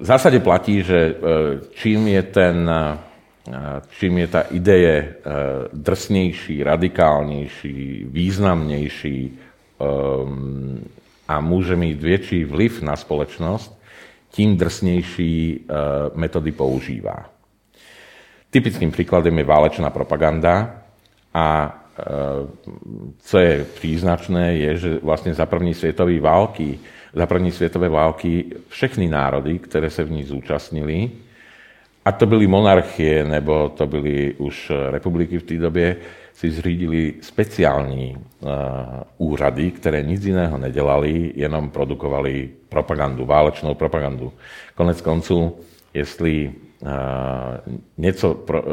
V 0.00 0.04
zásade 0.04 0.40
platí, 0.40 0.82
že 0.82 1.14
eh, 1.16 1.60
čím 1.74 2.08
je 2.08 2.22
ten 2.22 2.70
čím 3.96 4.18
je 4.20 4.28
tá 4.28 4.42
ideje 4.52 4.96
e, 5.00 5.08
drsnejší, 5.72 6.60
radikálnejší, 6.60 8.04
významnejší 8.04 9.18
a 11.24 11.34
môže 11.40 11.72
mít 11.72 12.04
väčší 12.04 12.44
vliv 12.44 12.84
na 12.84 12.92
spoločnosť, 12.92 13.72
tím 14.28 14.60
drsnejší 14.60 15.32
e, 15.32 15.56
metody 16.14 16.52
používá. 16.52 17.32
Typickým 18.50 18.92
príkladem 18.92 19.38
je 19.38 19.46
válečná 19.48 19.88
propaganda 19.88 20.84
a 21.32 21.46
e, 21.64 21.70
co 23.24 23.36
je 23.38 23.64
príznačné, 23.64 24.56
je, 24.56 24.70
že 24.76 24.90
vlastne 25.00 25.32
za 25.32 25.48
první 25.48 25.74
světové 25.74 26.20
války, 26.20 26.76
za 27.14 27.26
první 27.26 27.50
světové 27.50 27.88
války 27.88 28.44
všechny 28.68 29.08
národy, 29.08 29.58
které 29.58 29.90
se 29.90 30.04
v 30.04 30.10
ní 30.10 30.22
zúčastnili, 30.28 31.29
a 32.10 32.12
to 32.12 32.26
byly 32.26 32.46
monarchie, 32.46 33.24
nebo 33.24 33.68
to 33.68 33.86
byly 33.86 34.34
už 34.34 34.72
republiky 34.90 35.38
v 35.38 35.42
té 35.42 35.54
době, 35.54 35.96
si 36.34 36.50
zřídili 36.50 37.14
speciální 37.20 38.16
uh, 38.16 38.50
úřady, 39.18 39.70
které 39.70 40.02
nic 40.02 40.24
jiného 40.24 40.58
nedělali, 40.58 41.32
jenom 41.34 41.70
produkovali 41.70 42.50
propagandu, 42.68 43.26
válečnou 43.26 43.74
propagandu. 43.74 44.32
Konec 44.74 45.00
konců, 45.00 45.56
jestli 45.94 46.50
uh, 46.82 46.90
něco 47.98 48.34
pro, 48.34 48.62
uh, 48.62 48.66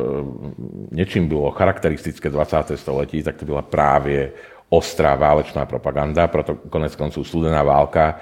něčím 0.91 1.27
bylo 1.27 1.51
charakteristické 1.51 2.29
20. 2.29 2.57
století, 2.75 3.23
tak 3.23 3.37
to 3.37 3.45
byla 3.45 3.61
právě 3.61 4.31
ostrá 4.69 5.15
válečná 5.15 5.65
propaganda, 5.65 6.27
proto 6.27 6.55
konec 6.55 6.95
konců 6.95 7.23
studená 7.23 7.63
válka 7.63 8.17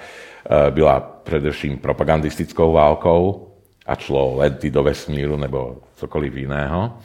byla 0.70 1.00
především 1.24 1.78
propagandistickou 1.78 2.72
válkou, 2.72 3.55
a 3.86 3.96
šlo 3.96 4.36
lety 4.36 4.70
do 4.72 4.84
vesmíru 4.84 5.38
nebo 5.38 5.78
cokoliv 5.96 6.36
jiného. 6.36 6.98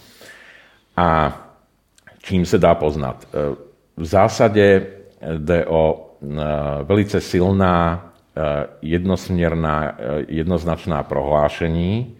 A 0.96 1.38
čím 2.22 2.46
se 2.46 2.58
dá 2.58 2.74
poznat? 2.74 3.28
E, 3.28 3.56
v 3.96 4.04
zásadě 4.04 4.86
jde 5.36 5.66
o 5.66 6.10
e, 6.22 6.26
velice 6.82 7.20
silná, 7.20 8.10
e, 8.36 8.66
jednosměrná, 8.82 9.98
jednoznačná 10.28 11.02
prohlášení, 11.02 12.16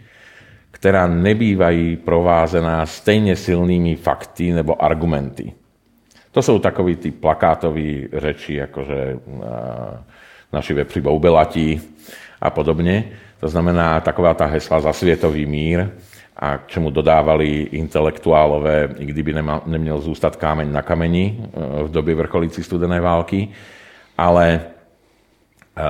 která 0.71 1.07
nebývají 1.07 1.97
provázená 1.97 2.87
stejně 2.87 3.37
silnými 3.37 3.97
fakty 3.97 4.53
nebo 4.53 4.85
argumenty. 4.85 5.53
To 6.33 6.43
jsou 6.43 6.59
takový 6.59 6.97
ty 6.97 7.11
plakátové 7.11 8.07
řeči, 8.13 8.55
jakože 8.55 9.19
naši 10.53 10.75
vepři 10.75 11.01
boubelatí 11.01 11.81
a 12.41 12.51
podobně. 12.51 13.05
To 13.41 13.49
znamená 13.49 14.01
taková 14.01 14.35
tá 14.35 14.47
hesla 14.47 14.81
za 14.81 14.93
světový 14.93 15.47
mír, 15.47 15.89
a 16.41 16.59
k 16.59 16.67
čemu 16.67 16.91
dodávali 16.91 17.49
intelektuálové, 17.77 18.89
i 18.99 19.07
kdyby 19.07 19.33
nemal, 19.33 19.63
neměl 19.67 20.01
zůstat 20.01 20.37
kámeň 20.37 20.73
na 20.73 20.83
kameni 20.83 21.41
eh, 21.41 21.83
v 21.83 21.91
době 21.91 22.15
vrcholící 22.15 22.63
studené 22.63 23.01
války, 23.01 23.49
ale 24.19 24.61
eh, 25.77 25.83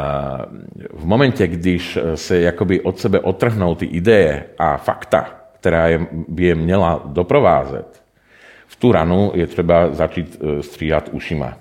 v 0.91 1.07
momente, 1.07 1.49
když 1.49 1.99
se 2.15 2.41
jakoby 2.41 2.81
od 2.81 2.99
sebe 2.99 3.21
otrhnou 3.21 3.75
ty 3.75 3.87
ideje 3.87 4.45
a 4.59 4.77
fakta, 4.77 5.31
která 5.61 5.87
by 6.29 6.45
je 6.45 6.55
měla 6.55 7.03
doprovázet, 7.05 8.03
v 8.67 8.77
tu 8.77 8.93
ranu 8.93 9.33
je 9.35 9.47
třeba 9.47 9.95
začít 9.95 10.39
eh, 10.43 10.63
stříhat 10.63 11.09
ušima. 11.13 11.57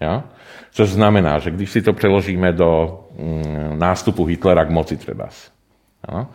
Ja? 0.00 0.24
Což 0.70 0.88
znamená, 0.88 1.38
že 1.38 1.50
když 1.50 1.70
si 1.70 1.82
to 1.82 1.92
přeložíme 1.92 2.52
do 2.52 3.00
mm, 3.18 3.78
nástupu 3.78 4.24
Hitlera 4.24 4.64
k 4.64 4.70
moci 4.70 4.96
třeba. 4.96 5.28
No? 6.12 6.26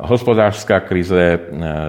hospodářská 0.00 0.80
krize, 0.80 1.22
e, 1.22 1.38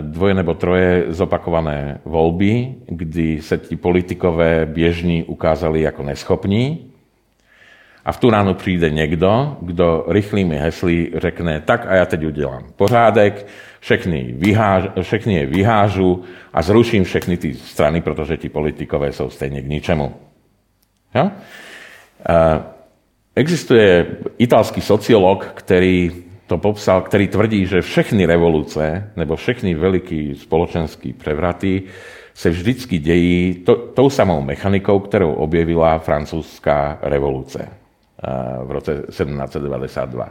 dvoje 0.01 0.33
nebo 0.33 0.53
troje 0.53 1.03
zopakované 1.07 1.99
volby, 2.05 2.75
kdy 2.85 3.41
se 3.41 3.57
ti 3.57 3.75
politikové 3.75 4.65
běžní 4.65 5.23
ukázali 5.23 5.81
jako 5.81 6.03
neschopní 6.03 6.91
a 8.05 8.11
v 8.11 8.19
tu 8.19 8.29
ránu 8.29 8.53
přijde 8.53 8.89
někdo, 8.89 9.57
kdo 9.61 10.05
rychlými 10.07 10.57
hesly 10.57 11.11
řekne, 11.15 11.61
tak 11.61 11.85
a 11.87 11.95
já 11.95 12.05
teď 12.05 12.25
udělám 12.25 12.63
pořádek, 12.75 13.47
všechny, 13.79 14.33
vyháž, 14.37 14.83
všechny 15.01 15.33
je 15.33 15.45
vyhážu 15.45 16.23
a 16.53 16.61
zruším 16.61 17.03
všechny 17.03 17.37
ty 17.37 17.53
strany, 17.53 18.01
protože 18.01 18.37
ti 18.37 18.49
politikové 18.49 19.11
jsou 19.11 19.29
stejně 19.29 19.61
k 19.61 19.67
ničemu. 19.67 20.13
Ja? 21.15 21.31
Existuje 23.35 24.05
italský 24.37 24.81
sociolog, 24.81 25.45
který 25.55 26.11
to 26.47 26.57
popsal, 26.57 27.01
který 27.01 27.27
tvrdí, 27.27 27.65
že 27.65 27.81
všechny 27.81 28.25
revoluce 28.25 29.11
nebo 29.15 29.35
všechny 29.35 29.73
veliké 29.73 30.35
spoločenské 30.35 31.13
prevraty 31.13 31.83
se 32.33 32.49
vždycky 32.49 32.97
dějí 32.97 33.53
to, 33.53 33.75
tou 33.75 34.09
samou 34.09 34.41
mechanikou, 34.41 34.99
kterou 34.99 35.33
objevila 35.33 35.99
francouzská 35.99 36.99
revoluce 37.01 37.67
v 38.63 38.71
roce 38.71 39.03
1792. 39.09 40.29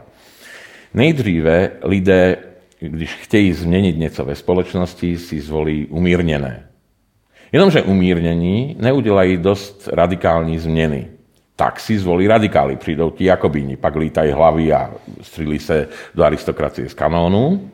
Nejdříve 0.93 1.71
lidé 1.83 2.37
když 2.79 3.13
chtějí 3.13 3.53
změnit 3.53 3.97
něco 3.97 4.25
ve 4.25 4.35
společnosti, 4.35 5.17
si 5.17 5.41
zvolí 5.41 5.85
umírněné. 5.85 6.67
Jenomže 7.55 7.81
umírnění 7.81 8.75
neudělají 8.79 9.37
dost 9.37 9.89
radikální 9.93 10.59
změny. 10.59 11.07
Tak 11.55 11.79
si 11.79 11.99
zvolí 11.99 12.27
radikály. 12.27 12.75
Přijdou 12.75 13.09
ti 13.09 13.25
jakobíni, 13.25 13.77
pak 13.77 13.95
lítají 13.95 14.31
hlavy 14.31 14.73
a 14.73 14.91
střílí 15.21 15.59
se 15.59 15.87
do 16.15 16.23
aristokracie 16.23 16.89
z 16.89 16.93
kanónu. 16.93 17.69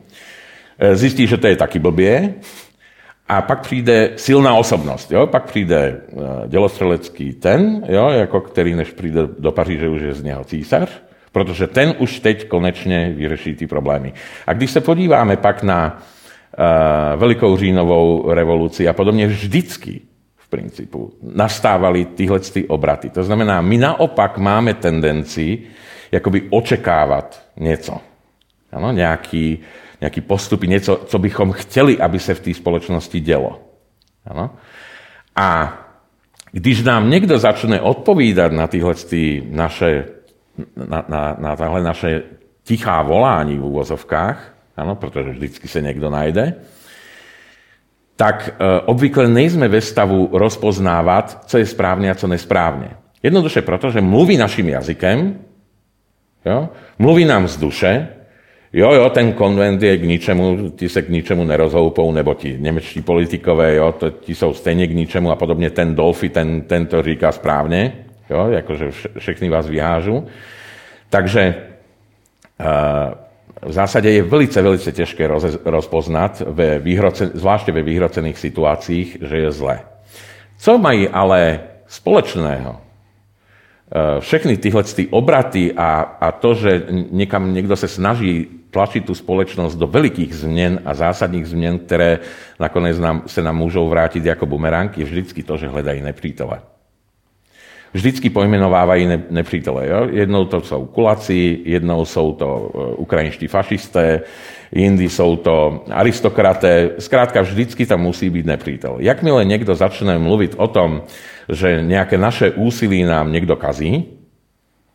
E, 0.78 0.96
zjistí, 0.96 1.26
že 1.26 1.36
to 1.36 1.46
je 1.46 1.56
taky 1.56 1.78
blbě. 1.78 2.34
A 3.28 3.42
pak 3.42 3.60
přijde 3.60 4.10
silná 4.16 4.54
osobnost. 4.54 5.12
Jo? 5.12 5.26
Pak 5.26 5.44
přijde 5.44 5.78
e, 5.78 5.98
dělostřelecký 6.48 7.32
ten, 7.32 7.84
jo? 7.88 8.08
Jako 8.08 8.40
který 8.40 8.74
než 8.74 8.90
přijde 8.90 9.20
do 9.38 9.52
Paříže, 9.52 9.88
už 9.88 10.02
je 10.02 10.14
z 10.14 10.22
něho 10.22 10.44
císař 10.44 11.02
protože 11.32 11.66
ten 11.66 11.94
už 11.98 12.20
teď 12.20 12.48
konečně 12.48 13.12
vyřeší 13.16 13.54
ty 13.54 13.66
problémy. 13.66 14.12
A 14.46 14.52
když 14.52 14.70
se 14.70 14.80
podíváme 14.80 15.36
pak 15.36 15.62
na 15.62 16.02
uh, 16.58 17.20
Velikou 17.20 17.56
říjnovou 17.56 18.32
revoluci 18.32 18.88
a 18.88 18.92
podobně, 18.92 19.26
vždycky 19.26 20.00
v 20.36 20.48
principu 20.48 21.12
nastávaly 21.22 22.04
tyhle 22.04 22.40
ty 22.40 22.68
obraty. 22.68 23.10
To 23.10 23.24
znamená, 23.24 23.60
my 23.60 23.78
naopak 23.78 24.38
máme 24.38 24.74
tendenci 24.74 25.58
jakoby 26.12 26.42
očekávat 26.50 27.42
něco. 27.56 27.98
Ano, 28.72 28.92
nějaký, 28.92 29.58
nějaký 30.00 30.20
postupy, 30.20 30.68
něco, 30.68 30.96
co 30.96 31.18
bychom 31.18 31.52
chtěli, 31.52 31.98
aby 31.98 32.18
se 32.18 32.34
v 32.34 32.40
té 32.40 32.54
společnosti 32.54 33.20
dělo. 33.20 33.60
Ano? 34.26 34.50
A 35.36 35.78
když 36.52 36.82
nám 36.82 37.10
někdo 37.10 37.38
začne 37.38 37.80
odpovídat 37.80 38.52
na 38.52 38.66
tyhle 38.66 38.94
ty 38.94 39.42
naše 39.50 40.04
na, 40.76 41.04
na, 41.08 41.36
na 41.38 41.56
tahle 41.56 41.82
naše 41.82 42.22
tichá 42.64 43.02
volání 43.02 43.58
v 43.58 43.64
úvozovkách, 43.64 44.51
ano, 44.76 44.94
protože 44.94 45.30
vždycky 45.30 45.68
se 45.68 45.80
někdo 45.82 46.10
najde, 46.10 46.54
tak 48.16 48.54
e, 48.58 48.80
obvykle 48.80 49.28
nejsme 49.28 49.68
ve 49.68 49.80
stavu 49.80 50.30
rozpoznávat, 50.32 51.44
co 51.46 51.58
je 51.58 51.66
správně 51.66 52.10
a 52.10 52.14
co 52.14 52.26
nesprávně. 52.26 52.88
Jednoduše 53.22 53.62
proto, 53.62 53.90
že 53.90 54.00
mluví 54.00 54.36
naším 54.36 54.68
jazykem, 54.68 55.38
jo? 56.44 56.68
mluví 56.98 57.24
nám 57.24 57.48
z 57.48 57.56
duše, 57.56 58.08
jo, 58.72 58.92
jo, 58.92 59.10
ten 59.10 59.32
konvent 59.32 59.82
je 59.82 59.98
k 59.98 60.02
ničemu, 60.02 60.70
ti 60.70 60.88
se 60.88 61.02
k 61.02 61.08
ničemu 61.08 61.44
nerozhoupou, 61.44 62.12
nebo 62.12 62.34
ti 62.34 62.56
němečtí 62.58 63.02
politikové, 63.02 63.74
jo, 63.74 63.92
to, 63.92 64.10
ti 64.10 64.34
jsou 64.34 64.54
stejně 64.54 64.86
k 64.86 64.94
ničemu 64.94 65.30
a 65.30 65.36
podobně 65.36 65.70
ten 65.70 65.94
Dolfi, 65.94 66.28
ten, 66.28 66.60
ten 66.60 66.86
to 66.86 67.02
říká 67.02 67.32
správně, 67.32 67.92
jo, 68.30 68.46
jakože 68.50 68.90
všechny 69.18 69.48
vás 69.48 69.66
vyhážu. 69.66 70.26
Takže 71.10 71.54
uh, 72.60 72.66
v 73.62 73.72
zásade 73.72 74.10
je 74.10 74.22
velice, 74.22 74.62
velice 74.62 74.92
ťažké 74.92 75.26
roz, 75.26 75.44
rozpoznať, 75.64 76.42
ve 76.46 76.78
výhroce, 76.78 77.30
zvláště 77.34 77.72
ve 77.72 77.82
vyhrocených 77.82 78.38
situáciích, 78.38 79.18
že 79.22 79.36
je 79.36 79.50
zle. 79.52 79.80
Co 80.58 80.78
mají 80.78 81.08
ale 81.08 81.60
společného? 81.86 82.80
Všechny 84.18 84.56
tyhle 84.56 84.82
ty 84.84 85.06
obraty 85.06 85.72
a, 85.76 86.00
a 86.00 86.32
to, 86.32 86.54
že 86.54 86.82
někam 87.10 87.54
někdo 87.54 87.76
se 87.76 87.88
snaží 87.88 88.46
tlačit 88.70 89.04
tu 89.04 89.14
společnost 89.14 89.76
do 89.76 89.86
velikých 89.86 90.34
změn 90.34 90.80
a 90.84 90.94
zásadních 90.94 91.46
změn, 91.46 91.78
které 91.78 92.18
nakonec 92.60 92.98
nám, 92.98 93.22
se 93.26 93.42
nám 93.42 93.56
můžou 93.56 93.88
vrátit 93.88 94.24
jako 94.24 94.46
bumerang, 94.46 94.98
je 94.98 95.04
vždycky 95.04 95.42
to, 95.42 95.56
že 95.56 95.68
hledají 95.68 96.02
nepřítele 96.02 96.71
vždycky 97.92 98.30
pojmenovávají 98.30 99.06
ne, 99.06 99.22
nepřítele. 99.30 99.88
Jo? 99.88 100.08
Jednou 100.10 100.44
to 100.44 100.60
jsou 100.60 100.86
kulaci, 100.86 101.58
jednou 101.64 102.04
jsou 102.04 102.32
to 102.32 102.70
e, 102.74 102.94
ukrajinští 102.94 103.46
fašisté, 103.46 104.20
jindy 104.72 105.08
jsou 105.08 105.36
to 105.36 105.84
aristokraté. 105.90 106.90
Zkrátka 106.98 107.40
vždycky 107.40 107.86
tam 107.86 108.00
musí 108.00 108.30
být 108.30 108.46
nepřítel. 108.46 108.96
Jakmile 108.98 109.44
někdo 109.44 109.74
začne 109.74 110.18
mluvit 110.18 110.54
o 110.56 110.68
tom, 110.68 111.02
že 111.48 111.82
nějaké 111.82 112.18
naše 112.18 112.50
úsilí 112.50 113.02
nám 113.02 113.32
někdo 113.32 113.56
kazí, 113.56 114.04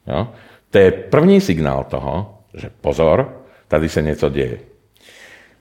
jo? 0.07 0.27
to 0.69 0.77
je 0.77 0.91
první 0.91 1.41
signál 1.41 1.83
toho, 1.89 2.33
že 2.53 2.69
pozor, 2.81 3.41
tady 3.67 3.89
se 3.89 4.01
něco 4.01 4.29
děje. 4.29 4.57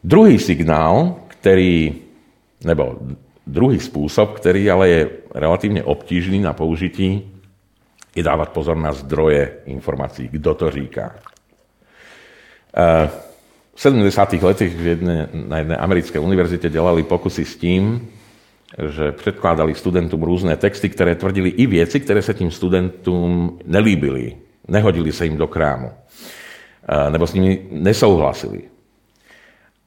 Druhý 0.05 0.39
signál, 0.39 1.15
který, 1.29 1.95
nebo 2.65 2.97
Druhý 3.47 3.81
způsob, 3.81 4.33
který 4.33 4.71
ale 4.71 4.89
je 4.89 5.11
relativně 5.35 5.83
obtížný 5.83 6.41
na 6.41 6.53
použití, 6.53 7.33
je 8.17 8.23
dávat 8.23 8.49
pozor 8.49 8.77
na 8.77 8.93
zdroje 8.93 9.53
informací, 9.65 10.29
kdo 10.29 10.55
to 10.55 10.71
říká. 10.71 11.15
Eh, 12.77 13.11
v 13.75 13.81
70. 13.81 14.33
letech 14.43 14.81
jedne, 14.81 15.29
na 15.33 15.59
jedné 15.59 15.77
americké 15.77 16.19
univerzitě 16.19 16.69
dělali 16.71 17.03
pokusy 17.03 17.45
s 17.45 17.57
tím, 17.57 18.09
že 18.97 19.13
předkládali 19.13 19.75
studentům 19.75 20.23
různé 20.23 20.57
texty, 20.57 20.89
které 20.89 21.15
tvrdili 21.15 21.49
i 21.49 21.67
věci, 21.67 22.01
které 22.01 22.23
se 22.23 22.35
tím 22.35 22.51
studentům 22.51 23.59
nelíbily, 23.65 24.37
nehodili 24.69 25.13
se 25.13 25.25
jim 25.25 25.37
do 25.37 25.47
krámu, 25.47 25.91
eh, 26.89 27.11
nebo 27.11 27.27
s 27.27 27.35
nimi 27.35 27.67
nesouhlasili. 27.71 28.63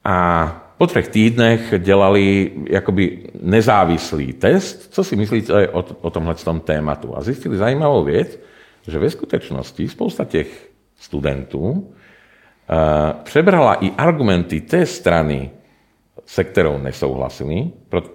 A 0.04 0.69
po 0.80 0.86
třech 0.86 1.08
týdnech 1.08 1.74
dělali 1.78 2.52
jakoby 2.70 3.28
nezávislý 3.42 4.32
test, 4.32 4.94
co 4.94 5.04
si 5.04 5.16
myslíte 5.16 5.68
o, 5.68 5.84
o 6.00 6.10
tomhle 6.10 6.34
tématu. 6.64 7.16
A 7.16 7.20
zjistili 7.20 7.56
zajímavou 7.56 8.04
věc, 8.04 8.38
že 8.88 8.98
ve 8.98 9.10
skutečnosti 9.10 9.88
spousta 9.88 10.24
těch 10.24 10.70
studentů 10.96 11.70
uh, 11.70 11.84
přebrala 13.22 13.74
i 13.74 13.90
argumenty 13.90 14.60
té 14.60 14.86
strany, 14.86 15.50
se 16.26 16.44
kterou 16.44 16.78
nesouhlasili, 16.78 17.70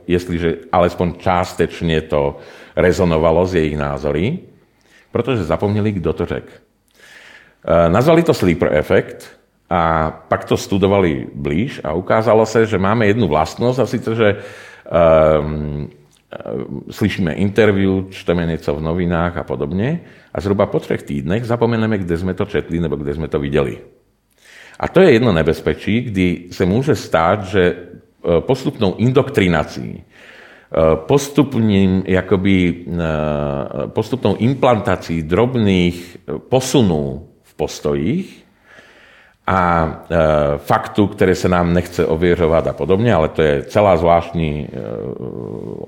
jestliže 0.07 0.55
alespoň 0.71 1.13
částečně 1.17 2.01
to 2.01 2.37
rezonovalo 2.75 3.45
s 3.45 3.55
jejich 3.55 3.77
názory, 3.77 4.39
protože 5.11 5.43
zapomněli, 5.43 5.91
kdo 5.91 6.13
to 6.13 6.25
řekl. 6.25 6.49
Uh, 6.49 7.93
nazvali 7.93 8.23
to 8.23 8.33
sleeper 8.33 8.73
effect, 8.73 9.37
a 9.69 10.11
pak 10.27 10.45
to 10.45 10.57
studovali 10.57 11.27
blíž 11.33 11.81
a 11.83 11.93
ukázalo 11.93 12.45
se, 12.45 12.65
že 12.65 12.77
máme 12.77 13.05
jednu 13.05 13.27
vlastnosť 13.27 13.79
a 13.79 13.85
sice, 13.85 14.15
že 14.15 14.35
um, 14.37 15.89
slyšíme 16.89 17.33
interview, 17.33 18.09
čteme 18.09 18.45
něco 18.45 18.75
v 18.75 18.81
novinách 18.81 19.37
a 19.37 19.43
podobně 19.43 19.99
a 20.33 20.41
zhruba 20.41 20.65
po 20.65 20.79
třech 20.79 21.03
týdnech 21.03 21.45
zapomeneme, 21.45 21.97
kde 21.97 22.17
jsme 22.17 22.33
to 22.33 22.45
četli 22.45 22.79
nebo 22.79 22.95
kde 22.95 23.13
jsme 23.13 23.27
to 23.27 23.39
viděli. 23.39 23.77
A 24.79 24.87
to 24.87 25.01
je 25.01 25.11
jedno 25.11 25.33
nebezpečí, 25.33 26.01
kdy 26.01 26.45
se 26.51 26.65
může 26.65 26.95
stát, 26.95 27.43
že 27.43 27.61
e, 27.61 27.75
postupnou 28.39 28.95
indoktrinací, 28.95 30.03
e, 30.03 30.03
jakoby, 32.05 32.75
e, 32.75 33.87
postupnou 33.87 34.35
implantací 34.35 35.23
drobných 35.23 36.17
posunů 36.49 37.27
v 37.43 37.55
postojích 37.55 38.44
a 39.47 39.89
e, 40.09 40.17
faktu, 40.57 41.07
které 41.07 41.35
se 41.35 41.49
nám 41.49 41.73
nechce 41.73 42.05
ověřovat 42.05 42.67
a 42.67 42.73
podobně, 42.73 43.13
ale 43.13 43.29
to 43.29 43.41
je 43.41 43.63
celá 43.63 43.97
zvláštní 43.97 44.67
e, 44.67 44.79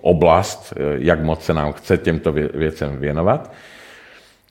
oblast, 0.02 0.74
e, 0.78 0.82
jak 0.98 1.24
moc 1.24 1.46
se 1.46 1.54
nám 1.54 1.74
chce 1.74 1.98
těmto 1.98 2.32
věcem 2.32 2.98
věnovat. 2.98 3.52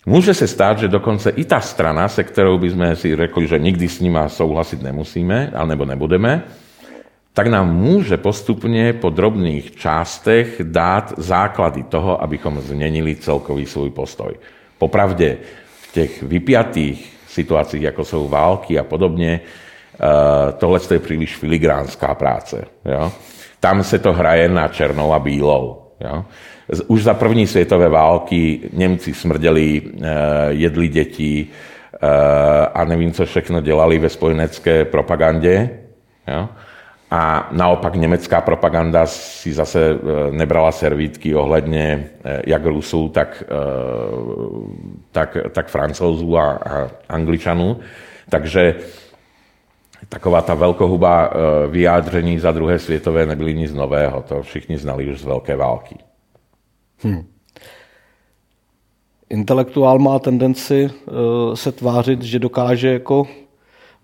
Může 0.07 0.35
se 0.35 0.47
stát, 0.47 0.79
že 0.79 0.89
dokonce 0.89 1.31
i 1.31 1.45
ta 1.45 1.61
strana, 1.61 2.09
se 2.09 2.25
kterou 2.25 2.59
bychom 2.59 2.97
si 2.97 3.17
řekli, 3.17 3.47
že 3.47 3.59
nikdy 3.59 3.89
s 3.89 4.01
nima 4.01 4.29
souhlasit 4.29 4.83
nemusíme, 4.83 5.51
alebo 5.55 5.85
nebudeme, 5.85 6.43
tak 7.35 7.47
nám 7.47 7.77
může 7.77 8.17
postupně 8.17 8.93
po 8.93 9.11
drobných 9.11 9.77
částech 9.77 10.61
dát 10.63 11.13
základy 11.17 11.83
toho, 11.83 12.23
abychom 12.23 12.61
změnili 12.61 13.17
celkový 13.17 13.67
svůj 13.67 13.91
postoj. 13.91 14.33
Popravdě 14.79 15.37
v 15.81 15.93
těch 15.93 16.23
vypjatých 16.23 17.16
situáciích, 17.37 17.83
jako 17.83 18.05
jsou 18.05 18.29
války 18.29 18.79
a 18.79 18.85
podobně, 18.85 19.41
eh, 19.41 20.53
tohle 20.59 20.81
je 20.91 20.99
příliš 20.99 21.37
filigránská 21.37 22.15
práce. 22.15 22.65
Jo? 22.85 23.13
Tam 23.61 23.85
se 23.85 23.99
to 23.99 24.13
hraje 24.13 24.49
na 24.49 24.69
černou 24.69 25.13
a 25.13 25.19
bílou. 25.19 25.83
Jo? 26.01 26.25
Už 26.87 27.03
za 27.03 27.15
první 27.15 27.47
světové 27.47 27.89
války 27.89 28.61
Němci 28.73 29.15
smrděli, 29.15 29.83
eh, 29.85 30.13
jedli 30.49 30.89
děti 30.89 31.47
eh, 31.47 32.67
a 32.75 32.85
nevím, 32.85 33.13
co 33.13 33.25
všechno 33.25 33.61
dělali 33.61 33.99
ve 33.99 34.09
spojenecké 34.09 34.85
propagandě. 34.85 35.71
Jo? 36.29 36.49
A 37.11 37.49
naopak 37.53 37.95
německá 37.95 38.41
propaganda 38.41 39.07
si 39.07 39.53
zase 39.53 39.91
e, 39.91 39.97
nebrala 40.31 40.73
servítky 40.73 41.35
ohledně 41.35 42.11
e, 42.25 42.43
jak 42.47 42.65
Rusů, 42.65 43.09
tak, 43.09 43.45
e, 43.47 43.55
tak, 45.13 45.37
tak 45.53 45.69
francouzů 45.69 46.39
a, 46.39 46.53
a 46.53 46.91
angličanů. 47.09 47.77
Takže 48.31 48.75
taková 50.09 50.43
ta 50.43 50.55
velkohuba 50.55 51.31
vyjádření 51.71 52.39
za 52.39 52.53
druhé 52.53 52.79
světové 52.79 53.27
nebyly 53.27 53.55
nic 53.55 53.75
nového. 53.75 54.23
To 54.23 54.43
všichni 54.43 54.79
znali 54.79 55.11
už 55.11 55.21
z 55.21 55.25
velké 55.25 55.57
války. 55.57 55.97
Hmm. 56.99 57.27
Intelektuál 59.31 59.99
má 59.99 60.19
tendenci 60.19 60.91
se 61.55 61.73
tvářit, 61.73 62.23
že 62.23 62.39
dokáže 62.39 62.93
jako 62.93 63.27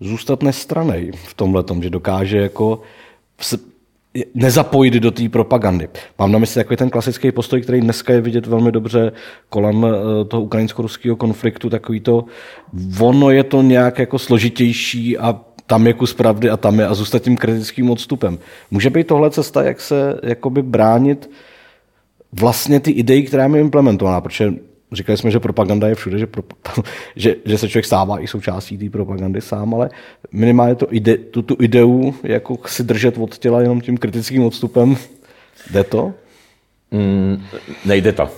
zůstat 0.03 0.43
nestranej 0.43 1.13
v 1.15 1.35
tomhle 1.35 1.65
že 1.83 1.91
dokáže 1.91 2.39
jako 2.39 2.81
nezapojit 4.35 4.95
do 4.95 5.11
té 5.11 5.29
propagandy. 5.29 5.89
Mám 6.19 6.33
na 6.33 6.39
mysli 6.39 6.61
takový 6.61 6.77
ten 6.77 6.91
klasický 6.91 7.33
postoj, 7.33 7.63
který 7.63 7.81
dneska 7.81 8.13
je 8.13 8.21
vidět 8.21 8.47
velmi 8.47 8.73
dobře 8.73 9.13
kolem 9.49 9.87
eh, 9.87 10.25
toho 10.25 10.43
ukrajinsko-ruského 10.43 11.17
konfliktu, 11.17 11.71
takový 11.71 12.01
to, 12.01 12.25
ono 13.01 13.31
je 13.31 13.45
to 13.45 13.63
nějak 13.63 13.99
jako 13.99 14.19
složitější 14.19 15.19
a 15.19 15.41
tam 15.67 15.87
je 15.87 15.93
kus 15.93 16.15
pravdy 16.15 16.51
a 16.51 16.57
tam 16.57 16.79
je 16.79 16.87
a 16.87 16.95
zůstat 16.95 17.23
tím 17.23 17.37
kritickým 17.37 17.91
odstupem. 17.91 18.39
Může 18.71 18.91
být 18.91 19.07
tohle 19.07 19.31
cesta, 19.31 19.63
jak 19.63 19.81
se 19.81 20.21
jakoby 20.23 20.63
bránit 20.63 21.31
vlastně 22.33 22.81
ty 22.81 22.91
idei, 22.91 23.23
která 23.23 23.45
je 23.47 23.61
implementovaná, 23.61 24.21
protože 24.21 24.53
říkali 24.93 25.19
jsme, 25.19 25.31
že 25.31 25.41
propaganda 25.41 25.89
je 25.89 25.95
všude, 25.95 26.19
že, 26.19 26.27
pro, 26.27 26.43
že, 27.17 27.37
že 27.45 27.59
se 27.59 27.69
člověk 27.69 27.85
stává 27.85 28.21
i 28.21 28.27
součástí 28.27 28.79
té 28.79 28.91
propagandy 28.91 29.41
sám, 29.41 29.75
ale 29.75 29.91
minimálně 30.33 30.75
to 30.75 30.87
ide, 30.91 31.17
tu, 31.17 31.43
tu 31.43 31.57
ideu 31.61 32.15
jako 32.23 32.59
si 32.67 32.83
držet 32.83 33.19
od 33.19 33.39
těla 33.39 33.61
jenom 33.61 33.81
tím 33.81 33.99
kritickým 33.99 34.45
odstupem, 34.45 34.97
jde 35.71 35.85
to? 35.85 36.15
Mm, 36.91 37.43
nejde 37.85 38.13
to. 38.13 38.31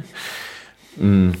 mm. 1.00 1.32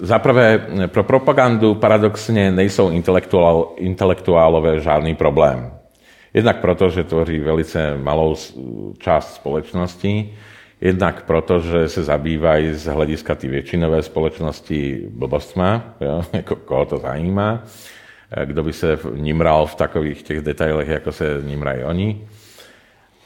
Zaprvé, 0.00 0.66
pro 0.86 1.04
propagandu 1.04 1.74
paradoxně 1.74 2.52
nejsou 2.52 2.90
intelektuál, 2.90 3.68
intelektuálové 3.76 4.80
žádný 4.80 5.14
problém. 5.14 5.72
Jednak 6.34 6.60
proto, 6.60 6.90
že 6.90 7.04
tvoří 7.04 7.38
velice 7.38 7.96
malou 7.96 8.36
část 8.98 9.34
společnosti, 9.34 10.34
Jednak 10.80 11.22
proto, 11.22 11.60
že 11.60 11.88
se 11.88 12.02
zabývají 12.02 12.74
z 12.74 12.86
hlediska 12.86 13.34
ty 13.34 13.48
většinové 13.48 14.02
společnosti 14.02 15.06
blbostma, 15.10 15.94
jo, 16.00 16.22
koho 16.64 16.84
to 16.84 16.98
zajímá, 16.98 17.64
kdo 18.44 18.62
by 18.62 18.72
se 18.72 18.98
nimral 19.14 19.66
v 19.66 19.74
takových 19.74 20.22
těch 20.22 20.40
detailech, 20.40 20.88
jako 20.88 21.12
se 21.12 21.42
nimrají 21.44 21.84
oni. 21.84 22.28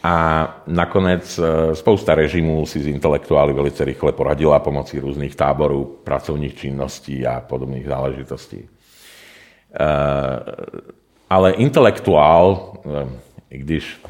A 0.02 0.48
nakonec 0.66 1.38
e, 1.38 1.74
spousta 1.74 2.14
režimů 2.14 2.66
si 2.66 2.80
z 2.80 2.86
intelektuály 2.86 3.52
velice 3.52 3.84
rychle 3.84 4.12
poradila 4.12 4.58
pomocí 4.58 4.98
různých 4.98 5.36
táborů, 5.36 5.98
pracovních 6.04 6.54
činností 6.54 7.26
a 7.26 7.40
podobných 7.40 7.86
záležitostí. 7.86 8.58
E, 8.58 8.68
ale 11.30 11.52
intelektuál, 11.52 12.72
i 13.50 13.58
když 13.58 14.00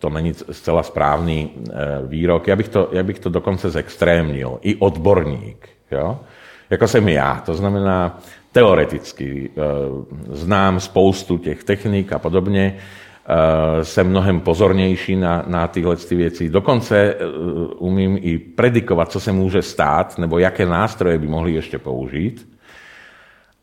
to 0.00 0.10
není 0.10 0.34
zcela 0.34 0.82
správný 0.82 1.50
eh, 1.50 1.72
výrok. 2.06 2.48
Já 2.48 2.56
bych 2.56 2.68
to, 2.68 2.88
já 2.92 3.02
bych 3.02 3.18
to 3.18 3.28
dokonce 3.28 3.70
zextrémnil. 3.70 4.58
I 4.62 4.76
odborník. 4.76 5.68
Jo? 5.90 6.18
Jako 6.70 6.88
jsem 6.88 7.08
já. 7.08 7.42
To 7.46 7.54
znamená, 7.54 8.20
teoreticky 8.52 9.50
eh, 9.50 9.60
znám 10.32 10.80
spoustu 10.80 11.38
těch 11.38 11.64
technik 11.64 12.12
a 12.12 12.18
podobně, 12.18 12.76
eh, 12.76 13.84
jsem 13.84 14.08
mnohem 14.08 14.40
pozornější 14.40 15.16
na, 15.16 15.44
na 15.46 15.68
tyhle 15.68 15.96
ty 15.96 16.14
věci. 16.14 16.48
Dokonce 16.48 17.16
umím 17.78 18.18
i 18.22 18.38
predikovat, 18.38 19.12
co 19.12 19.20
se 19.20 19.32
může 19.32 19.62
stát, 19.62 20.18
nebo 20.18 20.38
jaké 20.38 20.66
nástroje 20.66 21.18
by 21.18 21.28
mohli 21.28 21.52
ještě 21.52 21.78
použít. 21.78 22.48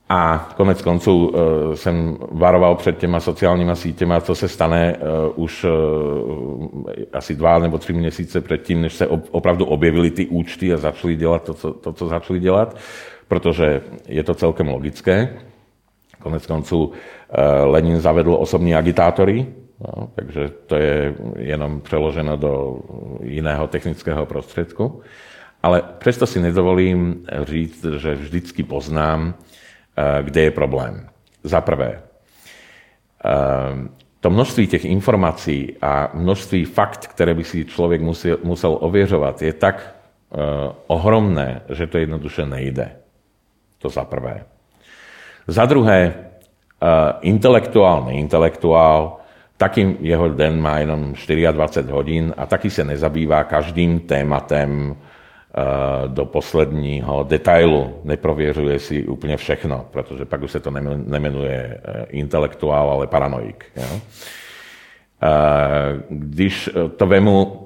A 0.10 0.50
konec 0.58 0.82
konců 0.82 1.34
jsem 1.74 2.18
varoval 2.32 2.76
před 2.76 2.98
těma 2.98 3.20
sociálníma 3.20 3.76
sítěma, 3.76 4.22
co 4.22 4.36
se 4.36 4.48
stane 4.48 4.98
uh, 4.98 5.44
už 5.44 5.64
uh, 5.64 6.84
asi 7.14 7.36
dva 7.36 7.60
nebo 7.60 7.78
tři 7.78 7.94
měsíce 7.94 8.42
předtím, 8.42 8.82
než 8.82 8.94
se 8.94 9.08
opravdu 9.08 9.66
objevily 9.66 10.12
ty 10.12 10.26
účty 10.26 10.74
a 10.74 10.78
začali 10.78 11.16
dělat 11.16 11.44
to, 11.44 11.54
co, 11.54 11.74
to, 11.74 11.94
co 11.94 12.08
začali 12.08 12.40
dělat, 12.40 12.78
protože 13.28 13.82
je 14.08 14.24
to 14.24 14.34
celkem 14.34 14.68
logické. 14.68 15.38
Konec 16.22 16.46
konců 16.46 16.92
Lenin 17.64 18.00
zavedl 18.00 18.34
osobní 18.40 18.76
agitátory, 18.76 19.46
no, 19.80 20.10
takže 20.16 20.50
to 20.66 20.76
je 20.76 21.16
jenom 21.38 21.82
přeloženo 21.82 22.38
do 22.38 22.80
jiného 23.22 23.68
technického 23.68 24.26
prostředku. 24.26 25.02
Ale 25.64 25.82
přesto 25.98 26.26
si 26.26 26.40
nedovolím 26.40 27.26
říct, 27.44 27.86
že 27.98 28.16
vždycky 28.16 28.64
poznám, 28.64 29.34
kde 30.22 30.42
je 30.42 30.52
problém. 30.52 31.10
Za 31.44 31.62
prvé, 31.62 32.02
eh, 33.26 33.30
to 34.20 34.30
množství 34.30 34.68
těch 34.68 34.86
informací 34.86 35.76
a 35.82 36.12
množství 36.14 36.66
fakt, 36.66 37.08
které 37.08 37.34
by 37.34 37.44
si 37.44 37.66
člověk 37.66 38.02
musel, 38.02 38.38
musel 38.44 38.78
ověřovat, 38.82 39.42
je 39.42 39.54
tak 39.54 39.76
eh, 39.88 40.38
ohromné, 40.88 41.62
že 41.70 41.88
to 41.88 41.98
jednoduše 41.98 42.46
nejde. 42.46 42.92
To 43.78 43.90
za 43.90 44.06
prvé. 44.06 44.46
Za 45.48 45.66
druhé, 45.66 46.14
intelektuál, 47.22 48.06
neintelektuál, 48.06 49.18
jeho 50.00 50.30
den 50.30 50.62
má 50.62 50.80
jenom 50.80 51.14
24 51.52 51.92
hodin 51.92 52.34
a 52.38 52.46
taky 52.46 52.70
se 52.70 52.84
nezabývá 52.84 53.44
každým 53.44 54.00
tématem 54.00 54.96
Eh, 54.96 55.07
do 56.08 56.26
posledního 56.26 57.24
detailu, 57.24 57.94
neprověřuje 58.04 58.80
si 58.80 59.08
úplně 59.08 59.38
všechno, 59.38 59.86
protože 59.92 60.26
pak 60.26 60.42
už 60.42 60.52
se 60.52 60.60
to 60.60 60.72
nemenuje 61.06 61.82
eh, 61.84 62.06
intelektuál, 62.10 62.92
ale 62.92 63.08
paranoik. 63.08 63.66
Jo? 63.76 64.00
Eh, 65.24 65.28
když 66.10 66.70
to 66.98 67.08
vemu 67.08 67.64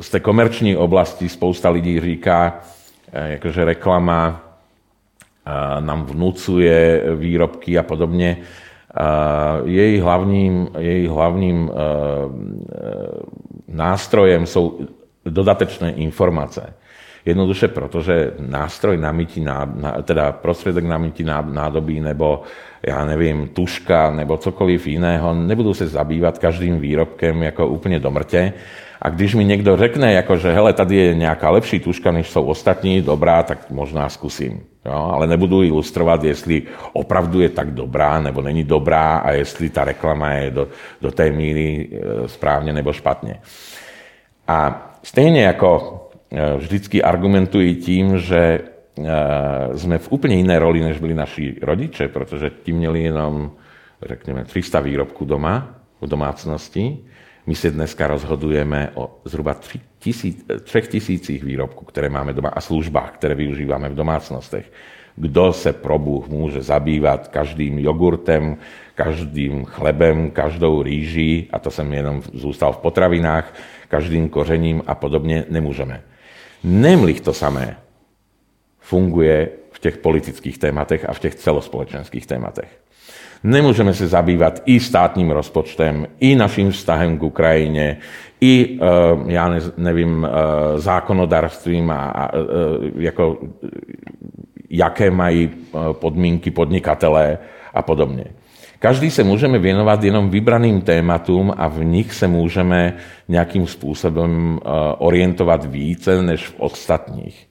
z 0.00 0.10
té 0.10 0.20
komerční 0.20 0.76
oblasti, 0.76 1.28
spousta 1.28 1.70
lidí 1.70 2.00
říká, 2.00 2.60
jakože 3.12 3.64
reklama 3.64 4.42
nám 5.80 6.04
vnucuje 6.04 7.02
výrobky 7.16 7.78
a 7.78 7.82
podobně, 7.82 8.36
její 9.64 10.00
hlavním, 10.00 10.68
její 10.78 11.06
hlavním 11.06 11.70
nástrojem 13.68 14.46
jsou 14.46 14.78
dodatečné 15.24 15.92
informace. 15.92 16.74
Jednoduše 17.24 17.68
proto, 17.68 18.02
že 18.02 18.32
nástroj 18.38 18.96
na 18.96 19.12
mytí, 19.12 19.44
teda 20.02 20.32
prostředek 20.32 20.84
na 20.84 20.98
mytí 20.98 21.24
nádobí 21.42 22.00
nebo 22.00 22.42
já 22.86 23.04
nevím, 23.04 23.48
tuška 23.48 24.10
nebo 24.10 24.36
cokoliv 24.36 24.86
jiného, 24.86 25.34
nebudu 25.34 25.74
se 25.74 25.86
zabývat 25.86 26.38
každým 26.38 26.80
výrobkem 26.80 27.42
jako 27.42 27.66
úplně 27.66 28.00
do 28.00 28.10
mrtě. 28.10 28.52
A 29.02 29.08
když 29.08 29.34
mi 29.34 29.44
někdo 29.44 29.76
řekne, 29.76 30.12
jako, 30.12 30.36
že 30.36 30.52
hele, 30.52 30.72
tady 30.72 30.96
je 30.96 31.14
nějaká 31.14 31.50
lepší 31.50 31.80
tuška, 31.80 32.12
než 32.12 32.30
jsou 32.30 32.44
ostatní, 32.44 33.02
dobrá, 33.02 33.42
tak 33.42 33.70
možná 33.70 34.08
zkusím. 34.08 34.60
Jo? 34.86 35.10
Ale 35.12 35.26
nebudu 35.26 35.62
ilustrovat, 35.62 36.24
jestli 36.24 36.62
opravdu 36.92 37.40
je 37.40 37.48
tak 37.48 37.70
dobrá 37.70 38.20
nebo 38.20 38.42
není 38.42 38.64
dobrá 38.64 39.16
a 39.16 39.30
jestli 39.30 39.70
ta 39.70 39.84
reklama 39.84 40.30
je 40.30 40.50
do, 40.50 40.68
do 41.00 41.10
té 41.10 41.30
míry 41.30 41.88
e, 41.92 42.28
správně 42.28 42.72
nebo 42.72 42.92
špatně. 42.92 43.40
A 44.48 44.86
stejně 45.02 45.42
jako 45.42 45.96
e, 45.96 45.99
vždycky 46.56 47.02
argumentují 47.02 47.74
tím, 47.76 48.18
že 48.18 48.38
e, 48.38 48.60
jsme 49.78 49.98
v 49.98 50.12
úplně 50.12 50.36
jiné 50.36 50.58
roli, 50.58 50.80
než 50.80 50.98
byli 50.98 51.14
naši 51.14 51.56
rodiče, 51.62 52.08
protože 52.08 52.50
ti 52.62 52.72
měli 52.72 53.02
jenom, 53.02 53.50
řekněme, 54.02 54.44
300 54.44 54.80
výrobků 54.80 55.24
doma, 55.24 55.80
v 56.00 56.06
domácnosti. 56.06 56.98
My 57.46 57.54
se 57.54 57.70
dneska 57.70 58.06
rozhodujeme 58.06 58.90
o 58.94 59.20
zhruba 59.24 59.54
3 59.54 59.80
tisících 60.88 61.44
výrobků, 61.44 61.84
které 61.84 62.08
máme 62.08 62.32
doma 62.32 62.48
a 62.48 62.60
službách, 62.60 63.10
které 63.10 63.34
využíváme 63.34 63.88
v 63.88 63.94
domácnostech. 63.94 64.72
Kdo 65.16 65.52
se 65.52 65.72
pro 65.72 65.98
Bůh 65.98 66.28
může 66.28 66.62
zabývat 66.62 67.28
každým 67.28 67.78
jogurtem, 67.78 68.56
každým 68.94 69.64
chlebem, 69.64 70.30
každou 70.30 70.82
rýží, 70.82 71.48
a 71.52 71.58
to 71.58 71.70
jsem 71.70 71.92
jenom 71.92 72.22
zůstal 72.32 72.72
v 72.72 72.78
potravinách, 72.78 73.54
každým 73.88 74.28
kořením 74.28 74.82
a 74.86 74.94
podobně 74.94 75.44
nemůžeme. 75.50 76.02
Nemlich 76.64 77.20
to 77.20 77.32
samé 77.32 77.76
funguje 78.80 79.48
v 79.70 79.78
těch 79.78 79.96
politických 79.98 80.58
tématech 80.58 81.08
a 81.08 81.12
v 81.12 81.18
těch 81.18 81.34
celospolečenských 81.34 82.26
tématech. 82.26 82.80
Nemůžeme 83.44 83.94
se 83.94 84.08
zabývat 84.08 84.62
i 84.66 84.80
státním 84.80 85.30
rozpočtem, 85.30 86.06
i 86.20 86.36
naším 86.36 86.70
vztahem 86.70 87.18
k 87.18 87.22
Ukrajině, 87.22 87.96
i, 88.40 88.78
eh, 88.82 89.32
já 89.32 89.54
nevím, 89.76 90.26
eh, 90.26 90.80
zákonodarstvím 90.80 91.90
a, 91.90 92.30
eh, 92.34 92.38
jako, 92.96 93.38
jaké 94.70 95.10
mají 95.10 95.50
podmínky 95.92 96.50
podnikatelé 96.50 97.38
a 97.74 97.82
podobně. 97.82 98.24
Každý 98.80 99.10
se 99.10 99.24
můžeme 99.24 99.58
věnovat 99.58 100.04
jenom 100.04 100.30
vybraným 100.30 100.80
tématům 100.80 101.52
a 101.56 101.68
v 101.68 101.84
nich 101.84 102.14
se 102.14 102.28
můžeme 102.28 102.96
nějakým 103.28 103.66
způsobem 103.66 104.58
eh, 104.58 104.68
orientovat 104.98 105.64
více 105.64 106.22
než 106.22 106.46
v 106.46 106.54
ostatních. 106.58 107.48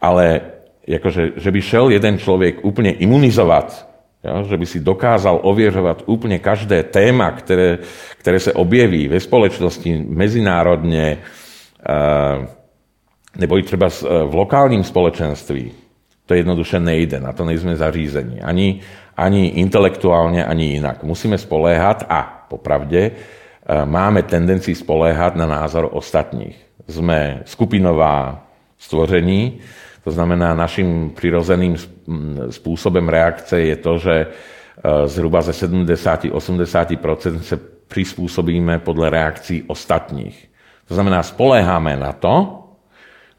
Ale 0.00 0.40
jakože, 0.86 1.30
že 1.36 1.50
by 1.50 1.62
šel 1.62 1.90
jeden 1.90 2.18
člověk 2.18 2.64
úplně 2.64 2.92
imunizovat, 2.92 3.88
jo, 4.24 4.44
že 4.48 4.56
by 4.56 4.66
si 4.66 4.80
dokázal 4.80 5.40
ověřovat 5.42 6.02
úplně 6.06 6.38
každé 6.38 6.82
téma, 6.82 7.30
které, 7.30 7.78
které 8.18 8.40
se 8.40 8.52
objeví 8.52 9.08
ve 9.08 9.20
společnosti 9.20 10.04
mezinárodně, 10.08 11.18
eh, 11.88 12.46
nebo 13.38 13.58
i 13.58 13.62
třeba 13.62 13.88
v 14.26 14.34
lokálním 14.34 14.84
společenství, 14.84 15.70
to 15.70 16.34
To 16.34 16.34
jednoduše 16.34 16.80
nejde, 16.80 17.20
na 17.20 17.32
to 17.32 17.44
nejsme 17.44 17.76
zařízení. 17.76 18.40
Ani, 18.40 18.80
ani 19.16 19.60
intelektuálne, 19.60 20.44
ani 20.44 20.80
inak. 20.80 21.02
Musíme 21.04 21.38
spoléhať 21.38 22.08
a 22.08 22.48
popravde 22.48 23.02
e, 23.08 23.12
máme 23.84 24.22
tendencii 24.24 24.74
spoléhať 24.74 25.36
na 25.36 25.46
názor 25.46 25.88
ostatních. 25.92 26.56
Sme 26.88 27.46
skupinová 27.46 28.42
stvoření, 28.78 29.62
to 30.02 30.10
znamená, 30.10 30.54
našim 30.58 31.14
prirozeným 31.14 31.78
spôsobom 32.50 33.06
reakce 33.06 33.60
je 33.70 33.76
to, 33.78 33.92
že 34.02 34.14
e, 34.18 34.26
zhruba 35.06 35.42
ze 35.42 35.54
70-80% 35.54 36.34
se 37.40 37.56
prispôsobíme 37.92 38.80
podľa 38.80 39.08
reakcií 39.12 39.68
ostatních. 39.68 40.48
To 40.88 40.96
znamená, 40.96 41.22
spoléháme 41.22 41.96
na 41.96 42.12
to, 42.12 42.64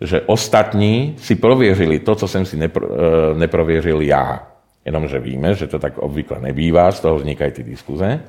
že 0.02 0.22
ostatní 0.22 1.16
si 1.18 1.36
prověřili 1.36 2.00
to, 2.00 2.16
co 2.16 2.28
jsem 2.28 2.46
si 2.46 2.58
nepro, 2.58 2.88
e, 2.88 3.34
neprověřil 3.34 4.02
já. 4.02 4.53
Jenomže 4.86 5.20
víme, 5.20 5.56
že 5.56 5.68
to 5.68 5.80
tak 5.80 5.98
obvykle 5.98 6.44
nebývá, 6.44 6.92
z 6.92 7.00
toho 7.00 7.16
vznikají 7.24 7.52
ty 7.52 7.64
diskuze. 7.64 8.20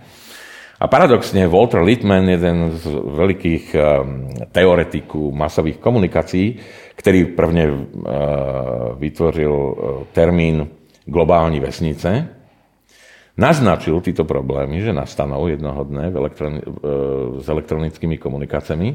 A 0.74 0.84
paradoxne 0.90 1.46
Walter 1.46 1.82
Littman, 1.82 2.26
jeden 2.26 2.74
z 2.74 2.84
veľkých 2.92 3.64
e, 3.74 3.80
teoretiků 4.50 5.30
masových 5.30 5.78
komunikací, 5.78 6.58
ktorý 6.98 7.34
prvne 7.34 7.64
e, 7.66 7.74
vytvoril 8.98 9.54
termín 10.10 10.66
globální 11.06 11.62
vesnice, 11.62 12.26
naznačil 13.38 14.02
tyto 14.02 14.26
problémy, 14.26 14.82
že 14.82 14.92
nastanou 14.92 15.46
jednohodné 15.46 16.10
v 16.10 16.16
elektroni- 16.16 16.64
s 17.38 17.46
elektronickými 17.48 18.18
komunikáciami, 18.18 18.88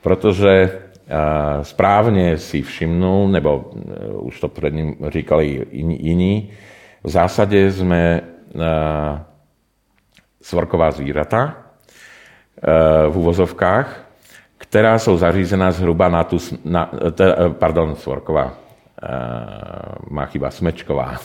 protože 0.00 0.80
správne 1.62 2.38
si 2.38 2.62
všimnul, 2.62 3.28
nebo 3.28 3.50
e, 3.50 3.62
už 4.30 4.40
to 4.40 4.48
pred 4.48 4.74
ním 4.74 4.96
říkali 5.08 5.66
iní, 5.98 6.50
v 7.02 7.10
zásade 7.10 7.70
sme 7.72 8.02
e, 8.14 8.20
svorková 10.42 10.90
zvířata 10.90 11.40
e, 11.42 11.52
v 13.10 13.14
úvozovkách, 13.16 13.86
ktorá 14.60 15.00
sú 15.02 15.18
zařízená 15.18 15.72
zhruba 15.74 16.06
na 16.06 16.22
tu, 16.22 16.38
na, 16.62 16.86
pardon, 17.58 17.96
svorková, 17.96 18.54
má 20.12 20.28
chyba 20.28 20.52
smečková. 20.52 21.16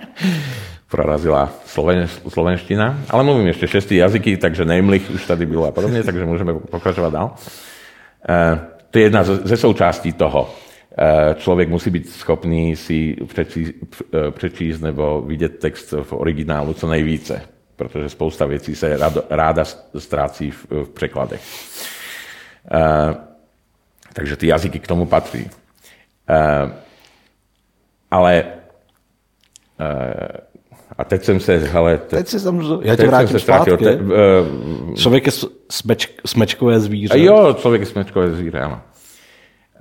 Prorazila 0.90 1.52
sloven, 1.68 2.08
slovenština, 2.08 3.04
ale 3.12 3.22
mluvím 3.22 3.52
ešte 3.52 3.68
šestý 3.68 4.00
jazyky, 4.00 4.40
takže 4.40 4.64
Neimlich 4.64 5.06
už 5.12 5.22
tady 5.28 5.46
bylo 5.46 5.68
a 5.68 5.76
podobne, 5.76 6.00
takže 6.00 6.24
môžeme 6.24 6.56
pokračovať 6.56 7.10
dál. 7.12 7.36
To 8.94 8.98
je 8.98 9.04
jedna 9.04 9.24
ze 9.24 9.56
součástí 9.56 10.12
toho. 10.12 10.54
Eh, 10.98 11.34
člověk 11.34 11.68
musí 11.68 11.90
být 11.90 12.10
schopný 12.10 12.76
si 12.76 13.16
přečíst, 13.26 13.72
eh, 14.14 14.30
přečíst 14.30 14.80
nebo 14.80 15.22
vidět 15.22 15.58
text 15.58 15.94
v 16.02 16.12
originálu 16.12 16.74
co 16.74 16.88
nejvíce, 16.88 17.42
protože 17.76 18.08
spousta 18.08 18.46
věcí 18.46 18.74
se 18.74 18.98
ráda 19.30 19.64
ztrácí 19.98 20.50
v, 20.50 20.66
v 20.70 20.88
překladech. 20.88 21.42
Eh, 22.72 23.14
takže 24.12 24.36
ty 24.36 24.46
jazyky 24.46 24.78
k 24.78 24.86
tomu 24.86 25.06
patří. 25.06 25.50
Ale 28.10 28.44
a 30.98 31.04
teď 31.04 31.22
jsem 31.24 31.40
se, 31.40 31.58
hele... 31.58 31.98
Te, 31.98 32.16
teď 32.16 32.28
si 32.28 32.40
jsem, 32.40 32.60
já 32.82 32.96
tě 32.96 33.06
vrátím 33.06 33.38
zpátky. 33.38 33.76
Te, 33.76 33.96
uh, 33.96 34.94
člověk 34.94 35.26
je 35.26 35.32
smeč, 35.70 36.08
smečkové 36.26 36.80
zvíře. 36.80 37.18
Jo, 37.18 37.56
člověk 37.58 37.80
je 37.80 37.86
smečkové 37.86 38.30
zvíře, 38.30 38.60
ano. 38.60 38.80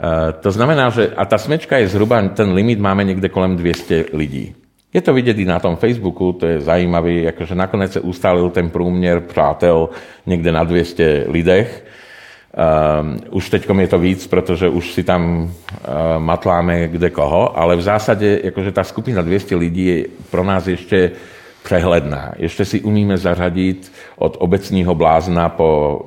Uh, 0.03 0.31
to 0.39 0.51
znamená, 0.51 0.89
že 0.89 1.07
a 1.17 1.25
ta 1.25 1.37
smečka 1.37 1.77
je 1.77 1.87
zhruba, 1.87 2.27
ten 2.27 2.53
limit 2.53 2.79
máme 2.79 3.03
někde 3.03 3.29
kolem 3.29 3.55
200 3.55 4.05
lidí. 4.13 4.55
Je 4.93 5.01
to 5.01 5.13
vidět 5.13 5.37
i 5.37 5.45
na 5.45 5.59
tom 5.59 5.75
Facebooku, 5.75 6.33
to 6.33 6.45
je 6.45 6.61
zajímavý, 6.61 7.23
jakože 7.23 7.55
nakonec 7.55 7.91
se 7.91 7.99
ustálil 7.99 8.49
ten 8.49 8.69
průměr 8.69 9.19
přátel 9.19 9.89
někde 10.25 10.51
na 10.51 10.63
200 10.63 11.25
lidech. 11.27 11.85
Um, 12.53 13.19
už 13.29 13.49
teď 13.49 13.69
je 13.79 13.87
to 13.87 13.99
víc, 13.99 14.27
protože 14.27 14.69
už 14.69 14.93
si 14.93 15.03
tam 15.03 15.43
uh, 15.43 15.49
matláme 16.17 16.87
kde 16.87 17.09
koho, 17.09 17.59
ale 17.59 17.75
v 17.75 17.81
zásadě 17.81 18.39
jakože 18.43 18.71
ta 18.71 18.83
skupina 18.83 19.21
200 19.21 19.55
lidí 19.55 19.85
je 19.85 20.05
pro 20.31 20.43
nás 20.43 20.67
ještě 20.67 21.11
přehledná. 21.63 22.33
Ještě 22.37 22.65
si 22.65 22.81
umíme 22.81 23.17
zařadit 23.17 23.91
od 24.15 24.37
obecního 24.39 24.95
blázna 24.95 25.49
po 25.49 26.01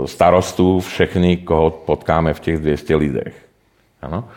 uh, 0.00 0.06
starostu 0.06 0.80
všechny, 0.80 1.36
koho 1.36 1.70
potkáme 1.70 2.34
v 2.34 2.40
těch 2.40 2.58
200 2.58 2.96
lidech. 2.96 3.34
Ano? 4.02 4.28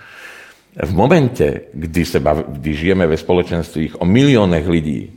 V 0.84 0.94
momente, 0.94 1.62
kdy, 1.74 2.06
se 2.06 2.20
bav, 2.20 2.38
kdy 2.48 2.74
žijeme 2.74 3.08
ve 3.08 3.18
společenstvích 3.18 4.02
o 4.02 4.06
milionech 4.06 4.68
lidí, 4.68 5.12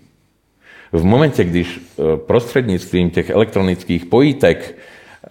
v 0.92 1.04
momente, 1.04 1.44
když 1.44 1.78
uh, 1.78 2.16
prostřednictvím 2.16 3.10
těch 3.10 3.30
elektronických 3.30 4.06
pojítek 4.06 4.74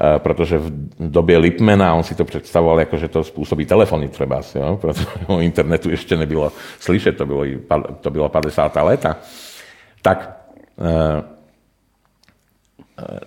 Eh, 0.04 0.20
protože 0.20 0.58
v 0.58 0.72
době 1.00 1.38
Lipmana 1.38 1.94
on 1.94 2.04
si 2.04 2.16
to 2.16 2.26
představoval 2.26 2.80
jako, 2.80 2.98
že 2.98 3.08
to 3.08 3.24
způsobí 3.24 3.66
telefony 3.66 4.08
třeba, 4.08 4.42
jo? 4.56 4.78
protože 4.82 5.06
o 5.28 5.40
internetu 5.40 5.90
ještě 5.90 6.18
nebylo 6.18 6.52
slyšet, 6.80 7.18
to 7.18 7.26
bylo, 7.26 7.44
to 8.02 8.10
bylo 8.10 8.30
50. 8.30 8.76
leta, 8.76 9.18
tak 10.02 10.38
e, 10.80 11.24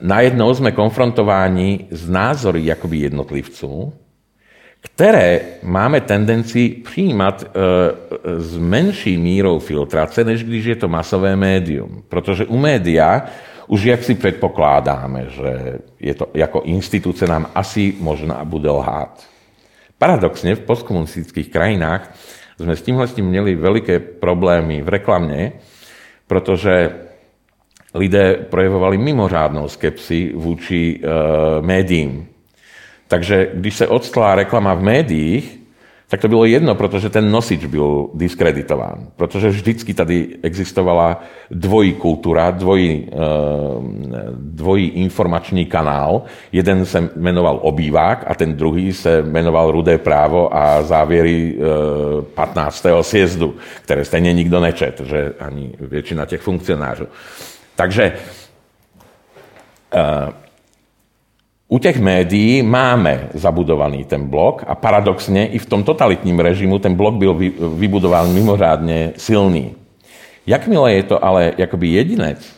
najednou 0.00 0.54
jsme 0.54 0.72
konfrontováni 0.72 1.86
s 1.90 2.08
názory 2.08 2.66
jakoby 2.66 2.96
jednotlivců, 2.96 3.92
které 4.80 5.40
máme 5.62 6.00
tendenci 6.00 6.68
přijímat 6.68 7.44
e, 7.44 7.48
s 8.40 8.58
menší 8.58 9.16
mírou 9.16 9.58
filtrace, 9.58 10.24
než 10.24 10.44
když 10.44 10.64
je 10.64 10.76
to 10.76 10.88
masové 10.88 11.36
médium. 11.36 12.02
Protože 12.08 12.44
u 12.44 12.58
média 12.58 13.22
už 13.66 13.80
jak 13.84 14.00
si 14.04 14.14
predpokladáme, 14.14 15.20
že 15.30 15.50
je 16.00 16.14
to, 16.14 16.28
ako 16.32 16.68
institúce 16.68 17.24
nám 17.24 17.50
asi 17.54 17.96
možná 18.00 18.44
bude 18.44 18.68
lhát. 18.68 19.24
Paradoxne 19.98 20.58
v 20.58 20.66
postkomunistických 20.66 21.48
krajinách 21.48 22.12
sme 22.60 22.76
s 22.76 22.84
tímhle 22.84 23.06
s 23.08 23.16
tým 23.16 23.26
měli 23.30 23.56
veľké 23.56 24.20
problémy 24.20 24.82
v 24.82 24.88
reklame, 24.88 25.40
protože 26.26 26.92
lidé 27.94 28.34
projevovali 28.50 28.98
mimořádnou 28.98 29.68
skepsi 29.68 30.32
vůči 30.34 30.98
e, 30.98 31.06
médiím. 31.62 32.26
Takže 33.08 33.50
když 33.54 33.74
se 33.76 33.86
odstlá 33.86 34.34
reklama 34.34 34.74
v 34.74 34.82
médiích, 34.82 35.63
tak 36.08 36.20
to 36.20 36.28
bylo 36.28 36.44
jedno, 36.44 36.74
protože 36.74 37.10
ten 37.10 37.30
nosič 37.30 37.64
byl 37.64 38.08
diskreditován. 38.14 39.06
Protože 39.16 39.48
vždycky 39.48 39.94
tady 39.94 40.28
existovala 40.42 41.22
dvojí 41.50 41.92
kultura, 41.92 42.50
dvojí, 42.50 43.08
eh, 43.12 43.16
dvojí 44.38 44.88
informační 44.88 45.66
kanál. 45.66 46.22
Jeden 46.52 46.84
se 46.84 47.10
jmenoval 47.16 47.58
Obývák 47.62 48.24
a 48.26 48.34
ten 48.34 48.56
druhý 48.56 48.92
se 48.92 49.22
jmenoval 49.22 49.70
Rudé 49.70 49.98
právo 49.98 50.56
a 50.56 50.82
závěry 50.82 51.58
15. 52.34 53.00
Eh, 53.00 53.02
sjezdu, 53.02 53.54
které 53.82 54.04
stejně 54.04 54.32
nikdo 54.32 54.60
nečet, 54.60 55.00
že 55.00 55.32
ani 55.40 55.72
většina 55.80 56.26
těch 56.26 56.40
funkcionářů. 56.40 57.06
Takže 57.76 58.12
eh, 59.94 60.43
u 61.68 61.78
těch 61.78 62.00
médií 62.00 62.62
máme 62.62 63.28
zabudovaný 63.34 64.04
ten 64.04 64.28
blok 64.28 64.64
a 64.66 64.74
paradoxně 64.74 65.46
i 65.46 65.58
v 65.58 65.66
tom 65.66 65.84
totalitním 65.84 66.40
režimu 66.40 66.78
ten 66.78 66.94
blok 66.94 67.14
byl 67.14 67.34
vybudován 67.74 68.32
mimořádně 68.32 69.12
silný. 69.16 69.74
Jakmile 70.46 70.92
je 70.94 71.02
to 71.02 71.24
ale 71.24 71.52
jakoby 71.58 71.88
jedinec, 71.88 72.52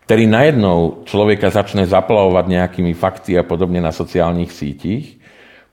který 0.00 0.26
najednou 0.26 1.02
člověka 1.04 1.50
začne 1.50 1.86
zaplavovat 1.86 2.48
nějakými 2.48 2.94
fakty 2.94 3.38
a 3.38 3.42
podobně 3.42 3.80
na 3.80 3.92
sociálních 3.92 4.52
sítích, 4.52 5.18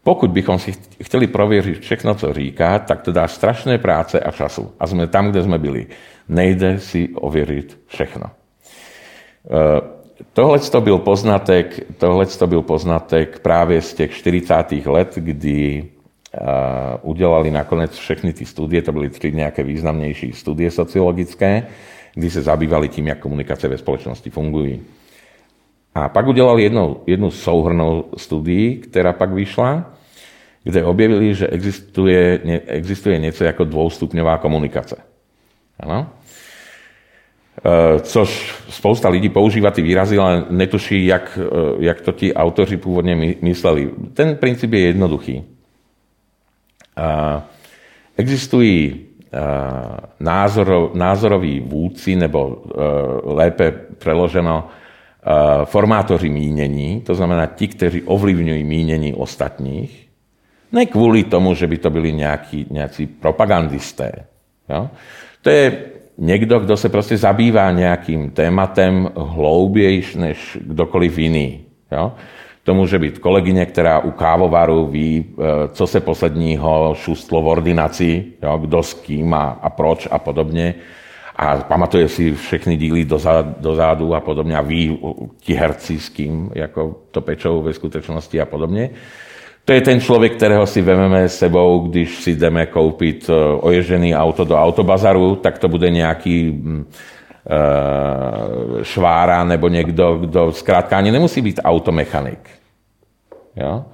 pokud 0.04 0.32
bychom 0.32 0.60
si 0.60 0.74
chtěli 1.04 1.28
prověřit 1.28 1.80
všechno, 1.80 2.16
co 2.16 2.34
říká, 2.34 2.80
tak 2.80 3.02
to 3.02 3.12
dá 3.12 3.28
strašné 3.28 3.78
práce 3.78 4.20
a 4.20 4.32
času. 4.32 4.72
A 4.80 4.88
jsme 4.88 5.08
tam, 5.08 5.32
kde 5.32 5.44
jsme 5.44 5.58
byli. 5.58 5.88
Nejde 6.30 6.80
si 6.80 7.10
ověřit 7.16 7.80
všechno. 7.88 8.24
Uh, 9.44 10.03
Tohle 10.34 10.59
to 10.59 10.82
byl 10.82 10.97
poznatek, 10.97 11.80
tohle 11.97 12.26
to 12.26 12.47
byl 12.47 12.61
poznatek 12.61 13.39
právě 13.39 13.82
z 13.82 13.93
těch 13.93 14.11
40. 14.11 14.55
let, 14.86 15.14
kdy 15.16 15.84
uh, 16.41 16.47
udělali 17.01 17.51
nakonec 17.51 17.97
všechny 17.97 18.34
ty 18.34 18.45
studie, 18.45 18.82
to 18.82 18.91
byly 18.91 19.09
tři 19.09 19.32
nějaké 19.32 19.64
významnější 19.64 20.32
studie 20.32 20.72
sociologické, 20.72 21.68
kdy 22.14 22.30
se 22.30 22.41
zabývali 22.41 22.89
tím, 22.89 23.07
jak 23.07 23.20
komunikace 23.20 23.68
ve 23.68 23.78
společnosti 23.78 24.30
fungují. 24.30 24.82
A 25.95 26.09
pak 26.09 26.28
udělali 26.28 26.64
jednu, 26.64 26.97
jednu 27.07 27.32
souhrnou 27.32 28.05
studii, 28.18 28.78
která 28.78 29.14
pak 29.14 29.34
vyšla, 29.34 29.93
kde 30.64 30.86
objevili, 30.86 31.36
že 31.36 31.47
existuje, 31.47 32.39
existuje 32.68 33.20
něco 33.20 33.43
jako 33.43 33.64
dvoustupňová 33.64 34.38
komunikace. 34.38 34.95
Ano? 35.80 36.09
Eh, 37.66 37.99
což 37.99 38.55
spousta 38.70 39.09
lidí 39.09 39.30
používá 39.30 39.72
ty 39.72 39.82
výrazy, 39.82 40.18
ale 40.18 40.45
netuší, 40.49 41.05
jak, 41.05 41.39
eh, 41.41 41.76
jak 41.80 42.01
to 42.01 42.11
ti 42.11 42.34
autoři 42.34 42.78
původně 42.78 43.36
mysleli. 43.41 43.89
Ten 44.14 44.36
princip 44.36 44.74
je 44.74 44.80
jednoduchý. 44.80 45.43
Existují 48.18 48.99
názorov, 50.20 50.93
názoroví 50.93 51.59
vůdci, 51.59 52.16
nebo 52.16 52.64
lépe 53.24 53.72
preloženo 53.97 54.68
formátoři 55.66 56.30
mínění, 56.30 57.01
to 57.01 57.16
znamená 57.16 57.45
ti, 57.45 57.68
kteří 57.68 58.01
ovlivňují 58.01 58.64
mínění 58.64 59.14
ostatních, 59.14 60.09
ne 60.72 60.86
kvůli 60.86 61.24
tomu, 61.24 61.53
že 61.53 61.68
by 61.68 61.78
to 61.78 61.89
byli 61.89 62.14
nějaký, 62.14 62.66
nějací 62.70 63.07
propagandisté. 63.07 64.11
Jo? 64.70 64.89
To 65.41 65.49
je 65.49 65.93
někdo, 66.18 66.59
kdo 66.59 66.78
se 66.78 66.89
prostě 66.89 67.18
zabývá 67.18 67.72
nějakým 67.72 68.30
tématem 68.32 69.09
hloubějš 69.16 70.16
než 70.16 70.57
kdokoliv 70.61 71.18
jiný. 71.18 71.59
Jo? 71.91 72.11
To 72.64 72.74
může 72.74 72.99
být 72.99 73.20
kolegyně, 73.20 73.66
která 73.66 73.99
u 73.99 74.11
kávovaru 74.11 74.86
ví, 74.86 75.26
e, 75.26 75.68
co 75.68 75.88
se 75.88 75.99
posledního 75.99 76.95
šustlo 76.97 77.41
v 77.41 77.47
ordinaci, 77.47 78.26
jo? 78.43 78.57
kdo 78.57 78.84
s 78.84 78.93
kým 78.93 79.34
a, 79.34 79.59
a 79.61 79.70
proč 79.70 80.07
a 80.11 80.20
podobně. 80.20 80.76
A 81.36 81.57
pamatuje 81.57 82.07
si 82.07 82.34
všechny 82.34 82.78
díly 82.78 83.05
dozadu 83.59 84.16
a 84.16 84.20
podobně 84.20 84.57
a 84.57 84.61
ví 84.61 84.99
ti 85.39 85.53
herci 85.53 85.99
s 85.99 86.09
kým, 86.09 86.51
jako 86.55 86.95
to 87.11 87.22
pečou 87.22 87.61
ve 87.61 87.74
skutečnosti 87.74 88.41
a 88.41 88.45
podobně. 88.45 88.89
To 89.66 89.74
je 89.74 89.82
ten 89.82 90.01
člověk, 90.01 90.36
kterého 90.36 90.66
si 90.66 90.82
vememe 90.82 91.30
sebou, 91.30 91.80
když 91.80 92.24
si 92.24 92.36
jdeme 92.36 92.66
koupit 92.66 93.30
e, 93.30 93.34
oježený 93.59 94.16
auto 94.16 94.43
do 94.43 94.57
autobazaru, 94.57 95.36
tak 95.36 95.59
to 95.59 95.68
bude 95.68 95.89
nějaký 95.89 96.51
mm, 96.51 96.86
e, 97.49 98.84
švára 98.84 99.43
nebo 99.43 99.68
někdo, 99.68 100.18
kdo 100.18 100.51
zkrátka 100.51 100.97
ani 100.97 101.11
nemusí 101.11 101.41
být 101.41 101.59
automechanik. 101.64 102.49
Jo? 103.55 103.86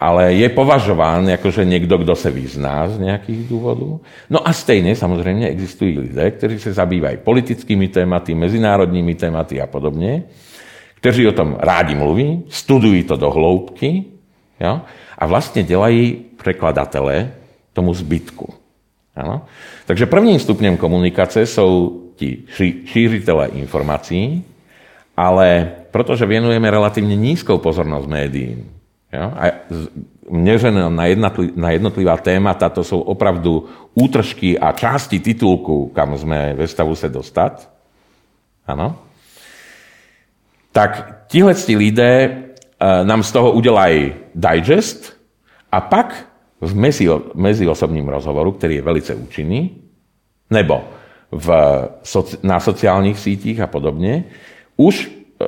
Ale 0.00 0.32
je 0.32 0.48
považován 0.48 1.28
jakože 1.28 1.64
někdo, 1.64 1.98
kdo 1.98 2.14
se 2.14 2.30
vyzná 2.30 2.88
z 2.88 2.98
nějakých 2.98 3.48
důvodů. 3.48 4.00
No 4.30 4.48
a 4.48 4.52
stejně 4.52 4.96
samozřejmě 4.96 5.48
existují 5.48 5.98
lidé, 5.98 6.30
kteří 6.30 6.58
se 6.58 6.72
zabývají 6.72 7.16
politickými 7.16 7.88
tématy, 7.88 8.34
mezinárodními 8.34 9.14
tématy 9.14 9.60
a 9.60 9.66
podobně, 9.66 10.22
kteří 10.94 11.26
o 11.26 11.32
tom 11.32 11.56
rádi 11.58 11.94
mluví, 11.94 12.42
studují 12.48 13.02
to 13.02 13.16
do 13.16 13.30
hloubky, 13.30 14.04
jo? 14.60 14.80
A 15.18 15.26
vlastně 15.26 15.62
dělají 15.62 16.24
překladatele 16.36 17.30
tomu 17.72 17.94
zbytku. 17.94 18.54
Ano? 19.16 19.42
Takže 19.86 20.06
prvním 20.06 20.38
stupněm 20.38 20.76
komunikace 20.76 21.46
jsou 21.46 22.02
ti 22.16 22.42
šířitelé 22.84 23.48
informací, 23.48 24.44
ale 25.16 25.70
protože 25.90 26.26
věnujeme 26.26 26.70
relativně 26.70 27.16
nízkou 27.16 27.58
pozornost 27.58 28.06
médiím, 28.06 28.70
jo? 29.12 29.32
a 29.36 29.52
měřené 30.30 30.90
na 31.56 31.70
jednotlivá 31.70 32.16
témata, 32.16 32.68
to 32.68 32.84
jsou 32.84 33.00
opravdu 33.00 33.66
útržky 33.94 34.58
a 34.58 34.72
části 34.72 35.20
titulku, 35.20 35.86
kam 35.94 36.18
jsme 36.18 36.54
ve 36.54 36.68
stavu 36.68 36.94
se 36.94 37.08
dostat, 37.08 37.70
ano? 38.66 38.98
tak 40.72 41.24
tihle 41.28 41.54
lidé 41.68 42.42
Eh, 42.42 42.45
nám 43.04 43.22
z 43.22 43.32
toho 43.32 43.52
udělají 43.52 44.14
digest 44.34 45.16
a 45.72 45.80
pak 45.80 46.26
v 46.60 46.74
meziosobním 47.34 48.08
rozhovoru, 48.08 48.52
který 48.52 48.74
je 48.74 48.82
velice 48.82 49.14
účinný, 49.14 49.76
nebo 50.50 50.84
v, 51.30 51.48
na 52.42 52.60
sociálních 52.60 53.18
sítích 53.18 53.60
a 53.60 53.66
podobně, 53.66 54.24
už 54.76 55.06
e, 55.06 55.46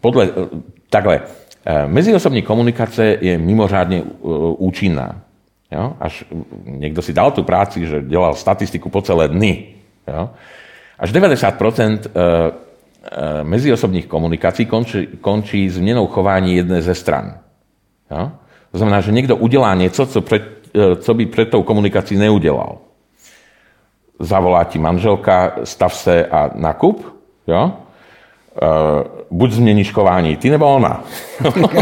podle, 0.00 0.24
eh, 0.24 0.48
takhle, 0.90 1.20
e, 1.64 1.86
meziosobní 1.86 2.42
komunikace 2.42 3.18
je 3.20 3.38
mimořádně 3.38 3.98
e, 3.98 4.04
účinná. 4.58 5.20
Jo? 5.72 5.96
Až 6.00 6.24
někdo 6.64 7.02
si 7.02 7.12
dal 7.12 7.30
tu 7.30 7.42
práci, 7.42 7.86
že 7.86 8.02
dělal 8.02 8.34
statistiku 8.34 8.88
po 8.88 9.02
celé 9.02 9.28
dny. 9.28 9.66
Jo? 10.08 10.30
Až 10.98 11.12
90% 11.12 11.98
e, 12.06 12.65
Eh, 13.12 13.44
meziosobních 13.44 14.06
komunikací 14.06 14.66
končí, 14.66 15.08
končí 15.20 15.70
změnou 15.70 16.06
chování 16.06 16.56
jedné 16.56 16.82
ze 16.82 16.94
stran. 16.94 17.38
Jo? 18.10 18.30
To 18.72 18.78
znamená, 18.78 19.00
že 19.00 19.12
někdo 19.12 19.36
udělá 19.36 19.74
něco, 19.74 20.06
co, 20.06 20.20
před, 20.20 20.42
eh, 20.74 20.96
co 20.96 21.14
by 21.14 21.26
před 21.26 21.50
tou 21.50 21.62
komunikací 21.62 22.16
neudělal. 22.16 22.78
Zavolá 24.18 24.64
ti 24.64 24.78
manželka, 24.78 25.56
stav 25.64 25.94
se 25.94 26.26
a 26.26 26.50
nakup, 26.54 27.16
jo? 27.46 27.72
Uh, 28.62 29.26
buď 29.30 29.52
změníš 29.52 29.92
chování 29.92 30.36
ty 30.36 30.50
nebo 30.50 30.74
ona. 30.74 31.04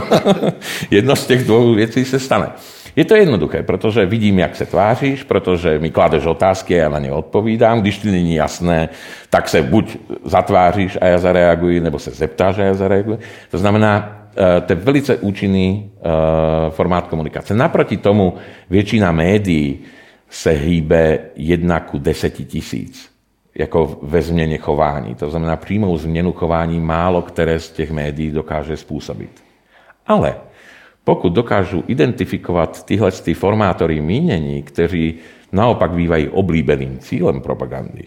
Jedno 0.90 1.16
z 1.16 1.26
těch 1.26 1.44
dvou 1.44 1.74
věcí 1.74 2.04
se 2.04 2.18
stane. 2.18 2.50
Je 2.96 3.04
to 3.04 3.14
jednoduché, 3.14 3.62
protože 3.62 4.06
vidím, 4.06 4.38
jak 4.38 4.56
se 4.56 4.66
tváříš, 4.66 5.22
protože 5.22 5.78
mi 5.78 5.90
kladeš 5.90 6.26
otázky 6.26 6.74
a 6.74 6.82
já 6.82 6.88
na 6.88 6.98
ně 6.98 7.12
odpovídám. 7.12 7.80
Když 7.80 7.98
ti 7.98 8.10
není 8.10 8.34
jasné, 8.34 8.88
tak 9.30 9.48
se 9.48 9.62
buď 9.62 9.96
zatváříš 10.24 10.98
a 11.00 11.06
já 11.06 11.18
zareaguji, 11.18 11.80
nebo 11.80 11.98
se 11.98 12.10
zeptáš 12.10 12.58
a 12.58 12.62
já 12.62 12.74
zareaguji. 12.74 13.18
To 13.50 13.58
znamená, 13.58 14.26
eh, 14.36 14.60
to 14.60 14.72
je 14.72 14.76
velice 14.76 15.16
účinný 15.16 15.90
eh, 15.90 16.70
formát 16.70 17.06
komunikace. 17.06 17.54
Naproti 17.54 17.96
tomu 17.96 18.34
většina 18.70 19.12
médií 19.12 19.78
se 20.30 20.50
hýbe 20.50 21.18
jedna 21.36 21.80
ku 21.80 21.98
deseti 21.98 22.44
tisíc 22.44 23.14
jako 23.54 23.98
ve 24.02 24.22
změně 24.22 24.58
chování. 24.58 25.14
To 25.14 25.30
znamená, 25.30 25.56
přímou 25.56 25.98
změnu 25.98 26.32
chování 26.32 26.80
málo 26.80 27.22
které 27.22 27.60
z 27.60 27.70
těch 27.70 27.90
médií 27.90 28.30
dokáže 28.30 28.76
způsobit. 28.76 29.30
Ale 30.06 30.34
pokud 31.04 31.32
dokážu 31.32 31.84
identifikovat 31.86 32.86
tyhle 32.86 33.12
ty 33.12 33.34
formátory 33.34 34.00
mínění, 34.00 34.62
kteří 34.62 35.14
naopak 35.52 35.90
bývají 35.90 36.28
oblíbeným 36.28 36.98
cílem 36.98 37.40
propagandy, 37.40 38.04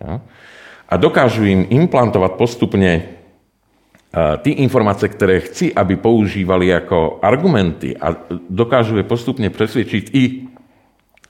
ja, 0.00 0.20
a 0.88 0.96
dokážu 0.96 1.44
jim 1.44 1.66
implantovat 1.70 2.32
postupně 2.32 3.02
eh, 3.02 4.36
ty 4.38 4.50
informace, 4.50 5.08
které 5.08 5.40
chci, 5.40 5.74
aby 5.74 5.96
používali 5.96 6.66
jako 6.66 7.18
argumenty 7.22 7.96
a 7.96 8.16
dokážu 8.50 8.96
je 8.96 9.02
postupně 9.02 9.50
přesvědčit 9.50 10.10
i, 10.12 10.48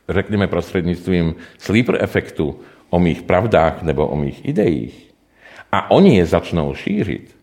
řekněme 0.09 0.47
prostřednictvím 0.47 1.35
sleeper 1.59 1.99
efektu 2.01 2.61
o 2.91 2.99
mých 2.99 3.23
pravdách 3.23 3.83
nebo 3.83 4.07
o 4.07 4.16
mých 4.16 4.49
ideích, 4.49 5.14
a 5.73 5.91
oni 5.91 6.16
je 6.16 6.27
začnou 6.27 6.75
šířit, 6.75 7.38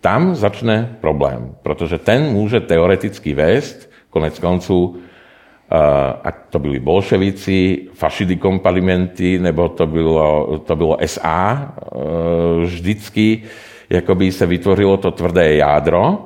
tam 0.00 0.34
začne 0.34 0.96
problém, 1.00 1.54
protože 1.62 1.98
ten 1.98 2.22
může 2.22 2.60
teoreticky 2.60 3.34
vést, 3.34 3.90
konec 4.10 4.38
konců, 4.38 4.96
eh, 4.96 5.76
ať 6.24 6.34
to 6.50 6.58
byli 6.58 6.80
bolševici, 6.80 7.88
fašidy 7.94 8.36
kompalimenty, 8.36 9.38
nebo 9.38 9.68
to 9.68 9.86
bylo, 9.86 10.58
to 10.58 10.76
bylo 10.76 10.96
SA, 11.00 11.74
eh, 11.76 12.64
vždycky 12.64 13.42
jakoby 13.90 14.32
se 14.32 14.46
vytvořilo 14.46 14.96
to 14.96 15.10
tvrdé 15.10 15.54
jádro, 15.54 16.18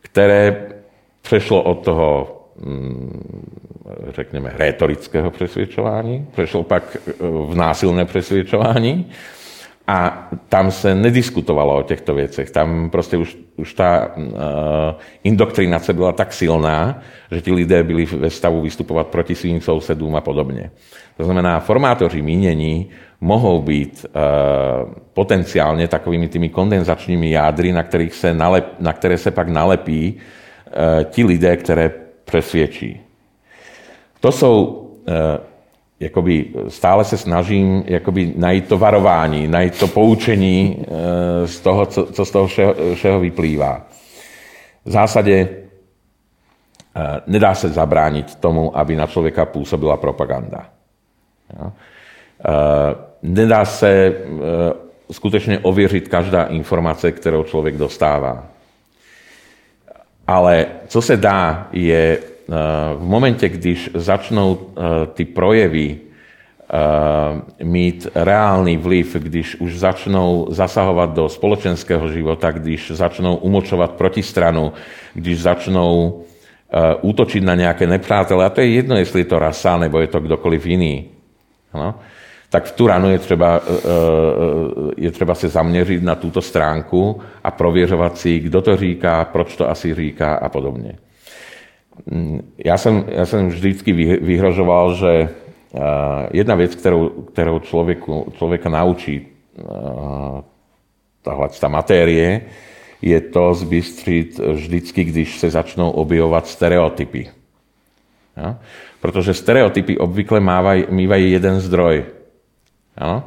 které 0.00 0.66
přešlo 1.22 1.62
od 1.62 1.84
toho 1.84 2.40
mm, 2.64 3.20
řekněme, 4.08 4.52
rétorického 4.56 5.30
přesvědčování, 5.30 6.26
přešlo 6.32 6.62
pak 6.62 6.96
eh, 6.96 7.12
v 7.20 7.54
násilné 7.54 8.04
přesvědčování 8.04 9.10
a 9.86 10.28
tam 10.48 10.70
se 10.70 10.94
nediskutovalo 10.94 11.78
o 11.78 11.82
těchto 11.82 12.14
věcech. 12.14 12.50
Tam 12.50 12.90
prostě 12.90 13.16
už, 13.16 13.36
už 13.56 13.74
ta 13.74 14.16
uh, 14.16 14.32
indoktrinace 15.24 15.92
byla 15.92 16.12
tak 16.12 16.32
silná, 16.32 17.00
že 17.30 17.40
ti 17.40 17.52
lidé 17.52 17.82
byli 17.82 18.06
ve 18.06 18.30
stavu 18.30 18.60
vystupovat 18.60 19.06
proti 19.06 19.34
svým 19.34 19.60
sousedům 19.60 20.16
a 20.16 20.20
podobně. 20.20 20.70
To 21.16 21.24
znamená, 21.24 21.60
formátoři 21.60 22.22
mínění 22.22 22.88
mohou 23.20 23.62
být 23.62 24.06
uh, 24.08 24.92
potenciálně 25.14 25.88
takovými 25.88 26.28
tými 26.28 26.48
kondenzačními 26.48 27.30
jádry, 27.30 27.72
na, 27.72 27.82
kterých 27.82 28.14
se 28.14 28.34
nalep, 28.34 28.66
na 28.80 28.92
které 28.92 29.18
se 29.18 29.30
pak 29.30 29.48
nalepí 29.48 30.14
uh, 30.16 31.04
ti 31.04 31.24
lidé, 31.24 31.56
které 31.56 31.90
přesvědčí. 32.24 33.00
To 34.20 34.32
jsou 34.32 34.64
uh, 34.64 35.14
jakoby 36.04 36.44
stále 36.68 37.04
se 37.04 37.16
snažím 37.16 37.84
jakoby 37.86 38.32
najít 38.36 38.68
to 38.68 38.78
varování, 38.78 39.48
najít 39.48 39.78
to 39.78 39.88
poučení 39.88 40.76
eh, 40.78 41.46
z 41.46 41.60
toho, 41.60 41.86
co, 41.86 42.06
co 42.06 42.24
z 42.24 42.30
toho 42.30 42.46
všeho, 42.46 42.74
všeho 42.94 43.20
vyplývá. 43.20 43.86
V 44.84 44.90
zásadě 44.90 45.48
eh, 45.48 47.20
nedá 47.26 47.54
se 47.54 47.68
zabránit 47.68 48.34
tomu, 48.34 48.78
aby 48.78 48.96
na 48.96 49.06
člověka 49.06 49.44
působila 49.44 49.96
propaganda. 49.96 50.68
Eh, 51.56 51.72
nedá 53.22 53.64
se 53.64 54.12
skutečně 55.10 55.58
ověřit 55.58 56.08
každá 56.08 56.44
informace, 56.44 57.12
kterou 57.12 57.44
člověk 57.44 57.76
dostává. 57.76 58.46
Ale 60.26 60.66
co 60.86 61.02
se 61.02 61.16
dá, 61.16 61.68
je 61.72 62.33
v 62.96 63.02
momente, 63.02 63.48
když 63.48 63.90
začnou 63.94 64.58
eh, 64.60 64.80
ty 65.14 65.24
projevy 65.24 65.96
eh, 65.96 67.64
mít 67.64 68.06
reálný 68.14 68.76
vliv, 68.76 69.16
když 69.16 69.56
už 69.56 69.78
začnou 69.78 70.46
zasahovat 70.50 71.14
do 71.14 71.28
společenského 71.28 72.08
života, 72.08 72.50
když 72.50 72.90
začnou 72.90 73.36
umočovat 73.36 73.90
protistranu, 73.90 74.72
když 75.14 75.42
začnou 75.42 76.20
útočiť 77.06 77.38
na 77.38 77.54
nejaké 77.54 77.86
nepřátele. 77.86 78.42
A 78.42 78.50
to 78.50 78.58
je 78.58 78.82
jedno, 78.82 78.98
jestli 78.98 79.22
je 79.22 79.30
to 79.30 79.38
rasa, 79.38 79.78
nebo 79.78 80.02
je 80.02 80.10
to 80.10 80.18
kdokoliv 80.18 80.66
jiný. 80.66 81.06
Ano? 81.70 81.94
Tak 82.50 82.64
v 82.64 82.72
tu 82.72 82.86
ránu 82.86 83.10
je 83.14 83.18
třeba, 83.18 83.60
je 84.96 85.10
třeba 85.10 85.34
se 85.34 85.48
zaměřit 85.48 86.02
na 86.02 86.14
tuto 86.14 86.42
stránku 86.42 87.20
a 87.44 87.50
prověřovat 87.50 88.18
si, 88.18 88.38
kdo 88.38 88.62
to 88.62 88.76
říká, 88.76 89.24
proč 89.24 89.56
to 89.56 89.70
asi 89.70 89.94
říká 89.94 90.34
a 90.34 90.48
podobně. 90.48 90.98
Já 92.64 92.78
jsem, 92.78 93.04
já 93.08 93.26
jsem 93.26 93.48
vždycky 93.48 93.92
vyhrožoval, 94.18 94.94
že 94.94 95.28
jedna 96.32 96.54
věc, 96.54 96.74
kterou, 96.74 97.08
kterou 97.08 97.58
člověku, 97.58 98.32
člověka 98.36 98.68
naučí 98.68 99.26
tahle 101.22 101.48
ta 101.60 101.68
matérie, 101.68 102.40
je 103.02 103.20
to 103.20 103.54
zbystřit 103.54 104.38
vždycky, 104.38 105.04
když 105.04 105.38
se 105.38 105.50
začnou 105.50 105.90
objevovat 105.90 106.46
stereotypy. 106.46 107.28
Ja? 108.36 108.58
Protože 109.00 109.34
stereotypy 109.34 109.98
obvykle 109.98 110.40
mávaj, 110.40 110.86
mývají 110.90 111.32
jeden 111.32 111.60
zdroj. 111.60 112.04
Ja? 113.00 113.24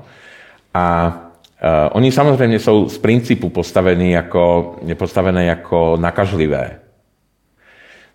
A 0.74 1.18
uh, 1.64 1.70
oni 1.92 2.12
samozřejmě 2.12 2.60
jsou 2.60 2.90
z 2.90 2.98
principu 2.98 3.50
postavení 3.50 4.12
jako, 4.12 4.76
postavené 4.98 5.46
jako 5.46 5.98
nakažlivé. 6.00 6.80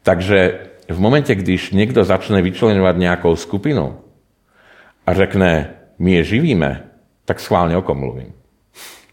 Takže 0.03 0.59
v 0.89 1.01
momente, 1.01 1.35
když 1.35 1.71
někdo 1.71 2.05
začne 2.05 2.43
vyčlenovat 2.43 2.97
nějakou 2.97 3.37
skupinu 3.37 3.97
a 5.07 5.15
řekne, 5.15 5.71
my 5.99 6.13
je 6.13 6.25
živíme, 6.25 6.85
tak 7.25 7.41
schválně 7.41 7.77
o 7.77 7.83
kom 7.83 7.99
mluvím. 7.99 8.33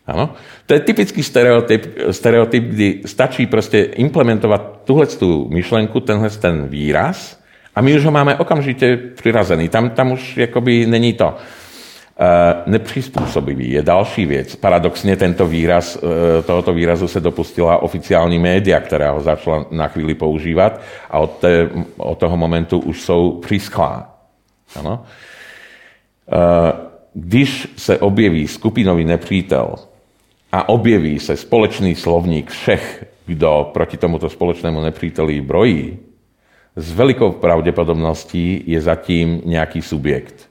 Ano? 0.08 0.34
To 0.66 0.74
je 0.74 0.80
typický 0.80 1.24
stereotyp, 1.24 1.98
stereotyp, 2.12 2.64
kdy 2.64 3.02
stačí 3.06 3.46
prostě 3.46 3.84
implementovat 3.84 4.82
tuhle 4.84 5.06
tu 5.06 5.50
myšlenku, 5.50 6.00
tenhle 6.00 6.30
ten 6.30 6.68
výraz 6.68 7.40
a 7.76 7.82
my 7.82 7.96
už 7.96 8.06
ho 8.06 8.12
máme 8.12 8.36
okamžitě 8.36 8.98
přirazený. 8.98 9.70
Tam, 9.70 9.90
tam 9.90 10.12
už 10.12 10.38
jakoby 10.38 10.86
není 10.86 11.14
to. 11.14 11.36
Uh, 12.20 12.26
nepřizpůsobivý 12.72 13.72
je 13.72 13.82
další 13.82 14.26
věc. 14.26 14.56
Paradoxně 14.56 15.16
tento 15.16 15.48
výraz, 15.48 15.96
uh, 15.96 16.10
tohoto 16.46 16.74
výrazu 16.74 17.08
se 17.08 17.20
dopustila 17.20 17.78
oficiální 17.78 18.40
média, 18.40 18.80
která 18.80 19.12
ho 19.12 19.22
začala 19.22 19.66
na 19.72 19.88
chvíli 19.88 20.14
používat 20.14 20.82
a 21.10 21.20
od, 21.20 21.38
té, 21.38 21.70
od 21.98 22.18
toho 22.18 22.38
momentu 22.38 22.80
už 22.80 23.02
jsou 23.02 23.32
přischlá. 23.32 24.20
Ano? 24.76 25.04
Uh, 26.34 26.38
když 27.14 27.68
se 27.78 27.98
objeví 28.00 28.48
skupinový 28.48 29.06
nepřítel, 29.06 29.76
a 30.52 30.70
objeví 30.70 31.20
se 31.20 31.38
společný 31.38 31.96
slovník 31.96 32.50
všech, 32.50 33.06
kdo 33.26 33.70
proti 33.74 33.98
tomuto 33.98 34.30
společnému 34.30 34.82
nepříteli 34.82 35.42
brojí, 35.42 35.98
s 36.76 36.92
velikou 36.92 37.32
pravděpodobností 37.32 38.64
je 38.66 38.82
zatím 38.82 39.42
nějaký 39.46 39.82
subjekt. 39.82 40.50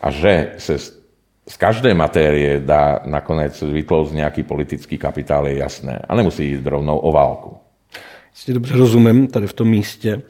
A 0.00 0.10
že 0.10 0.52
se 0.58 1.01
z 1.48 1.56
každé 1.56 1.94
matérie 1.94 2.60
dá 2.60 3.00
nakonec 3.04 3.62
vytlouzť 3.62 4.14
nějaký 4.14 4.42
politický 4.42 4.98
kapitál, 4.98 5.48
je 5.48 5.58
jasné. 5.58 5.98
A 6.08 6.14
nemusí 6.14 6.46
jít 6.46 6.66
rovnou 6.66 6.98
o 6.98 7.12
válku. 7.12 7.56
Jestli 8.32 8.54
dobře 8.54 8.76
rozumím 8.76 9.26
tady 9.26 9.46
v 9.46 9.52
tom 9.52 9.68
místě, 9.68 10.22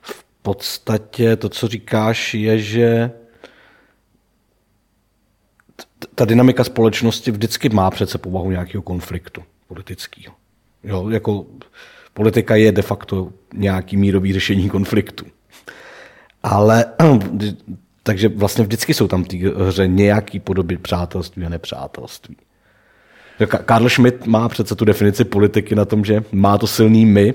v 0.00 0.24
podstatě 0.42 1.36
to, 1.36 1.48
co 1.48 1.68
říkáš, 1.68 2.34
je, 2.34 2.58
že 2.58 3.10
ta 6.14 6.24
dynamika 6.24 6.64
společnosti 6.64 7.30
vždycky 7.30 7.68
má 7.68 7.90
přece 7.90 8.18
povahu 8.18 8.50
nějakého 8.50 8.82
konfliktu 8.82 9.42
politického. 9.68 10.34
Jo, 10.84 11.08
jako 11.08 11.46
politika 12.14 12.56
je 12.56 12.72
de 12.72 12.82
facto 12.82 13.32
nějaký 13.54 13.96
mírový 13.96 14.32
řešení 14.32 14.68
konfliktu. 14.70 15.26
Ale 16.42 16.84
takže 18.02 18.28
vlastně 18.28 18.64
vždycky 18.64 18.94
jsou 18.94 19.08
tam 19.08 19.24
ty 19.24 19.52
hře 19.56 19.86
nějaký 19.86 20.40
podoby 20.40 20.76
přátelství 20.76 21.44
a 21.44 21.48
nepřátelství. 21.48 22.36
Karl 23.46 23.88
Schmidt 23.88 24.26
má 24.26 24.48
přece 24.48 24.74
tu 24.74 24.84
definici 24.84 25.24
politiky 25.24 25.74
na 25.74 25.84
tom, 25.84 26.04
že 26.04 26.24
má 26.32 26.58
to 26.58 26.66
silný 26.66 27.06
my 27.06 27.34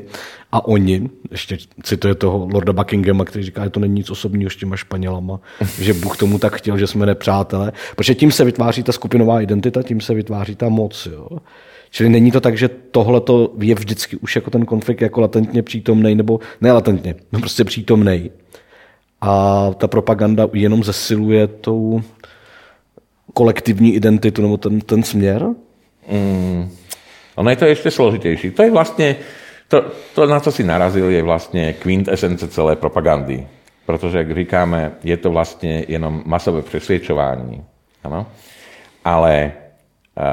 a 0.52 0.66
oni, 0.66 1.10
ještě 1.32 1.58
cituje 1.84 2.16
toho 2.16 2.48
Lorda 2.54 2.74
Buckinghama, 2.74 3.26
který 3.26 3.46
říká, 3.46 3.64
že 3.64 3.70
to 3.70 3.80
není 3.80 3.94
nic 3.94 4.10
osobního 4.10 4.50
s 4.50 4.56
těma 4.56 4.76
Španělama, 4.76 5.40
že 5.80 5.94
Bůh 5.94 6.18
tomu 6.18 6.40
tak 6.40 6.56
chtěl, 6.56 6.78
že 6.78 6.88
jsme 6.88 7.06
nepřátelé. 7.06 7.72
Protože 7.96 8.16
tím 8.16 8.32
se 8.32 8.46
vytváří 8.46 8.84
ta 8.84 8.92
skupinová 8.92 9.42
identita, 9.42 9.84
tím 9.84 10.02
se 10.02 10.14
vytváří 10.14 10.56
ta 10.56 10.70
moc. 10.70 11.08
Jo. 11.12 11.28
Čili 11.92 12.10
není 12.10 12.32
to 12.32 12.42
tak, 12.42 12.58
že 12.58 12.70
tohle 12.70 13.22
je 13.62 13.76
vždycky 13.76 14.18
už 14.18 14.36
jako 14.36 14.52
ten 14.52 14.66
konflikt 14.66 15.02
jako 15.02 15.22
latentně 15.22 15.64
přítomný, 15.64 16.16
nebo 16.16 16.40
ne 16.62 16.72
latentně, 16.72 17.16
no 17.32 17.40
prostě 17.40 17.64
přítomný. 17.64 18.32
A 19.22 19.72
ta 19.78 19.88
propaganda 19.88 20.48
jenom 20.54 20.84
zesiluje 20.84 21.48
tou 21.48 22.02
kolektivní 23.34 23.96
identitu 23.96 24.42
nebo 24.42 24.58
ten, 24.58 24.82
ten 24.82 25.04
směr? 25.04 25.48
Mm, 26.12 26.70
ono 27.36 27.50
je 27.50 27.56
to 27.56 27.66
ešte 27.66 27.92
složitejší. 27.92 28.52
To 28.56 28.64
je 28.64 28.72
vlastne, 28.72 29.16
to, 29.68 29.92
to, 30.16 30.26
na 30.26 30.40
co 30.40 30.52
si 30.52 30.64
narazil, 30.64 31.12
je 31.12 31.24
vlastne 31.24 31.74
kvintesence 31.76 32.48
celé 32.48 32.76
propagandy. 32.76 33.44
Protože, 33.86 34.18
jak 34.18 34.36
říkáme, 34.36 34.92
je 35.04 35.18
to 35.18 35.30
vlastně 35.30 35.86
jenom 35.88 36.24
masové 36.26 36.62
přesvědčování. 36.62 37.64
Ano? 38.04 38.26
Ale 39.06 39.52
uh, 40.18 40.24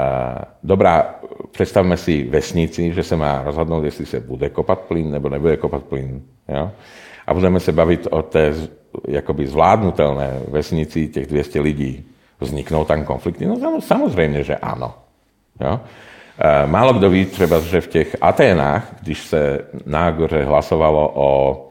dobrá, 0.62 1.20
představme 1.51 1.97
si 1.97 2.24
vesnici, 2.24 2.95
že 2.95 3.03
se 3.03 3.16
má 3.16 3.43
rozhodnout, 3.45 3.85
jestli 3.85 4.07
se 4.07 4.20
bude 4.20 4.49
kopat 4.49 4.78
plyn 4.78 5.11
nebo 5.11 5.28
nebude 5.28 5.57
kopat 5.57 5.83
plyn. 5.83 6.22
Jo? 6.49 6.70
A 7.27 7.35
budeme 7.35 7.61
se 7.61 7.73
bavit 7.73 8.09
o 8.11 8.23
té 8.23 8.55
jakoby 9.09 9.47
zvládnutelné 9.47 10.41
vesnici 10.49 11.09
těch 11.09 11.27
200 11.27 11.61
lidí. 11.61 12.05
Vzniknou 12.41 12.85
tam 12.85 13.05
konflikty? 13.05 13.47
No 13.47 13.81
samozřejmě, 13.81 14.45
že 14.45 14.57
ano. 14.57 14.95
Jo? 15.61 15.81
E, 16.39 16.66
málo 16.66 16.93
kdo 16.93 17.11
ví 17.11 17.25
třeba, 17.25 17.61
že 17.61 17.81
v 17.81 17.87
těch 17.87 18.16
Aténách, 18.20 18.95
když 19.03 19.20
se 19.20 19.59
na 19.87 20.07
Agoře 20.07 20.45
hlasovalo 20.45 21.12
o, 21.14 21.68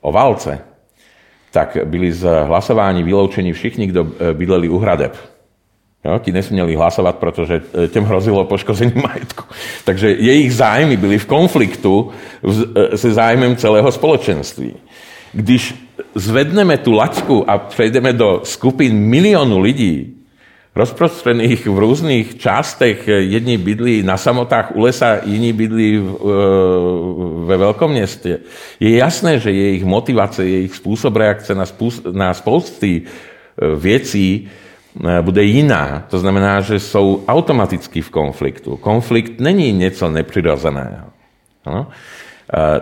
o 0.00 0.12
válce, 0.12 0.58
tak 1.52 1.76
byli 1.84 2.12
z 2.12 2.44
hlasování 2.44 3.02
vyloučení 3.02 3.52
všichni, 3.52 3.86
kdo 3.86 4.06
e, 4.30 4.34
bydleli 4.34 4.68
u 4.68 4.78
hradeb. 4.78 5.16
Jo, 6.04 6.18
ti 6.18 6.32
nesměli 6.32 6.76
hlasovat, 6.76 7.16
protože 7.16 7.62
e, 7.84 7.88
těm 7.88 8.04
hrozilo 8.04 8.44
poškození 8.44 8.92
majetku. 9.02 9.44
Takže 9.84 10.10
jejich 10.10 10.54
zájmy 10.54 10.96
byly 10.96 11.18
v 11.18 11.26
konfliktu 11.26 12.10
se 12.94 13.12
zájmem 13.12 13.56
celého 13.56 13.92
společenství. 13.92 14.74
Když 15.32 15.74
zvedneme 16.14 16.78
tu 16.78 16.92
laťku 16.92 17.50
a 17.50 17.58
přejdeme 17.58 18.12
do 18.12 18.40
skupin 18.44 18.96
milionu 18.96 19.58
lidí, 19.58 20.20
rozprostrených 20.74 21.66
v 21.66 21.78
různých 21.78 22.38
částech. 22.38 23.08
Jedni 23.08 23.58
bydlí 23.58 24.02
na 24.02 24.16
samotách 24.16 24.76
u 24.76 24.80
lesa, 24.80 25.18
jiní 25.24 25.52
bydlí 25.52 25.96
e, 25.96 26.02
ve 27.44 27.56
velkom 27.56 27.90
městě. 27.90 28.38
Je 28.80 28.96
jasné, 28.96 29.38
že 29.38 29.50
jejich 29.50 29.84
motivace, 29.84 30.46
jejich 30.46 30.74
způsob 30.74 31.16
reakce 31.16 31.54
na, 31.54 31.66
spůsob, 31.66 32.14
na 32.14 32.34
spousty 32.34 33.02
e, 33.02 33.76
věcí 33.76 34.48
e, 34.48 35.22
bude 35.22 35.42
jiná. 35.42 36.06
To 36.10 36.18
znamená, 36.18 36.60
že 36.60 36.80
jsou 36.80 37.24
automaticky 37.28 38.00
v 38.00 38.10
konfliktu. 38.10 38.76
Konflikt 38.76 39.40
není 39.40 39.72
něco 39.72 40.10
nepřirozeného. 40.10 41.06
Ano? 41.64 41.86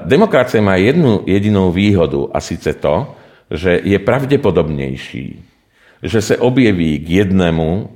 Demokracie 0.05 0.61
má 0.61 0.77
jednu 0.77 1.23
jedinou 1.27 1.73
výhodu 1.73 2.37
a 2.37 2.41
sice 2.41 2.73
to, 2.73 3.15
že 3.51 3.81
je 3.85 3.99
pravděpodobnější, 3.99 5.45
že 6.03 6.23
se 6.23 6.37
objeví 6.37 6.99
k 6.99 7.11
jednému 7.11 7.91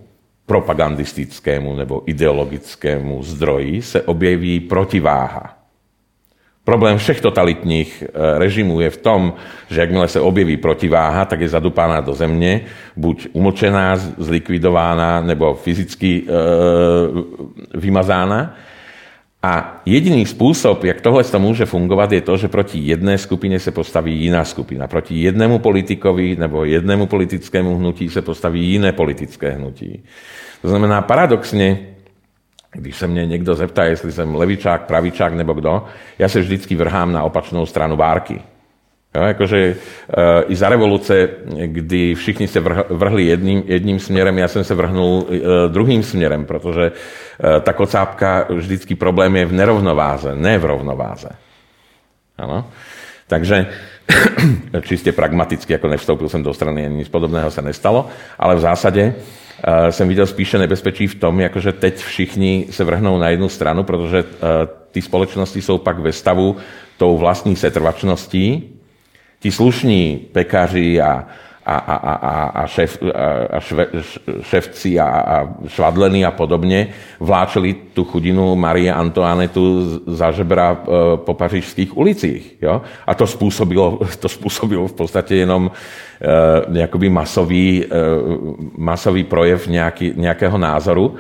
propagandistickému 0.47 1.77
nebo 1.77 2.03
ideologickému 2.07 3.23
zdroji 3.23 3.83
se 3.83 4.03
objeví 4.03 4.61
protiváha. 4.61 5.63
Problém 6.65 6.99
všech 6.99 7.21
totalitních 7.21 8.05
eh, 8.07 8.39
režimů 8.39 8.81
je 8.81 8.91
v 8.91 8.97
tom, 8.97 9.35
že 9.71 9.81
jakmile 9.81 10.09
se 10.09 10.21
objeví 10.21 10.57
protiváha, 10.57 11.25
tak 11.25 11.41
je 11.41 11.49
zadupána 11.49 12.01
do 12.01 12.15
země, 12.15 12.61
buď 12.97 13.29
umlčená, 13.33 13.97
zlikvidována 13.97 15.21
nebo 15.21 15.55
fyzicky 15.55 16.23
e, 16.23 16.33
vymazána. 17.79 18.55
A 19.43 19.83
jediný 19.87 20.27
způsob, 20.27 20.85
jak 20.85 21.01
tohle 21.01 21.25
to 21.25 21.39
může 21.39 21.67
fungovat, 21.67 22.13
je 22.13 22.21
to, 22.21 22.37
že 22.37 22.49
proti 22.49 22.79
jedné 22.79 23.19
skupině 23.19 23.61
se 23.61 23.71
postaví 23.71 24.21
jiná 24.21 24.45
skupina. 24.45 24.87
Proti 24.87 25.23
jednému 25.23 25.59
politikovi 25.59 26.37
nebo 26.37 26.65
jednému 26.65 27.07
politickému 27.07 27.77
hnutí 27.77 28.09
se 28.09 28.23
postaví 28.23 28.67
jiné 28.67 28.93
politické 28.93 29.51
hnutí. 29.51 30.03
To 30.63 30.69
znamená, 30.69 31.03
paradoxně, 31.03 31.79
když 32.73 32.97
se 32.97 33.07
mě 33.07 33.27
někdo 33.27 33.55
zeptá, 33.55 33.85
jestli 33.85 34.13
jsem 34.13 34.35
levičák, 34.35 34.87
pravičák 34.87 35.35
nebo 35.35 35.53
kdo, 35.53 35.85
já 36.19 36.29
se 36.29 36.41
vždycky 36.41 36.75
vrhám 36.77 37.13
na 37.13 37.23
opačnou 37.23 37.67
stranu 37.67 37.97
bárky. 37.97 38.41
Jo, 39.15 39.23
jakože 39.23 39.59
e, 39.59 39.75
i 40.49 40.57
za 40.57 40.69
revoluce, 40.69 41.29
kdy 41.67 42.15
všichni 42.15 42.49
se 42.49 42.61
vrhli 42.91 43.25
jedným, 43.25 43.63
jedním 43.67 43.99
směrem, 43.99 44.39
já 44.39 44.49
jsem 44.49 44.65
se 44.65 44.75
vrhnul 44.75 45.27
e, 45.29 45.69
druhým 45.69 46.03
směrem, 46.03 46.45
protože 46.45 46.83
e, 46.87 47.61
ta 47.61 47.73
kocápka 47.73 48.47
vždycky 48.49 48.95
problém 48.95 49.37
je 49.37 49.47
v 49.47 49.53
nerovnováze, 49.53 50.37
ne 50.37 50.59
v 50.59 50.65
rovnováze. 50.65 51.29
Ano? 52.39 52.65
Takže 53.27 53.67
čiste 54.89 55.13
pragmaticky, 55.13 55.77
ako 55.77 55.89
nevstoupil 55.89 56.29
som 56.29 56.43
do 56.43 56.53
strany, 56.53 56.89
nic 56.89 57.09
podobného 57.09 57.49
sa 57.49 57.65
nestalo, 57.65 58.11
ale 58.37 58.57
v 58.59 58.65
zásade 58.65 59.03
uh, 59.09 59.89
jsem 59.89 60.09
viděl 60.09 60.27
spíše 60.27 60.59
nebezpečí 60.59 61.07
v 61.07 61.15
tom, 61.15 61.41
jakože 61.41 61.73
teď 61.73 61.95
všichni 61.97 62.67
se 62.71 62.85
vrhnou 62.85 63.19
na 63.19 63.29
jednu 63.29 63.49
stranu, 63.49 63.83
protože 63.83 64.23
uh, 64.23 64.29
ty 64.91 65.03
společnosti 65.03 65.63
jsou 65.63 65.79
pak 65.79 65.99
ve 65.99 66.13
stavu 66.13 66.57
tou 66.97 67.19
vlastní 67.19 67.57
setrvačností. 67.57 68.75
Ti 69.43 69.51
slušní 69.51 70.31
pekaři 70.33 71.01
a 71.01 71.27
a, 71.67 71.77
a, 71.77 71.97
a, 71.97 72.45
a, 72.63 72.67
šef, 72.67 72.99
a 73.51 73.61
šve, 73.61 73.87
ševci 74.43 75.01
a, 75.01 75.07
a 75.07 75.49
švadleny 75.67 76.25
a 76.25 76.31
podobně 76.31 76.89
vláčeli 77.21 77.75
tu 77.95 78.05
chudinu 78.05 78.57
Marie 78.57 78.93
Antoanetu 78.93 79.99
za 80.07 80.31
žebra 80.31 80.75
e, 80.83 80.87
po 81.17 81.35
pařížských 81.35 81.97
ulicích. 81.97 82.57
Jo? 82.63 82.83
A 83.07 83.15
to 83.15 83.27
způsobilo, 83.27 83.99
to 84.21 84.29
způsobilo 84.29 84.89
v 84.89 84.93
podstatě 84.93 85.37
jenom 85.37 85.71
uh, 86.91 87.09
masový, 87.09 87.85
uh, 87.87 88.55
masový 88.77 89.25
projev 89.25 89.67
nějaký, 89.67 90.13
nějakého 90.17 90.59
názoru. 90.59 91.15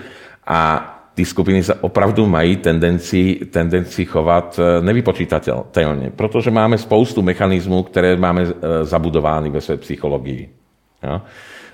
A 0.46 0.91
ty 1.14 1.24
skupiny 1.24 1.62
sa 1.62 1.74
opravdu 1.80 2.26
mají 2.26 2.56
tendenci, 2.56 3.34
tendenci 3.50 4.04
chovat 4.04 4.60
eh, 4.60 4.82
nevypočítatelně, 4.82 6.10
protože 6.16 6.50
máme 6.50 6.78
spoustu 6.78 7.22
mechanismů, 7.22 7.82
které 7.82 8.16
máme 8.16 8.42
eh, 8.42 8.84
zabudovány 8.84 9.50
ve 9.50 9.60
své 9.60 9.76
psychologii. 9.76 10.48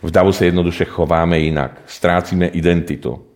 V 0.03 0.11
davu 0.11 0.33
se 0.33 0.45
jednoduše 0.45 0.85
chováme 0.85 1.39
jinak, 1.39 1.83
ztrácíme 1.87 2.47
identitu. 2.47 3.28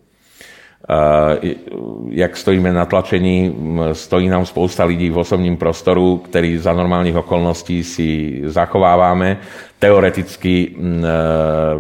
Jak 2.11 2.37
stojíme 2.37 2.73
na 2.73 2.87
tlačení, 2.87 3.57
stojí 3.93 4.29
nám 4.29 4.47
spousta 4.47 4.85
lidí 4.85 5.11
v 5.11 5.19
osobním 5.19 5.57
prostoru, 5.57 6.17
který 6.17 6.59
za 6.59 6.73
normálních 6.73 7.17
okolností 7.17 7.85
si 7.85 8.41
zachováváme. 8.45 9.39
Teoreticky 9.79 10.75
e, 10.77 11.03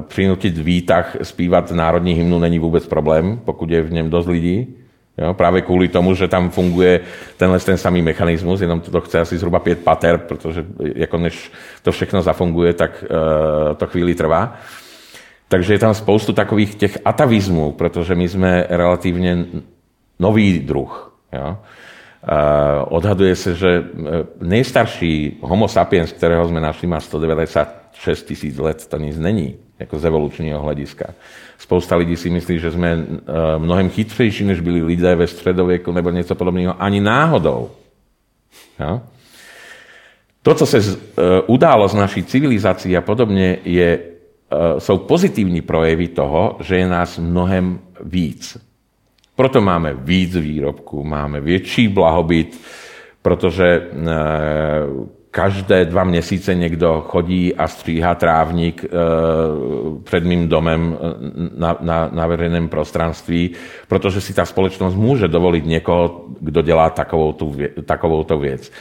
přinutit 0.08 0.58
výtah 0.58 1.16
zpívat 1.22 1.70
národní 1.70 2.14
hymnu 2.14 2.38
není 2.38 2.58
vůbec 2.58 2.86
problém, 2.86 3.40
pokud 3.44 3.70
je 3.70 3.82
v 3.82 3.92
něm 3.92 4.10
dost 4.10 4.26
lidí. 4.26 4.74
Jo, 5.18 5.34
právě 5.34 5.62
kvůli 5.62 5.88
tomu, 5.88 6.14
že 6.14 6.28
tam 6.28 6.50
funguje 6.50 7.00
tenhle 7.36 7.60
ten 7.60 7.76
samý 7.76 8.02
mechanismus, 8.02 8.60
jenom 8.60 8.80
to 8.80 9.00
chce 9.00 9.20
asi 9.20 9.38
zhruba 9.38 9.58
pět 9.58 9.78
pater, 9.78 10.18
protože 10.18 10.64
jako 10.94 11.18
než 11.18 11.52
to 11.82 11.92
všechno 11.92 12.22
zafunguje, 12.22 12.72
tak 12.72 13.04
uh, 13.04 13.76
to 13.76 13.86
chvíli 13.86 14.14
trvá. 14.14 14.56
Takže 15.52 15.74
je 15.74 15.78
tam 15.78 15.94
spoustu 15.94 16.32
takových 16.32 16.74
těch 16.74 16.98
atavizmů, 17.04 17.72
protože 17.72 18.14
my 18.14 18.28
jsme 18.28 18.66
relativně 18.68 19.44
nový 20.18 20.58
druh. 20.58 21.18
Jo? 21.32 21.58
Odhaduje 22.84 23.36
se, 23.36 23.54
že 23.54 23.68
e, 23.68 23.84
nejstarší 24.40 25.38
homo 25.40 25.68
sapiens, 25.68 26.12
kterého 26.12 26.48
jsme 26.48 26.60
našli, 26.60 26.88
má 26.88 27.00
196 27.00 28.22
tisíc 28.22 28.58
let, 28.58 28.86
to 28.86 28.96
nic 28.96 29.18
není, 29.18 29.56
jako 29.78 29.98
z 29.98 30.04
evolučního 30.04 30.62
hlediska. 30.62 31.04
Spousta 31.58 31.96
lidí 31.96 32.16
si 32.16 32.30
myslí, 32.30 32.58
že 32.58 32.70
jsme 32.70 32.88
e, 32.92 33.04
mnohem 33.58 33.90
chytřejší, 33.90 34.44
než 34.44 34.60
byli 34.60 34.82
lidé 34.82 35.14
ve 35.16 35.26
středověku 35.26 35.92
nebo 35.92 36.10
něco 36.10 36.34
podobného, 36.34 36.82
ani 36.82 37.00
náhodou. 37.00 37.70
Jo? 38.80 39.00
To, 40.42 40.54
co 40.54 40.66
se 40.66 40.78
e, 40.78 40.82
událo 41.46 41.88
z 41.88 41.94
naší 41.94 42.24
civilizací 42.24 42.96
a 42.96 43.00
podobně, 43.00 43.58
je 43.64 44.11
Eh, 44.52 44.80
jsou 44.80 44.98
pozitivní 44.98 45.60
projevy 45.62 46.08
toho, 46.08 46.56
že 46.60 46.76
je 46.76 46.88
nás 46.88 47.18
mnohem 47.18 47.80
víc. 48.04 48.58
Proto 49.36 49.60
máme 49.60 49.94
víc 49.94 50.36
výrobků, 50.36 51.04
máme 51.04 51.40
větší 51.40 51.88
blahobyt, 51.88 52.60
protože 53.22 53.64
eh, 53.66 53.88
každé 55.32 55.84
dva 55.84 56.04
měsíce 56.04 56.54
někdo 56.54 57.04
chodí 57.08 57.54
a 57.54 57.68
stříhá 57.68 58.14
trávník 58.14 58.84
eh, 58.84 58.88
před 60.04 60.24
mým 60.24 60.48
domem 60.48 60.96
eh, 60.96 61.08
na, 61.56 61.76
na, 61.80 62.10
na 62.12 62.26
veřejném 62.26 62.68
prostranství, 62.68 63.50
protože 63.88 64.20
si 64.20 64.34
ta 64.34 64.44
společnost 64.44 64.94
může 64.94 65.28
dovolit 65.28 65.66
někoho, 65.66 66.24
kdo 66.40 66.62
dělá 66.62 66.90
takovou 66.90 67.32
tu, 67.32 67.56
takovou 67.84 68.24
tu 68.24 68.38
věc. 68.38 68.72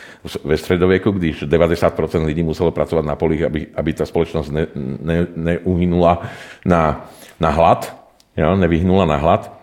Ve 0.44 0.58
středověku, 0.58 1.12
když 1.12 1.44
90% 1.44 2.26
lidí 2.26 2.44
muselo 2.44 2.72
pracovat 2.72 3.06
na 3.06 3.16
polích, 3.16 3.44
aby, 3.44 3.68
aby 3.76 3.94
ta 3.94 4.06
společnost 4.06 4.52
ne, 4.52 4.68
ne, 5.02 5.28
neuhynula 5.36 6.22
na, 6.66 7.10
na 7.40 7.50
hlad, 7.50 7.96
jo, 8.38 8.56
nevyhnula 8.56 9.06
na 9.06 9.16
hlad, 9.16 9.62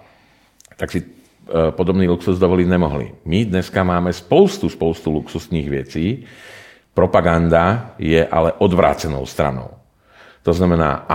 tak 0.77 0.91
si 0.91 1.03
eh, 1.05 1.53
podobný 1.71 2.09
luxus 2.09 2.39
dovolit 2.39 2.69
nemohli. 2.69 3.13
My 3.25 3.45
dneska 3.45 3.85
máme 3.85 4.13
spoustu, 4.13 4.69
spoustu 4.69 5.11
luxusních 5.11 5.71
věcí, 5.71 6.25
Propaganda 6.99 7.95
je 7.99 8.27
ale 8.27 8.59
odvrácenou 8.59 9.23
stranou. 9.23 9.71
To 10.43 10.51
znamená, 10.51 11.07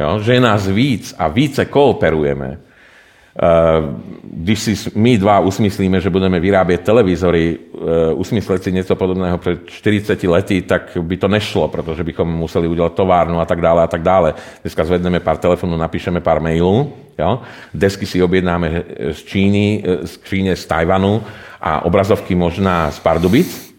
jo, 0.00 0.18
že 0.18 0.40
nás 0.40 0.64
víc 0.64 1.12
a 1.18 1.28
více 1.28 1.64
kooperujeme. 1.68 2.56
Eh, 2.56 3.82
když 4.24 4.58
si 4.60 4.72
my 4.94 5.18
dva 5.18 5.44
usmyslíme, 5.44 6.00
že 6.00 6.10
budeme 6.10 6.40
vyrábět 6.40 6.80
televizory, 6.80 7.58
eh, 7.58 8.14
usmyslet 8.14 8.62
si 8.62 8.72
něco 8.72 8.96
podobného 8.96 9.38
před 9.38 9.68
40 9.68 10.28
lety, 10.28 10.62
tak 10.62 10.96
by 11.00 11.16
to 11.16 11.28
nešlo, 11.28 11.68
protože 11.68 12.04
bychom 12.04 12.28
museli 12.28 12.68
udělat 12.68 12.94
továrnu 12.94 13.40
a 13.40 13.44
tak 13.44 13.60
dále 13.60 13.82
a 13.82 13.86
tak 13.86 14.02
dále. 14.02 14.34
Dneska 14.62 14.84
zvedneme 14.84 15.20
pár 15.20 15.36
telefonů, 15.36 15.76
napíšeme 15.76 16.20
pár 16.20 16.40
mailů, 16.40 16.92
jo? 17.18 17.40
desky 17.74 18.06
si 18.06 18.22
objednáme 18.22 18.82
z 19.12 19.20
Číny, 19.22 19.84
eh, 19.84 20.06
z 20.06 20.22
Číny, 20.24 20.56
z 20.56 20.66
Tajvanu 20.66 21.22
a 21.60 21.84
obrazovky 21.84 22.34
možná 22.34 22.90
z 22.90 22.98
Pardubic, 23.04 23.73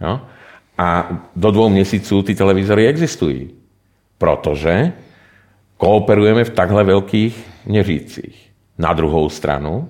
Jo? 0.00 0.20
A 0.78 1.08
do 1.36 1.50
dvou 1.50 1.68
měsíců 1.68 2.22
ty 2.22 2.34
televizory 2.34 2.86
existují, 2.86 3.50
protože 4.18 4.92
kooperujeme 5.76 6.44
v 6.44 6.50
takhle 6.50 6.84
velkých 6.84 7.46
měřících. 7.66 8.50
Na 8.78 8.92
druhou 8.92 9.28
stranu 9.28 9.88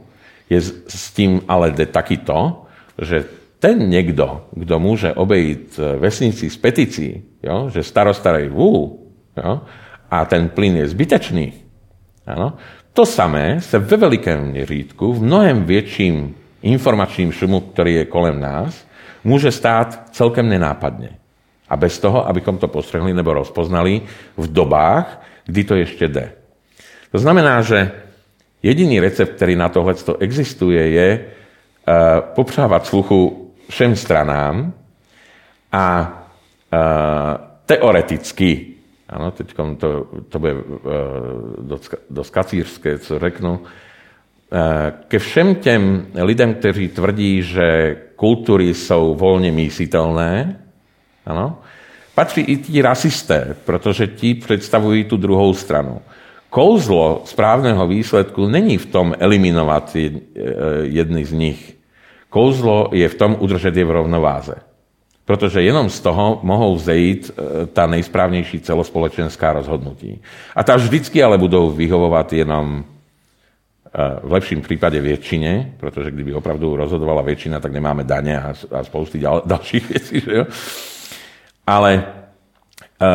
je 0.51 0.61
s 0.89 1.13
tím 1.13 1.41
ale 1.49 1.71
jde 1.71 1.87
taky 1.87 2.17
to, 2.17 2.63
že 3.03 3.25
ten 3.59 3.91
někdo, 3.91 4.45
kdo 4.53 4.79
může 4.79 5.13
obejít 5.13 5.81
vesnici 5.99 6.51
s 6.51 6.57
peticí, 6.57 7.23
jo, 7.43 7.71
že 7.71 7.83
starostarej 7.83 8.49
vů, 8.49 9.07
jo, 9.45 9.61
a 10.11 10.25
ten 10.25 10.49
plyn 10.49 10.77
je 10.77 10.89
zbytečný, 10.89 11.53
ano, 12.27 12.53
to 12.93 13.07
samé 13.07 13.61
se 13.61 13.79
ve 13.79 13.97
velikém 13.97 14.51
měřítku, 14.51 15.13
v 15.13 15.23
mnohem 15.23 15.65
větším 15.65 16.35
informačním 16.63 17.33
šumu, 17.33 17.61
který 17.61 17.95
je 17.95 18.05
kolem 18.05 18.41
nás, 18.41 18.88
může 19.29 19.53
stát 19.53 20.09
celkem 20.11 20.49
nenápadně. 20.49 21.11
A 21.69 21.77
bez 21.77 21.99
toho, 21.99 22.29
abychom 22.29 22.59
to 22.59 22.69
postrehli 22.69 23.15
nebo 23.15 23.37
rozpoznali 23.37 24.01
v 24.37 24.53
dobách, 24.53 25.21
kdy 25.45 25.65
to 25.65 25.75
ještě 25.75 26.09
jde. 26.09 26.33
To 27.13 27.19
znamená, 27.19 27.63
že 27.63 27.93
jediný 28.63 29.01
recept, 29.01 29.37
který 29.37 29.57
na 29.57 29.69
tohle 29.69 29.95
existuje, 30.19 30.89
je 30.89 31.21
uh, 31.21 31.95
popřávat 32.21 32.87
sluchu 32.87 33.53
všem 33.69 33.97
stranám 33.97 34.73
a 35.73 35.87
uh, 36.73 36.79
teoreticky, 37.67 38.67
ano, 39.09 39.31
teď 39.31 39.55
to, 39.77 40.07
to 40.29 40.39
bude 40.39 40.55
dost, 41.61 41.95
dost 42.11 42.31
kacířské, 42.31 42.99
co 42.99 43.19
řeknu, 43.19 43.61
ke 45.09 45.19
všem 45.19 45.55
těm 45.55 46.07
lidem, 46.15 46.55
kteří 46.55 46.89
tvrdí, 46.89 47.43
že 47.43 47.97
kultury 48.19 48.75
jsou 48.75 49.15
volně 49.15 49.53
myslitelné, 49.53 50.59
ano, 51.27 51.59
patří 52.15 52.41
i 52.41 52.57
ti 52.57 52.83
rasisté, 52.83 53.57
protože 53.65 54.07
ti 54.07 54.35
představují 54.35 55.05
tu 55.05 55.17
druhou 55.17 55.55
stranu. 55.55 56.03
Kouzlo 56.51 57.23
správného 57.25 57.87
výsledku 57.87 58.47
není 58.47 58.79
v 58.79 58.87
tom 58.87 59.15
eliminovat 59.19 59.97
e, 59.97 60.11
jedny 60.83 61.25
z 61.25 61.33
nich. 61.33 61.77
Kouzlo 62.31 62.91
je 62.93 63.09
v 63.09 63.15
tom 63.15 63.37
udržet 63.39 63.77
je 63.77 63.85
v 63.85 63.91
rovnováze. 63.91 64.55
Protože 65.25 65.63
jenom 65.63 65.91
z 65.91 66.01
toho 66.01 66.41
mohou 66.43 66.75
vzejít 66.75 67.31
e, 67.31 67.67
ta 67.67 67.87
nejsprávnější 67.87 68.61
celospolečenská 68.61 69.53
rozhodnutí. 69.53 70.21
A 70.57 70.65
ta 70.65 70.77
vždycky 70.77 71.23
ale 71.23 71.39
budou 71.39 71.71
vyhovovat 71.71 72.33
jenom 72.33 72.85
v 74.23 74.31
lepším 74.33 74.61
prípade 74.61 75.01
väčšine, 75.01 75.81
protože 75.81 76.11
kdyby 76.11 76.35
opravdu 76.35 76.77
rozhodovala 76.77 77.23
väčšina, 77.23 77.61
tak 77.61 77.73
nemáme 77.73 78.05
dane 78.05 78.37
a, 78.37 78.53
a 78.53 78.85
spousty 78.85 79.19
ďal, 79.19 79.43
dalších 79.49 79.89
věcí. 79.89 80.21
Že 80.21 80.33
jo? 80.33 80.45
Ale 81.67 82.05
uh, 83.01 83.09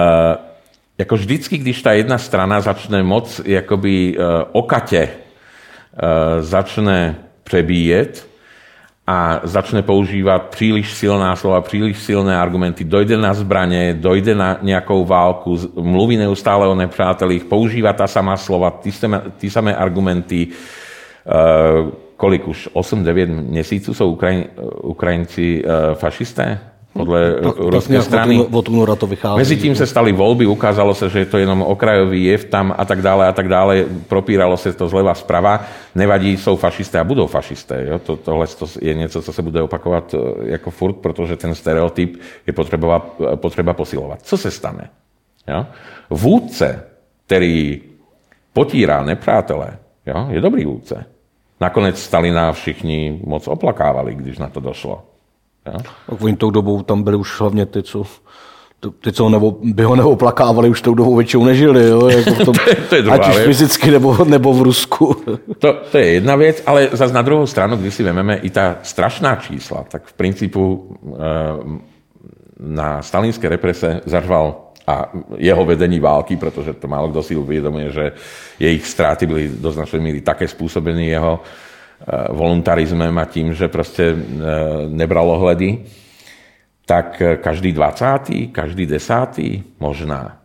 jako 0.98 1.16
vždycky, 1.16 1.58
když 1.58 1.82
ta 1.82 1.94
jedna 1.94 2.18
strana 2.18 2.62
začne 2.62 3.04
moc 3.04 3.42
jakoby 3.46 4.18
uh, 4.18 4.26
okatě 4.52 5.10
uh, 5.10 6.42
začne 6.42 7.16
přebíjet 7.44 8.33
a 9.08 9.40
začne 9.44 9.82
používat 9.82 10.42
příliš 10.42 10.94
silná 10.94 11.36
slova, 11.36 11.62
příliš 11.62 11.98
silné 11.98 12.40
argumenty, 12.40 12.84
dojde 12.84 13.18
na 13.18 13.34
zbraně, 13.34 13.94
dojde 13.94 14.36
na 14.36 14.58
nějakou 14.62 15.06
válku, 15.06 15.58
mluví 15.82 16.18
neustále 16.18 16.68
o 16.68 16.76
nepřátelích, 16.76 17.44
používá 17.44 17.94
ta 17.94 18.08
samá 18.08 18.38
slova, 18.38 18.80
ty 19.38 19.50
samé 19.50 19.76
argumenty, 19.76 20.48
uh, 20.48 21.90
kolik 22.18 22.48
už 22.48 22.70
8-9 22.74 23.28
měsíců 23.28 23.94
jsou 23.94 24.12
Ukrajin, 24.12 24.46
Ukrajinci 24.82 25.64
uh, 25.64 25.96
fašisté? 25.96 26.73
Ruské 27.58 27.94
tak 27.94 28.04
strany. 28.04 28.40
Od 28.52 28.70
února 28.70 28.96
to 28.96 29.08
vychází. 29.08 29.38
Mezi 29.38 29.58
tím 29.58 29.76
se 29.76 29.88
staly 29.88 30.12
volby, 30.12 30.46
ukázalo 30.46 30.94
se, 30.94 31.10
že 31.10 31.20
je 31.20 31.26
to 31.26 31.38
jenom 31.38 31.62
okrajový 31.62 32.24
jev 32.24 32.46
tam 32.46 32.76
a 32.78 32.86
tak 32.86 33.02
dále 33.02 33.28
a 33.28 33.32
tak 33.32 33.48
dále. 33.48 33.86
Propíralo 34.08 34.58
se 34.58 34.74
to 34.74 34.90
zleva 34.90 35.14
zprava. 35.14 35.66
Nevadí, 35.96 36.38
jsou 36.38 36.56
fašisté 36.56 37.00
a 37.00 37.04
budou 37.04 37.28
fašisté. 37.28 37.86
Jo? 37.90 38.00
To, 38.00 38.16
tohle 38.16 38.48
to 38.48 38.66
je 38.82 38.94
něco, 38.94 39.22
co 39.22 39.34
se 39.34 39.42
bude 39.42 39.62
opakovat 39.62 40.14
e, 40.14 40.18
jako 40.52 40.72
furt, 40.72 40.94
protože 40.94 41.36
ten 41.36 41.56
stereotyp 41.56 42.22
je 42.48 42.54
potřeba, 42.54 43.00
potřeba 43.36 43.74
posilovat. 43.74 44.20
Co 44.22 44.38
se 44.38 44.52
stane? 44.52 44.90
Jo? 45.48 45.66
Vůdce, 46.10 46.84
který 47.26 47.82
potírá 48.54 49.04
nepřátelé, 49.04 49.78
jo? 50.06 50.28
je 50.30 50.42
dobrý 50.42 50.66
vůdce. 50.66 51.06
Nakonec 51.62 52.00
Stalina 52.00 52.52
všichni 52.52 53.20
moc 53.26 53.48
oplakávali, 53.48 54.16
když 54.16 54.38
na 54.38 54.50
to 54.50 54.60
došlo. 54.60 55.04
Tak 55.64 56.22
oni 56.22 56.36
tou 56.36 56.50
dobou 56.50 56.82
tam 56.82 57.04
byli 57.04 57.18
už 57.18 57.40
hlavně 57.40 57.66
ty, 57.66 57.84
co 57.84 58.06
ty, 58.92 59.12
co 59.12 59.30
nebo, 59.30 59.58
by 59.64 59.84
ho 59.84 59.96
neoplakávali, 59.96 60.70
už 60.70 60.82
tou 60.82 60.94
dobou 60.94 61.16
většinou 61.16 61.46
nežili. 61.46 61.90
Jo? 61.90 62.08
Jako 62.10 62.32
v 62.32 62.46
tom, 62.46 62.56
to, 62.56 62.70
je, 62.70 62.76
to 62.76 62.96
je 62.96 63.04
ať 63.04 63.30
už 63.30 63.36
fyzicky 63.36 63.92
nebo, 63.92 64.26
nebo 64.26 64.54
v 64.54 64.62
Rusku. 64.62 65.16
to, 65.60 65.74
to 65.92 65.98
je 65.98 66.06
jedna 66.06 66.36
věc, 66.36 66.64
ale 66.66 66.90
zase 66.92 67.14
na 67.14 67.22
druhou 67.22 67.48
stranu, 67.48 67.78
když 67.78 67.94
si 67.94 68.04
vememe 68.04 68.38
i 68.38 68.50
ta 68.50 68.76
strašná 68.84 69.36
čísla, 69.36 69.86
tak 69.88 70.06
v 70.06 70.14
principu 70.14 70.96
e, 71.06 71.20
na 72.60 73.02
stalinské 73.02 73.50
represe 73.50 74.02
zařval 74.06 74.56
a 74.88 75.12
jeho 75.38 75.66
vedení 75.66 76.00
války, 76.00 76.36
protože 76.36 76.74
to 76.74 76.88
málo 76.88 77.08
kdo 77.08 77.24
si 77.24 77.36
uvědomuje, 77.36 77.92
že 77.92 78.12
jejich 78.60 78.88
ztráty 78.88 79.26
byly 79.26 79.52
do 79.60 79.72
značné 79.72 80.00
míry 80.00 80.22
také 80.22 80.48
způsobeny 80.48 81.08
jeho 81.08 81.40
Eh, 81.40 81.42
voluntarizmem 82.30 83.18
a 83.18 83.26
tím, 83.26 83.54
že 83.54 83.68
prostě 83.68 84.04
eh, 84.04 84.44
nebral 84.88 85.30
ohledy, 85.30 85.78
tak 86.86 87.22
eh, 87.22 87.36
každý 87.36 87.74
20., 87.74 88.20
každý 88.52 88.86
desátý 88.86 89.64
možná. 89.80 90.38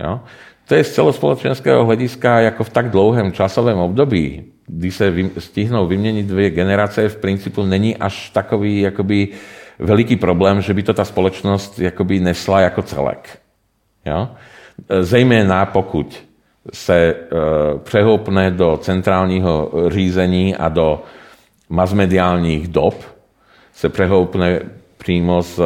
Jo? 0.00 0.20
To 0.68 0.74
je 0.74 0.84
z 0.84 0.94
celospoločenského 0.94 1.84
hlediska 1.84 2.40
jako 2.40 2.64
v 2.64 2.70
tak 2.70 2.90
dlouhém 2.90 3.32
časovém 3.32 3.78
období, 3.78 4.44
kdy 4.66 4.90
se 4.90 5.14
stihnou 5.38 5.86
vyměnit 5.86 6.26
dvě 6.26 6.50
generace, 6.50 7.08
v 7.08 7.16
principu 7.16 7.62
není 7.62 7.96
až 7.96 8.30
takový 8.30 8.80
jakoby 8.80 9.28
veliký 9.78 10.16
problém, 10.16 10.60
že 10.60 10.74
by 10.74 10.82
to 10.82 10.94
ta 10.94 11.04
společnost 11.04 11.78
jakoby 11.78 12.20
nesla 12.20 12.60
jako 12.60 12.82
celek. 12.82 13.38
Jo? 14.06 14.28
Zejména 15.00 15.66
pokud 15.66 16.24
se 16.72 16.96
e, 16.96 17.14
přehoupne 17.78 18.50
do 18.50 18.76
centrálního 18.76 19.72
řízení 19.88 20.56
a 20.56 20.68
do 20.68 21.02
masmediálních 21.68 22.68
dob, 22.68 22.94
se 23.72 23.88
přehoupne 23.88 24.60
přímo 24.98 25.42
z 25.42 25.58
e, 25.58 25.62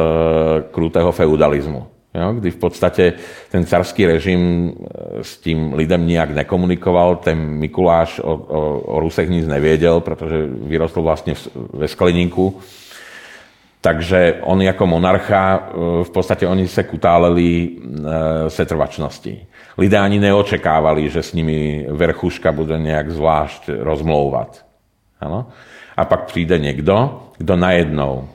krutého 0.71 1.11
feudalismu. 1.11 1.87
Jo, 2.13 2.33
kdy 2.33 2.51
v 2.51 2.55
podstatě 2.55 3.13
ten 3.51 3.65
carský 3.65 4.05
režim 4.05 4.71
e, 4.71 5.23
s 5.23 5.37
tím 5.37 5.73
lidem 5.73 6.07
nijak 6.07 6.29
nekomunikoval, 6.29 7.15
ten 7.15 7.37
Mikuláš 7.37 8.19
o, 8.19 8.33
o, 8.33 8.79
o 8.79 8.99
Rusech 8.99 9.29
nic 9.29 9.47
nevěděl, 9.47 9.99
protože 9.99 10.35
vyrostl 10.63 11.01
vlastně 11.01 11.33
ve 11.73 11.87
skleníku. 11.87 12.59
Takže 13.81 14.39
on 14.41 14.61
jako 14.61 14.87
monarcha, 14.87 15.69
v 16.03 16.09
podstatě 16.09 16.47
oni 16.47 16.67
se 16.67 16.83
kutáleli 16.83 17.69
setrvačnosti 18.47 19.47
lidé 19.79 19.97
ani 19.99 20.19
neočekávali, 20.19 21.09
že 21.09 21.23
s 21.23 21.33
nimi 21.33 21.87
verchuška 21.89 22.51
bude 22.51 22.79
nějak 22.79 23.11
zvlášť 23.11 23.69
rozmlouvat. 23.79 24.65
Ano? 25.19 25.47
A 25.97 26.05
pak 26.05 26.25
přijde 26.25 26.59
někdo, 26.59 27.23
kdo 27.37 27.55
najednou, 27.55 28.29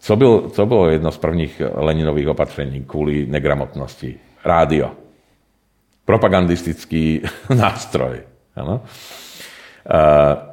co, 0.00 0.16
byl, 0.16 0.48
co 0.48 0.66
bylo 0.66 0.88
jedno 0.90 1.12
z 1.12 1.18
prvních 1.18 1.62
Leninových 1.74 2.28
opatření 2.28 2.84
kvůli 2.84 3.26
negramotnosti? 3.26 4.14
Rádio. 4.44 4.90
Propagandistický 6.04 7.22
nástroj. 7.54 8.20
Ano? 8.56 8.80
Uh, 9.84 10.48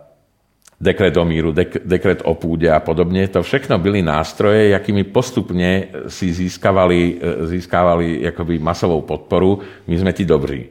dekret 0.82 1.18
o 1.18 1.26
míru, 1.26 1.52
dek, 1.52 1.78
dekret 1.86 2.22
o 2.24 2.34
půdě 2.34 2.72
a 2.72 2.80
podobně. 2.80 3.28
To 3.28 3.44
všechno 3.44 3.78
byly 3.78 4.02
nástroje, 4.02 4.70
jakými 4.70 5.04
postupně 5.04 5.88
si 6.08 6.34
získávali, 6.34 7.16
eh, 7.22 7.48
získávali 7.48 8.22
jakoby 8.22 8.60
masovou 8.60 9.02
podporu. 9.02 9.60
My 9.88 9.98
jsme 9.98 10.14
ti 10.14 10.26
dobří. 10.26 10.66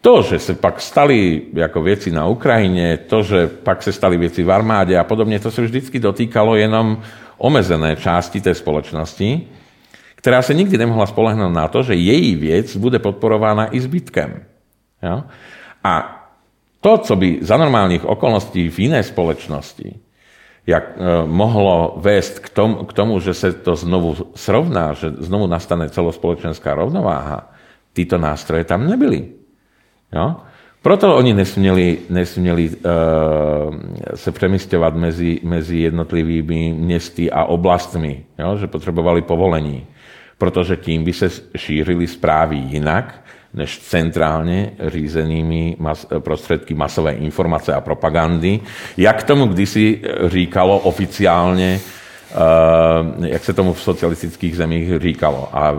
To, 0.00 0.22
že 0.22 0.38
se 0.38 0.54
pak 0.54 0.80
stali 0.80 1.42
jako 1.52 1.82
věci 1.82 2.10
na 2.10 2.26
Ukrajině, 2.26 2.96
to, 2.96 3.22
že 3.22 3.46
pak 3.46 3.82
se 3.82 3.92
stali 3.92 4.16
věci 4.16 4.42
v 4.42 4.52
armádě 4.52 4.98
a 4.98 5.04
podobně, 5.04 5.40
to 5.40 5.50
se 5.50 5.62
vždycky 5.62 5.98
dotýkalo 5.98 6.56
jenom 6.56 7.00
omezené 7.38 7.96
části 7.96 8.40
té 8.40 8.54
společnosti, 8.54 9.48
která 10.14 10.42
se 10.42 10.54
nikdy 10.54 10.78
nemohla 10.78 11.06
spolehnout 11.06 11.52
na 11.52 11.68
to, 11.68 11.82
že 11.82 11.94
její 11.94 12.36
věc 12.36 12.76
bude 12.76 12.98
podporována 12.98 13.74
i 13.74 13.80
zbytkem. 13.80 14.44
Jo? 15.02 15.24
A 15.84 16.23
to, 16.84 16.98
co 16.98 17.16
by 17.16 17.38
za 17.40 17.56
normálních 17.56 18.04
okolností 18.04 18.68
v 18.68 18.78
jiné 18.78 19.02
společnosti 19.02 20.04
jak 20.66 20.84
eh, 20.96 21.26
mohlo 21.26 21.94
vést 21.96 22.38
k 22.38 22.48
tomu, 22.48 22.74
k 22.84 22.92
tomu, 22.92 23.20
že 23.20 23.34
se 23.34 23.52
to 23.52 23.76
znovu 23.76 24.16
srovná, 24.34 24.92
že 24.92 25.10
znovu 25.10 25.46
nastane 25.46 25.88
celospolečenská 25.88 26.74
rovnováha, 26.74 27.52
tyto 27.92 28.18
nástroje 28.18 28.64
tam 28.64 28.88
nebyly. 28.88 29.28
Jo? 30.12 30.36
Proto 30.82 31.16
oni 31.16 31.34
nesměli, 31.34 31.98
nesměli 32.10 32.68
uh, 32.68 32.76
se 34.14 34.32
přemysťovat 34.32 34.94
mezi, 34.94 35.40
mezi 35.42 35.78
jednotlivými 35.78 36.72
městy 36.76 37.30
a 37.30 37.44
oblastmi, 37.44 38.24
jo? 38.38 38.56
že 38.56 38.66
potřebovali 38.66 39.22
povolení, 39.22 39.86
protože 40.38 40.76
tím 40.76 41.04
by 41.04 41.12
se 41.12 41.28
šířily 41.56 42.06
zprávy 42.06 42.56
jinak 42.56 43.24
než 43.54 43.78
centrálně 43.78 44.72
řízenými 44.86 45.76
mas, 45.78 46.06
prostředky 46.18 46.74
masové 46.74 47.12
informace 47.12 47.74
a 47.74 47.80
propagandy. 47.80 48.60
Jak 48.96 49.22
tomu 49.22 49.46
kdysi 49.46 50.00
říkalo 50.26 50.78
oficiálně, 50.78 51.80
Uh, 52.34 53.26
jak 53.26 53.44
se 53.44 53.52
tomu 53.52 53.72
v 53.72 53.82
socialistických 53.82 54.56
zemích 54.56 54.98
říkalo 54.98 55.48
a 55.52 55.72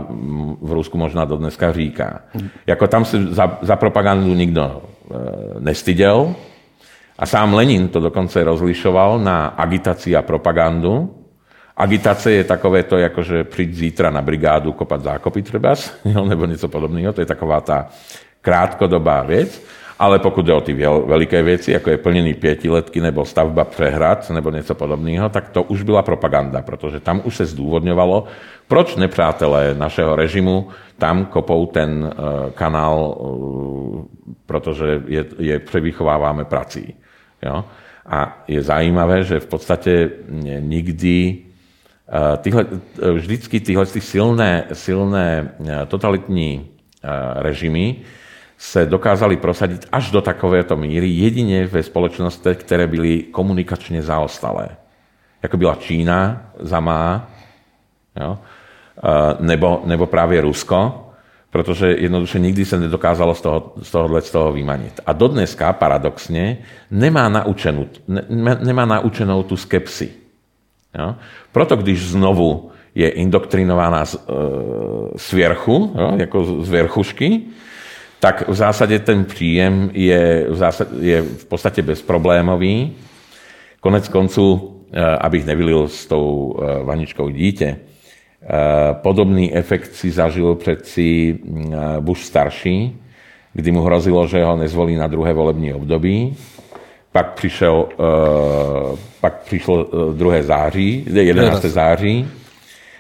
v 0.62 0.72
Rusku 0.72 0.98
možná 0.98 1.26
do 1.26 1.38
dneska 1.38 1.72
říká. 1.72 2.20
Jako 2.68 2.88
tam 2.88 3.06
se 3.06 3.26
za, 3.26 3.58
za 3.62 3.76
propagandu 3.76 4.34
nikdo 4.34 4.82
uh, 5.10 5.18
nestyděl 5.60 6.36
a 7.20 7.26
sám 7.26 7.54
Lenin 7.54 7.88
to 7.88 8.00
dokonce 8.00 8.44
rozlišoval 8.44 9.20
na 9.20 9.46
agitaci 9.46 10.16
a 10.16 10.22
propagandu 10.22 11.25
Agitace 11.78 12.32
je 12.32 12.44
takové 12.44 12.84
to, 12.84 12.98
jako 12.98 13.24
že 13.24 13.44
přijď 13.44 13.74
zítra 13.74 14.10
na 14.10 14.22
brigádu 14.22 14.72
kopat 14.72 15.02
zákopy 15.02 15.42
třeba, 15.42 15.76
nebo 16.28 16.46
něco 16.46 16.68
podobného. 16.68 17.14
To 17.14 17.22
je 17.22 17.26
taková 17.26 17.62
ta 17.62 17.88
krátkodobá 18.42 19.24
věc. 19.24 19.64
Ale 20.00 20.20
pokud 20.20 20.46
jde 20.46 20.54
o 20.54 20.62
ty 20.62 20.74
veliké 21.06 21.44
věci, 21.44 21.72
jako 21.72 21.90
je 21.90 21.98
plněný 21.98 22.34
pětiletky 22.34 23.02
nebo 23.02 23.26
stavba 23.26 23.64
přehrad 23.64 24.30
nebo 24.30 24.52
něco 24.52 24.76
podobného, 24.76 25.30
tak 25.30 25.50
to 25.50 25.64
už 25.64 25.84
byla 25.84 26.02
propaganda, 26.02 26.62
protože 26.62 27.00
tam 27.00 27.22
už 27.24 27.36
se 27.36 27.46
zdůvodňovalo, 27.46 28.24
proč 28.68 28.96
nepřátelé 28.96 29.76
našeho 29.78 30.16
režimu 30.16 30.68
tam 30.98 31.26
kopou 31.26 31.66
ten 31.66 32.04
uh, 32.04 32.52
kanál, 32.52 33.16
uh, 33.20 34.04
protože 34.46 35.04
je, 35.08 35.26
je 35.40 35.60
převychováváme 35.60 36.46
prací. 36.46 36.96
Jo? 37.44 37.66
A 38.06 38.44
je 38.48 38.62
zajímavé, 38.62 39.24
že 39.24 39.40
v 39.40 39.48
podstatě 39.48 40.10
nikdy 40.60 41.38
Eh, 42.10 43.12
vždycky 43.12 43.60
tyhle 43.60 43.86
ty 43.86 44.02
silné, 44.02 44.64
silné 44.74 45.52
eh, 45.68 45.86
totalitní 45.86 46.68
režimy 47.36 47.96
se 48.58 48.86
dokázali 48.86 49.38
prosadit 49.38 49.86
až 49.92 50.12
do 50.12 50.22
takovéto 50.22 50.78
míry 50.78 51.08
jedině 51.08 51.68
ve 51.68 51.84
společnostech, 51.84 52.58
které 52.58 52.88
byly 52.88 53.24
komunikačně 53.24 54.02
zaostalé. 54.02 54.68
Jako 55.44 55.58
byla 55.58 55.76
Čína, 55.76 56.42
zamá, 56.60 57.30
jo? 58.20 58.38
Nebo, 59.40 59.82
nebo 59.86 60.06
právě 60.06 60.42
Rusko, 60.42 61.06
protože 61.56 61.88
jednoduše 61.88 62.40
nikdy 62.40 62.66
se 62.66 62.80
nedokázalo 62.80 63.36
z, 63.36 63.42
toho, 63.42 63.74
z 63.82 63.92
tohohle 63.92 64.22
z 64.22 64.32
toho 64.32 64.54
vymanit. 64.54 65.00
A 65.06 65.14
dodneska 65.14 65.74
paradoxně 65.74 66.58
nemá 66.92 67.30
naučenou, 67.30 67.86
ne, 68.08 68.58
nemá 68.64 68.86
naučenou 68.86 69.44
tu 69.44 69.58
skepsi. 69.58 70.25
Jo? 71.00 71.16
Proto 71.52 71.76
když 71.76 72.08
znovu 72.08 72.72
je 72.96 73.10
indoktrinována 73.10 74.06
z, 74.06 74.16
e, 74.16 74.20
svěrchu, 75.16 75.92
jo? 75.96 76.12
jako 76.18 76.64
z 76.64 76.70
věrchušky, 76.70 77.42
tak 78.20 78.50
v 78.50 78.54
zásadě 78.54 79.00
ten 79.00 79.26
příjem 79.26 79.90
je 79.94 80.46
v, 80.50 80.56
zásad, 80.56 80.88
je 81.00 81.22
v 81.22 81.46
podstatě 81.46 81.82
bezproblémový. 81.82 82.94
Konec 83.80 84.08
konců, 84.08 84.76
e, 84.92 85.02
abych 85.18 85.46
nevylil 85.46 85.88
s 85.88 86.06
tou 86.06 86.56
e, 86.58 86.84
vaničkou 86.84 87.30
dítě, 87.30 87.66
e, 87.66 87.78
podobný 88.94 89.56
efekt 89.56 89.94
si 89.94 90.12
zažil 90.12 90.56
přeci 90.56 91.40
Bush 92.00 92.22
starší, 92.22 92.98
kdy 93.54 93.72
mu 93.72 93.82
hrozilo, 93.82 94.28
že 94.28 94.44
ho 94.44 94.56
nezvolí 94.56 94.96
na 94.96 95.08
druhé 95.08 95.34
volební 95.34 95.74
období 95.74 96.38
pak, 97.16 97.34
přišel, 97.34 97.86
uh, 97.98 99.00
pak 99.22 99.42
přišlo 99.42 99.88
2. 100.14 100.44
září, 100.44 101.06
11. 101.14 101.62
září 101.62 102.28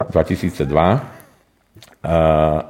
2002. 0.09 0.93
Uh, 0.93 2.61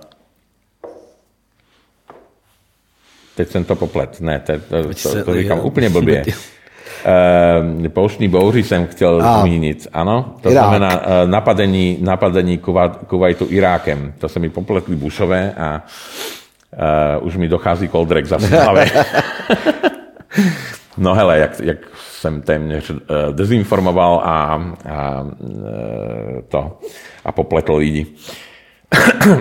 teď 3.35 3.49
jsem 3.49 3.63
to 3.63 3.75
poplet, 3.75 4.21
ne, 4.21 4.39
to, 4.39 4.53
to, 4.59 4.93
to, 5.03 5.23
to 5.23 5.35
říkám 5.35 5.59
úplně 5.59 5.89
blbě. 5.89 6.23
Uh, 6.25 7.87
pouštní 7.93 8.27
bouři 8.27 8.63
jsem 8.63 8.87
chtěl 8.87 9.21
a. 9.23 9.41
zmínit, 9.41 9.87
ano. 9.93 10.35
To 10.41 10.51
Irák. 10.51 10.63
znamená 10.63 11.07
uh, 11.07 11.29
napadení, 11.29 11.97
napadení 12.01 12.59
Kuwaitu 13.07 13.47
Irákem. 13.49 14.13
To 14.17 14.29
se 14.29 14.39
mi 14.39 14.49
popletli 14.49 14.95
Bushové 14.95 15.53
a 15.53 15.81
uh, 17.19 17.27
už 17.27 17.37
mi 17.37 17.47
dochází 17.47 17.87
koldrek 17.87 18.25
zase 18.25 18.47
v 18.47 18.51
hlavě. 18.51 18.91
no 20.97 21.13
hele, 21.13 21.39
jak, 21.39 21.59
jak 21.59 21.77
jsem 21.95 22.41
téměř 22.41 22.89
uh, 22.89 22.97
dezinformoval 23.31 24.21
a, 24.23 24.31
a 24.89 25.21
uh, 25.21 26.41
to 26.47 26.79
a 27.25 27.31
popletl 27.31 27.75
lidi. 27.75 28.05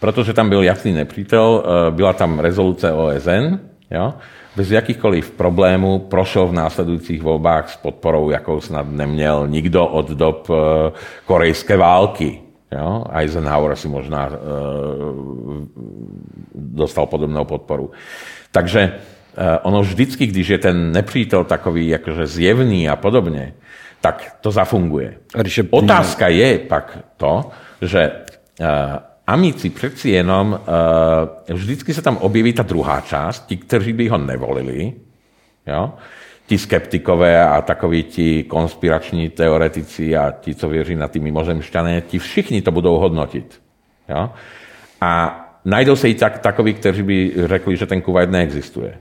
Protože 0.00 0.32
tam 0.32 0.48
byl 0.48 0.62
jasný 0.62 0.92
nepřítel, 0.92 1.64
uh, 1.64 1.94
byla 1.94 2.12
tam 2.12 2.38
rezoluce 2.38 2.92
OSN, 2.92 3.58
jo, 3.90 4.14
bez 4.56 4.70
jakýchkoliv 4.70 5.30
problémů 5.30 5.98
prošel 5.98 6.46
v 6.46 6.52
následujících 6.52 7.22
volbách 7.22 7.70
s 7.70 7.76
podporou, 7.76 8.30
jakou 8.30 8.60
snad 8.60 8.86
neměl 8.90 9.48
nikdo 9.48 9.86
od 9.86 10.10
dob 10.10 10.48
korejské 11.26 11.76
války. 11.76 12.42
Jo? 12.72 13.04
Eisenhower 13.12 13.76
si 13.76 13.88
možná 13.88 14.30
dostal 16.54 17.06
podobnou 17.06 17.44
podporu. 17.44 17.90
Takže 18.52 18.92
ono 19.62 19.80
vždycky, 19.80 20.26
když 20.26 20.48
je 20.48 20.58
ten 20.58 20.92
nepřítel 20.92 21.44
takový 21.44 21.88
jakože 21.88 22.26
zjevný 22.26 22.88
a 22.88 22.96
podobně, 22.96 23.54
tak 24.00 24.36
to 24.40 24.50
zafunguje. 24.50 25.14
Otázka 25.70 26.28
je 26.28 26.58
pak 26.58 26.98
to, 27.16 27.50
že 27.82 28.10
uh, 28.60 28.66
Amici 29.26 29.70
přeci 29.70 30.10
jenom, 30.10 30.60
uh, 31.48 31.56
vždycky 31.56 31.94
se 31.94 32.02
tam 32.02 32.16
objeví 32.16 32.52
ta 32.52 32.62
druhá 32.62 33.00
část, 33.00 33.46
ti, 33.46 33.56
kteří 33.56 33.92
by 33.92 34.08
ho 34.08 34.18
nevolili, 34.18 34.92
jo? 35.66 35.92
ti 36.46 36.58
skeptikové 36.58 37.48
a 37.48 37.62
takoví 37.62 38.02
ti 38.02 38.44
konspirační 38.44 39.28
teoretici 39.28 40.16
a 40.16 40.34
ti, 40.40 40.54
co 40.54 40.68
věří 40.68 40.94
na 40.94 41.08
ty 41.08 41.20
mimozemšťané, 41.20 42.00
ti 42.00 42.18
všichni 42.18 42.62
to 42.62 42.70
budou 42.70 42.98
hodnotit. 42.98 43.60
Jo? 44.08 44.30
A 45.00 45.44
najdou 45.64 45.96
se 45.96 46.08
i 46.08 46.14
tak, 46.14 46.38
takoví, 46.38 46.74
kteří 46.74 47.02
by 47.02 47.32
řekli, 47.36 47.76
že 47.76 47.86
ten 47.86 48.00
Kuwait 48.00 48.30
neexistuje. 48.30 48.98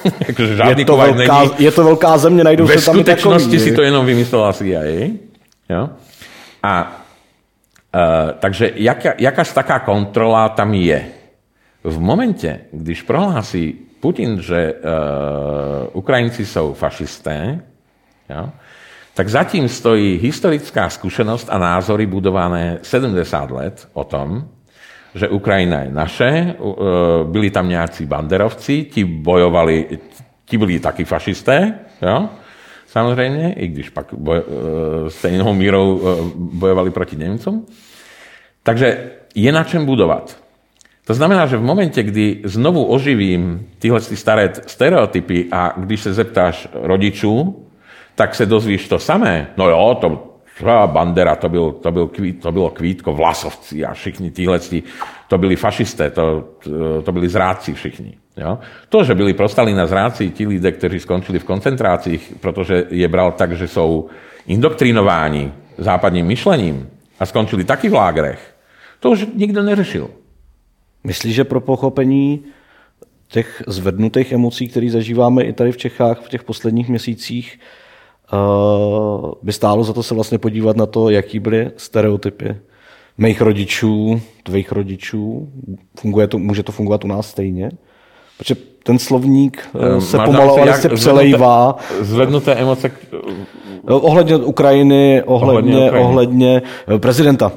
Jakože 0.28 0.56
žádný 0.56 0.82
je, 0.82 0.86
to 0.86 0.96
velká, 0.96 1.40
není. 1.40 1.50
je 1.58 1.70
to 1.70 1.84
velká 1.84 2.18
země, 2.18 2.44
najdou 2.44 2.66
Ve 2.66 2.78
se 2.78 2.86
tam 2.86 2.94
skutečnosti 2.94 3.60
si 3.60 3.72
to 3.72 3.82
jenom 3.82 4.06
vymyslela 4.06 4.52
CIA. 4.52 4.82
Jo? 5.68 5.88
A 6.62 7.04
Eh, 7.94 8.34
takže 8.40 8.72
jaká, 8.74 9.12
jakáž 9.18 9.52
taká 9.52 9.78
kontrola 9.78 10.48
tam 10.48 10.74
je? 10.74 11.06
V 11.84 12.00
momente, 12.00 12.60
když 12.72 13.02
prohlásí 13.02 13.78
Putin, 14.00 14.40
že 14.40 14.72
uh, 14.72 14.80
Ukrajinci 15.92 16.46
jsou 16.46 16.74
fašisté, 16.74 17.60
jo, 18.30 18.48
tak 19.14 19.28
zatím 19.28 19.68
stojí 19.68 20.18
historická 20.18 20.88
zkušenost 20.88 21.48
a 21.50 21.58
názory 21.58 22.06
budované 22.06 22.78
70 22.82 23.50
let 23.50 23.88
o 23.92 24.04
tom, 24.04 24.48
že 25.14 25.28
Ukrajina 25.28 25.80
je 25.80 25.90
naše, 25.90 26.54
uh, 26.58 26.74
byli 27.30 27.50
tam 27.50 27.68
nějací 27.68 28.06
banderovci, 28.06 28.84
ti 28.84 29.04
bojovali, 29.04 29.98
ti 30.44 30.58
byli 30.58 30.78
taky 30.78 31.04
fašisté, 31.04 31.74
jo, 32.02 32.28
samozřejmě, 32.86 33.52
i 33.52 33.68
když 33.68 33.90
pak 33.90 34.06
boj, 34.12 34.38
uh, 34.38 35.08
stejnou 35.08 35.54
mírou 35.54 35.96
uh, 35.96 36.26
bojovali 36.36 36.90
proti 36.90 37.16
Němcům. 37.16 37.66
Takže 38.62 39.10
je 39.34 39.52
na 39.52 39.64
čem 39.64 39.86
budovat. 39.86 40.44
To 41.04 41.14
znamená, 41.14 41.46
že 41.46 41.56
v 41.56 41.62
momente, 41.62 42.02
kdy 42.02 42.40
znovu 42.44 42.84
oživím 42.84 43.66
tyhle 43.78 44.00
staré 44.00 44.52
stereotypy 44.66 45.46
a 45.52 45.74
když 45.76 46.00
se 46.00 46.14
zeptáš 46.14 46.68
rodičů, 46.72 47.64
tak 48.14 48.34
se 48.34 48.46
dozvíš 48.46 48.88
to 48.88 48.98
samé. 48.98 49.52
No 49.56 49.68
jo, 49.68 49.98
to 50.00 50.33
Bandera, 50.86 51.36
to, 51.36 51.48
byl, 51.48 51.72
to, 51.72 51.92
byl 51.92 52.06
kvít, 52.06 52.42
to 52.42 52.52
bylo 52.52 52.70
Kvítko, 52.70 53.12
Vlasovci 53.12 53.84
a 53.84 53.94
všichni 53.94 54.30
tyhle, 54.30 54.60
to 55.28 55.38
byli 55.38 55.56
fašisté, 55.56 56.10
to, 56.10 56.48
to 57.04 57.12
byli 57.12 57.28
zrádci 57.28 57.74
všichni. 57.74 58.14
Jo? 58.36 58.58
To, 58.88 59.04
že 59.04 59.14
byli 59.14 59.34
pro 59.34 59.48
Stalina 59.48 59.86
zrádci, 59.86 60.30
ti 60.30 60.46
lidé, 60.46 60.72
kteří 60.72 61.00
skončili 61.00 61.38
v 61.38 61.44
koncentrácích, 61.44 62.34
protože 62.40 62.84
je 62.90 63.08
bral 63.08 63.32
tak, 63.32 63.56
že 63.56 63.68
jsou 63.68 64.08
indoktrinováni 64.46 65.52
západním 65.78 66.26
myšlením 66.26 66.88
a 67.20 67.26
skončili 67.26 67.64
taky 67.64 67.88
v 67.88 67.94
lágrech, 67.94 68.54
to 69.00 69.10
už 69.10 69.26
nikdo 69.34 69.62
neřešil. 69.62 70.10
Myslíš, 71.04 71.34
že 71.34 71.44
pro 71.44 71.60
pochopení 71.60 72.44
těch 73.28 73.62
zvednutých 73.66 74.32
emocí, 74.32 74.68
které 74.68 74.90
zažíváme 74.90 75.42
i 75.42 75.52
tady 75.52 75.72
v 75.72 75.76
Čechách 75.76 76.20
v 76.20 76.28
těch 76.28 76.42
posledních 76.42 76.88
měsících, 76.88 77.60
by 79.42 79.52
stálo 79.52 79.84
za 79.84 79.92
to 79.92 80.02
se 80.02 80.14
vlastně 80.14 80.38
podívat 80.38 80.76
na 80.76 80.86
to, 80.86 81.10
jaký 81.10 81.38
byly 81.38 81.70
stereotypy 81.76 82.56
mých 83.18 83.40
rodičů, 83.40 84.20
tvých 84.42 84.72
rodičů. 84.72 85.48
Funguje 86.00 86.26
to, 86.26 86.38
může 86.38 86.62
to 86.62 86.72
fungovat 86.72 87.04
u 87.04 87.08
nás 87.08 87.30
stejně? 87.30 87.70
Protože 88.38 88.56
ten 88.82 88.98
slovník 88.98 89.68
um, 89.94 90.00
se 90.00 90.18
pomalu 90.18 90.58
ale 90.58 90.80
se 90.80 90.88
přelejvá. 90.88 91.76
Zvednuté 92.00 92.54
emoce. 92.54 92.90
Ohledně 93.88 94.36
Ukrajiny, 94.36 95.22
ohledně, 95.22 95.50
ohledně, 95.50 95.86
Ukrajiny. 95.86 96.08
ohledně 96.08 96.62
prezidenta 96.98 97.52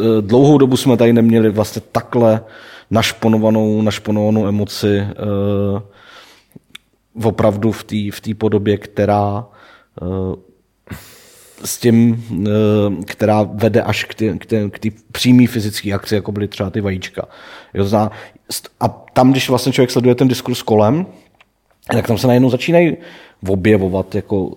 Eh, 0.00 0.02
dlouhou 0.20 0.58
dobu 0.58 0.76
jsme 0.76 0.96
tady 0.96 1.12
neměli 1.12 1.50
vlastně 1.50 1.82
takhle 1.92 2.40
našponovanou, 2.90 3.82
našponovanou 3.82 4.46
emoci 4.46 5.06
opravdu 7.24 7.72
v 7.72 7.84
té 7.84 7.96
v 8.30 8.34
podobě, 8.34 8.78
která 8.78 9.46
uh, 10.00 10.34
s 11.64 11.78
tím, 11.78 12.24
uh, 12.30 13.04
která 13.04 13.42
vede 13.42 13.82
až 13.82 14.04
k 14.04 14.14
té 14.14 14.38
k 14.38 14.46
k 14.70 14.90
přímé 15.12 15.46
fyzické 15.46 15.92
akci, 15.92 16.14
jako 16.14 16.32
byly 16.32 16.48
třeba 16.48 16.70
ty 16.70 16.80
vajíčka. 16.80 17.28
Jo, 17.74 17.84
zná, 17.84 18.10
a 18.80 18.88
tam, 18.88 19.30
když 19.30 19.48
vlastně 19.48 19.72
člověk 19.72 19.90
sleduje 19.90 20.14
ten 20.14 20.28
diskurs 20.28 20.62
kolem, 20.62 21.06
tak 21.92 22.06
tam 22.06 22.18
se 22.18 22.26
najednou 22.26 22.50
začínají 22.50 22.96
objevovat 23.48 24.14
jako 24.14 24.54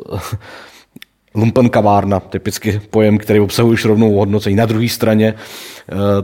lumpen 1.36 1.70
kavárna, 1.70 2.20
typicky 2.20 2.82
pojem, 2.90 3.18
který 3.18 3.40
obsahuje 3.40 3.74
už 3.74 3.86
rovnou 3.86 4.14
hodnocení. 4.16 4.56
Na 4.56 4.66
druhé 4.66 4.90
straně 4.90 5.34
eh, 5.38 5.75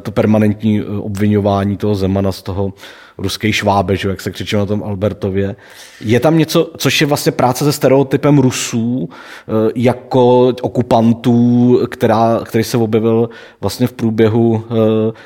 to 0.01 0.11
permanentní 0.11 0.79
eh, 0.79 0.83
obvinování 0.99 1.77
toho 1.77 1.95
Zemana 1.95 2.31
z 2.31 2.41
toho 2.41 2.73
ruský 3.17 3.51
švábe, 3.51 3.95
že, 3.95 4.09
jak 4.09 4.21
se 4.21 4.31
křičí 4.31 4.55
na 4.55 4.65
tom 4.65 4.83
Albertově. 4.83 5.55
Je 6.01 6.19
tam 6.19 6.37
něco, 6.37 6.71
což 6.77 7.01
je 7.01 7.07
vlastně 7.07 7.31
práce 7.31 7.63
se 7.65 7.71
stereotypem 7.71 8.39
Rusů 8.39 9.09
eh, 9.09 9.71
jako 9.75 10.53
okupantů, 10.61 11.79
která, 11.89 12.41
který 12.45 12.63
se 12.63 12.77
objevil 12.77 13.29
vlastně 13.61 13.87
v 13.87 13.93
průběhu, 13.93 14.63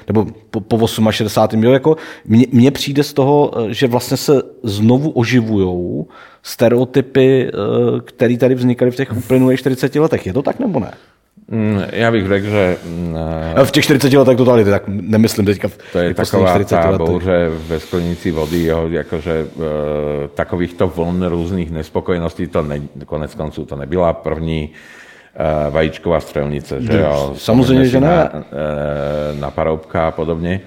nebo 0.08 0.26
po, 0.52 0.62
po 0.62 0.88
68. 1.12 1.64
Jo, 1.64 1.72
jako 1.72 1.98
mně 2.52 2.72
přijde 2.72 3.04
z 3.04 3.14
toho, 3.14 3.52
že 3.68 3.88
vlastně 3.88 4.18
se 4.18 4.42
znovu 4.64 5.10
oživujou 5.10 6.08
stereotypy, 6.46 7.48
eh, 7.48 7.52
které 8.02 8.38
tady 8.38 8.56
vznikaly 8.56 8.92
v 8.92 8.96
těch 8.96 9.18
uplynulých 9.18 9.60
40 9.60 10.00
letech. 10.00 10.26
Je 10.26 10.34
to 10.34 10.42
tak 10.42 10.60
nebo 10.60 10.80
ne? 10.80 10.92
Mm, 11.48 11.82
já 11.92 12.12
bych 12.12 12.28
řekl, 12.28 12.50
že... 12.50 12.78
V 13.64 13.72
těch 13.72 13.84
40 13.84 14.14
letech 14.14 14.38
totality, 14.38 14.70
tak 14.70 14.84
nemyslím 14.88 15.46
teďka 15.46 15.68
v 15.68 15.78
To 15.92 16.00
je 16.00 16.14
taková 16.14 16.50
40 16.50 16.76
ta 16.76 16.98
bouře 16.98 17.50
ve 17.50 17.80
sklenici 17.80 18.32
vody, 18.32 18.64
jo, 18.64 18.88
jakože 18.90 19.32
e, 19.32 19.46
takovýchto 20.28 20.88
vln 20.88 21.26
různých 21.26 21.72
nespokojeností, 21.72 22.48
to 22.48 22.62
ne, 22.62 22.82
konec 23.06 23.36
konců 23.36 23.66
to 23.66 23.76
nebyla 23.76 24.14
první 24.14 24.70
e, 25.36 25.70
vajíčková 25.70 26.20
střelnice, 26.20 26.82
že 26.82 27.00
jo? 27.00 27.34
Samozřejmě, 27.38 27.86
že 27.86 28.00
ne. 28.00 28.08
Na, 28.08 28.24
e, 28.24 29.40
na 29.40 29.52
paroubka 29.52 30.08
a 30.08 30.12
podobně. 30.12 30.62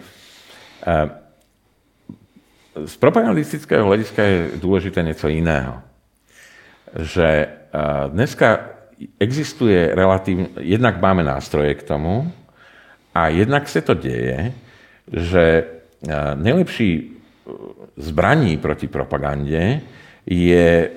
E, 0.87 1.11
z 2.87 2.97
propagandistického 2.97 3.87
hlediska 3.87 4.23
je 4.23 4.63
dôležité 4.63 5.03
něco 5.03 5.29
jiného. 5.29 5.83
Že 6.95 7.47
dneska 8.09 8.78
existuje 9.21 9.95
relativně, 9.95 10.47
jednak 10.61 11.01
máme 11.01 11.25
nástroje 11.25 11.75
k 11.75 11.83
tomu 11.83 12.33
a 13.15 13.29
jednak 13.29 13.69
se 13.69 13.81
to 13.81 13.95
děje, 13.95 14.53
že 15.13 15.65
nejlepší 16.35 17.13
zbraní 17.97 18.57
proti 18.57 18.87
propagandě 18.87 19.81
je 20.27 20.91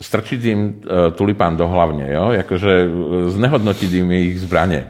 strčiť 0.00 0.44
im 0.44 0.80
tulipán 1.14 1.56
do 1.56 1.68
hlavně, 1.68 2.06
jo? 2.08 2.30
jakože 2.32 2.88
znehodnotit 3.26 3.92
im 3.92 4.10
jejich 4.10 4.40
zbraně. 4.40 4.86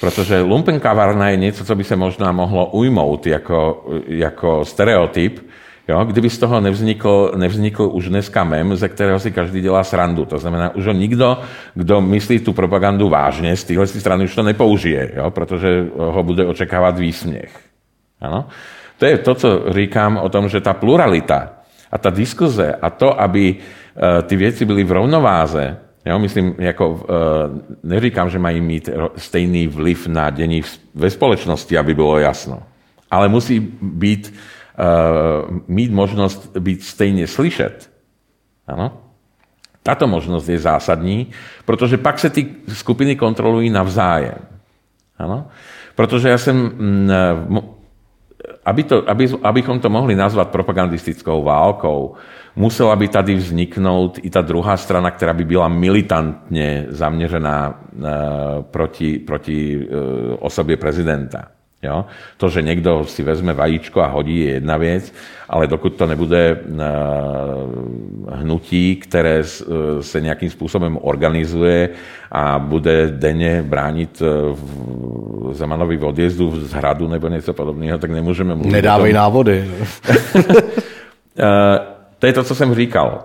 Protože 0.00 0.40
lumpenkavárna 0.40 1.28
je 1.28 1.36
něco, 1.36 1.64
co 1.64 1.74
by 1.74 1.84
se 1.84 1.96
možná 1.96 2.32
mohlo 2.32 2.66
ujmout 2.66 3.26
jako, 3.26 3.86
jako 4.06 4.64
stereotyp, 4.64 5.49
Jo, 5.90 6.04
kdyby 6.04 6.30
z 6.30 6.38
toho 6.38 6.60
nevznikl, 6.60 7.32
nevznikl 7.36 7.90
už 7.92 8.08
dneska 8.08 8.44
mem, 8.44 8.76
ze 8.76 8.88
kterého 8.88 9.18
si 9.18 9.30
každý 9.30 9.60
dělá 9.60 9.84
srandu. 9.84 10.24
To 10.24 10.38
znamená, 10.38 10.74
už 10.74 10.86
ho 10.86 10.92
nikdo, 10.92 11.38
kdo 11.74 12.00
myslí 12.00 12.38
tu 12.38 12.52
propagandu 12.52 13.08
vážně, 13.08 13.56
z 13.56 13.64
téhle 13.64 13.86
strany 13.86 14.24
už 14.24 14.34
to 14.34 14.42
nepoužije, 14.42 15.12
jo, 15.16 15.30
protože 15.30 15.86
ho 15.96 16.22
bude 16.22 16.46
očekávat 16.46 16.98
výsměch. 16.98 17.50
Ano? 18.20 18.46
To 18.98 19.04
je 19.04 19.18
to, 19.18 19.34
co 19.34 19.72
říkám 19.72 20.16
o 20.16 20.28
tom, 20.28 20.48
že 20.48 20.60
ta 20.60 20.72
pluralita 20.72 21.52
a 21.92 21.98
ta 21.98 22.10
diskuze 22.10 22.74
a 22.74 22.90
to, 22.90 23.20
aby 23.20 23.56
eh, 23.56 24.22
ty 24.22 24.36
věci 24.36 24.64
byly 24.64 24.84
v 24.84 24.92
rovnováze, 24.92 25.76
jo, 26.06 26.18
myslím, 26.18 26.54
jako, 26.58 27.02
eh, 27.02 27.14
neříkám, 27.82 28.30
že 28.30 28.38
mají 28.38 28.60
mít 28.60 28.88
stejný 29.16 29.66
vliv 29.66 30.06
na 30.06 30.30
dění 30.30 30.62
ve 30.94 31.10
společnosti, 31.10 31.78
aby 31.78 31.94
bylo 31.94 32.18
jasno, 32.18 32.62
ale 33.10 33.28
musí 33.28 33.60
být 33.82 34.34
mít 35.68 35.92
možnost 35.92 36.56
být 36.56 36.82
stejně 36.82 37.26
slyšet. 37.26 37.90
Ano? 38.66 38.92
Tato 39.82 40.06
možnost 40.06 40.48
je 40.48 40.58
zásadní, 40.58 41.26
protože 41.64 41.96
pak 41.96 42.18
se 42.18 42.30
ty 42.30 42.46
skupiny 42.68 43.16
kontrolují 43.16 43.70
navzájem. 43.70 44.38
Ano? 45.18 45.46
Protože 45.94 46.28
já 46.28 46.38
jsem, 46.38 46.56
mm, 46.56 47.10
eh, 47.10 47.60
aby 48.64 48.82
to, 48.82 49.10
aby, 49.10 49.28
abychom 49.42 49.80
to 49.80 49.90
mohli 49.90 50.16
nazvat 50.16 50.48
propagandistickou 50.48 51.42
válkou, 51.42 52.14
musela 52.56 52.96
by 52.96 53.08
tady 53.08 53.34
vzniknout 53.34 54.18
i 54.22 54.30
ta 54.30 54.40
druhá 54.40 54.76
strana, 54.76 55.10
která 55.10 55.32
by 55.32 55.44
byla 55.44 55.68
militantně 55.68 56.86
zaměřená 56.88 57.80
eh, 57.98 58.08
proti, 58.62 59.18
proti 59.18 59.88
osobě 60.38 60.76
prezidenta. 60.76 61.59
Jo? 61.82 62.04
To, 62.36 62.48
že 62.48 62.62
někdo 62.62 63.04
si 63.04 63.22
vezme 63.22 63.52
vajíčko 63.52 64.00
a 64.00 64.06
hodí, 64.06 64.40
je 64.40 64.52
jedna 64.52 64.76
věc, 64.76 65.14
ale 65.48 65.66
dokud 65.66 65.94
to 65.94 66.06
nebude 66.06 66.56
uh, 66.56 66.78
hnutí, 68.34 68.96
které 68.96 69.40
uh, 69.40 69.76
se 70.00 70.20
nějakým 70.20 70.50
způsobem 70.50 70.98
organizuje 71.02 71.88
a 72.32 72.58
bude 72.58 73.08
denně 73.08 73.62
bránit 73.62 74.22
uh, 74.22 75.52
Zemanovi 75.52 75.96
v 75.96 76.04
odjezdu 76.04 76.60
z 76.60 76.72
hradu 76.72 77.08
nebo 77.08 77.28
něco 77.28 77.52
podobného, 77.52 77.98
tak 77.98 78.10
nemůžeme 78.10 78.54
mluvit 78.54 78.72
Nedávej 78.72 79.12
návody. 79.12 79.64
to 82.18 82.26
je 82.26 82.32
to, 82.32 82.44
co 82.44 82.54
jsem 82.54 82.74
říkal. 82.74 83.24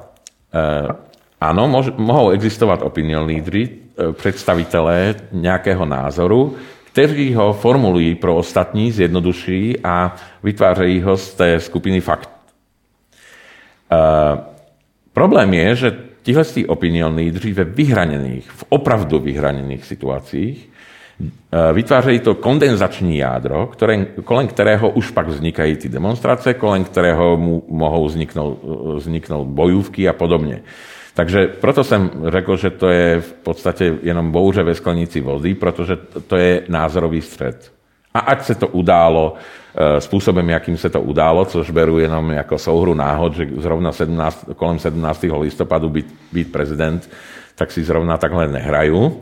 Ano, 1.42 1.84
mohou 1.98 2.30
existovat 2.30 2.82
opinion 2.82 3.26
lídry, 3.26 3.70
představitelé 4.12 5.16
nějakého 5.32 5.86
názoru, 5.86 6.56
kteří 6.96 7.34
ho 7.34 7.54
formulují 7.54 8.16
pro 8.16 8.36
ostatní, 8.36 8.92
zjednoduší 8.92 9.76
a 9.84 10.16
vytvářejí 10.44 11.02
ho 11.02 11.18
z 11.18 11.34
té 11.34 11.60
skupiny 11.60 12.02
fakt. 12.02 12.30
Uh, 13.92 14.40
problém 15.14 15.54
je, 15.54 15.76
že 15.76 15.98
tihle 16.24 16.44
opinion 16.68 17.16
lídři 17.16 17.54
ve 17.54 17.64
vyhraněných, 17.64 18.52
v 18.52 18.64
opravdu 18.70 19.20
vyhraněných 19.20 19.86
situacích 19.86 20.70
uh, 21.20 21.30
vytvářejí 21.76 22.20
to 22.20 22.36
kondenzační 22.36 23.18
jádro, 23.18 23.68
které, 23.68 24.06
kolem 24.24 24.48
kterého 24.48 24.90
už 24.90 25.12
pak 25.12 25.28
vznikají 25.28 25.76
ty 25.76 25.90
demonstrace, 25.90 26.54
kolem 26.54 26.84
kterého 26.84 27.38
mu 27.38 27.64
mohou 27.68 28.06
vzniknout, 28.06 28.60
vzniknout 28.96 29.46
bojůvky 29.46 30.10
a 30.10 30.14
podobně. 30.14 30.62
Takže 31.16 31.48
proto 31.48 31.84
jsem 31.84 32.12
řekl, 32.28 32.58
že 32.58 32.70
to 32.70 32.88
je 32.90 33.22
v 33.22 33.34
podstatě 33.34 33.98
jenom 34.04 34.32
bouře 34.32 34.64
ve 34.64 34.76
sklenici 34.76 35.22
vody, 35.22 35.56
protože 35.56 35.96
to 36.28 36.36
je 36.36 36.62
názorový 36.68 37.22
střed. 37.22 37.72
A 38.14 38.20
ať 38.20 38.46
se 38.46 38.56
to 38.56 38.68
událo 38.68 39.34
eh, 39.36 40.02
způsobem, 40.02 40.50
jakým 40.50 40.78
se 40.78 40.90
to 40.90 41.02
událo, 41.02 41.46
což 41.46 41.72
beru 41.72 42.00
jenom 42.00 42.32
jako 42.32 42.58
souhru 42.58 42.94
náhod, 42.94 43.36
že 43.36 43.48
zrovna 43.58 43.92
17, 43.92 44.46
kolem 44.56 44.80
17. 44.80 45.26
listopadu 45.40 45.90
být, 45.90 46.16
být 46.32 46.52
prezident, 46.52 47.10
tak 47.56 47.72
si 47.72 47.84
zrovna 47.84 48.18
takhle 48.18 48.48
nehraju. 48.48 49.22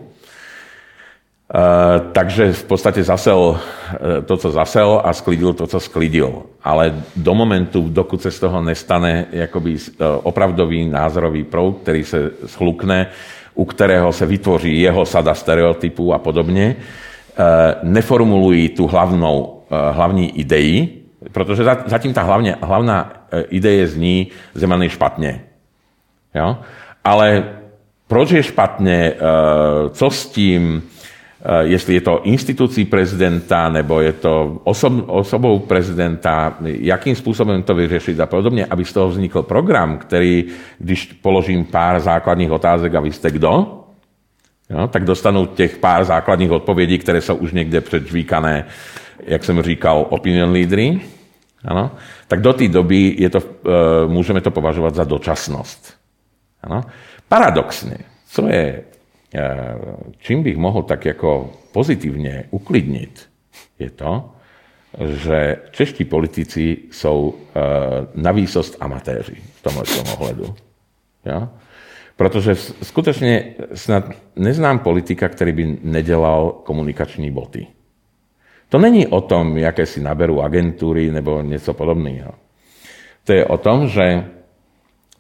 Eh, 1.56 2.02
takže 2.12 2.54
v 2.54 2.64
podstatě 2.64 3.04
zasel 3.04 3.58
eh, 3.94 4.22
to, 4.22 4.38
co 4.38 4.52
zasel 4.52 5.02
a 5.04 5.14
sklidil 5.14 5.54
to, 5.54 5.68
co 5.68 5.80
sklidil. 5.80 6.44
Ale 6.64 6.94
do 7.16 7.34
momentu, 7.34 7.90
dokud 7.90 8.22
se 8.22 8.32
z 8.32 8.40
toho 8.40 8.62
nestane 8.62 9.26
jakoby 9.32 9.78
eh, 9.78 10.06
opravdový 10.24 10.90
názorový 10.90 11.44
proud, 11.44 11.78
který 11.82 12.04
se 12.04 12.32
schlukne, 12.46 13.08
u 13.54 13.66
kterého 13.66 14.14
se 14.14 14.26
vytvoří 14.26 14.82
jeho 14.82 15.06
sada 15.06 15.34
stereotypů 15.34 16.14
a 16.14 16.18
podobně, 16.18 16.76
neformulují 17.84 18.70
tu 18.70 18.88
hlavnou, 18.88 19.62
hlavní 19.92 20.40
idei, 20.40 20.90
protože 21.32 21.64
zatím 21.86 22.14
ta 22.14 22.22
hlavně, 22.24 22.56
hlavná 22.62 23.14
ideje 23.50 23.88
zní 23.88 24.28
Zeman 24.54 24.84
je 24.84 24.90
špatně. 24.90 25.42
Jo? 26.36 26.58
Ale 27.04 27.44
proč 28.08 28.32
je 28.32 28.44
špatně, 28.44 29.14
co 29.92 30.10
s 30.10 30.26
tím, 30.26 30.84
jestli 31.62 31.94
je 31.94 32.02
to 32.02 32.22
institucí 32.24 32.86
prezidenta, 32.86 33.70
nebo 33.70 34.02
je 34.02 34.14
to 34.14 34.62
osob, 34.64 34.94
osobou 35.08 35.60
prezidenta, 35.60 36.58
jakým 36.62 37.16
způsobem 37.16 37.64
to 37.64 37.76
vyřešit 37.76 38.20
a 38.20 38.26
podobně, 38.26 38.66
aby 38.66 38.86
z 38.86 38.94
toho 38.94 39.10
vznikl 39.10 39.42
program, 39.44 39.98
který, 39.98 40.46
když 40.80 41.06
položím 41.06 41.66
pár 41.66 42.00
základních 42.00 42.52
otázek 42.52 42.96
a 42.96 43.00
vy 43.00 43.12
jste 43.12 43.32
kdo, 43.32 43.84
jo, 44.70 44.88
tak 44.88 45.04
dostanou 45.04 45.46
těch 45.46 45.78
pár 45.78 46.04
základních 46.04 46.52
odpovědí, 46.52 46.98
které 46.98 47.22
jsou 47.22 47.36
už 47.36 47.52
někde 47.52 47.82
předžvíkané, 47.82 48.66
jak 49.28 49.44
jsem 49.44 49.62
říkal, 49.62 50.06
opinion 50.10 50.52
leadery, 50.52 51.02
ano, 51.66 51.92
tak 52.28 52.42
do 52.42 52.54
té 52.54 52.68
doby 52.68 53.16
je 53.18 53.30
to, 53.30 53.40
eh, 53.40 54.08
můžeme 54.08 54.42
to 54.42 54.52
považovat 54.52 54.96
za 54.96 55.04
dočasnost. 55.04 55.94
Ano. 56.64 56.82
Paradoxně, 57.28 57.98
co 58.28 58.48
je 58.48 58.84
čím 60.18 60.44
bych 60.44 60.58
mohl 60.58 60.84
tak 60.84 61.06
jako 61.06 61.50
pozitivně 61.72 62.44
uklidnit, 62.52 63.30
je 63.80 63.90
to, 63.90 64.30
že 65.06 65.58
čeští 65.72 66.06
politici 66.06 66.78
jsou 66.92 67.34
e, 67.34 67.62
na 68.22 68.32
výsost 68.32 68.78
amatéři 68.80 69.36
v 69.56 69.62
tomhle 69.62 69.84
ohledu. 70.14 70.56
Ja? 71.26 71.50
Protože 72.16 72.56
skutečně 72.84 73.54
snad 73.74 74.04
neznám 74.36 74.80
politika, 74.80 75.30
který 75.30 75.52
by 75.52 75.78
nedělal 75.84 76.52
komunikační 76.64 77.32
boty. 77.32 77.68
To 78.70 78.80
není 78.80 79.08
o 79.08 79.22
tom, 79.22 79.58
jaké 79.58 79.86
si 79.86 80.02
naberou 80.02 80.42
agentury 80.42 81.12
nebo 81.12 81.42
něco 81.42 81.74
podobného. 81.74 82.32
To 83.24 83.34
je 83.34 83.46
o 83.46 83.58
tom, 83.58 83.88
že 83.88 84.26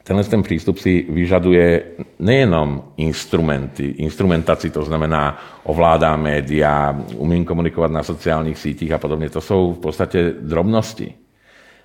tenhle 0.04 0.24
ten 0.24 0.43
přístup 0.43 0.78
si 0.78 1.06
vyžaduje 1.10 1.84
nejenom 2.20 2.84
instrumenty, 2.97 3.86
instrumentaci, 3.86 4.70
to 4.70 4.84
znamená 4.84 5.38
ovládá 5.64 6.16
média, 6.16 6.99
umím 7.16 7.45
komunikovat 7.45 7.91
na 7.91 8.04
sociálních 8.04 8.58
sítích 8.58 8.92
a 8.92 8.97
podobně, 8.97 9.30
to 9.30 9.42
jsou 9.42 9.74
v 9.74 9.80
podstatě 9.80 10.34
drobnosti. 10.42 11.13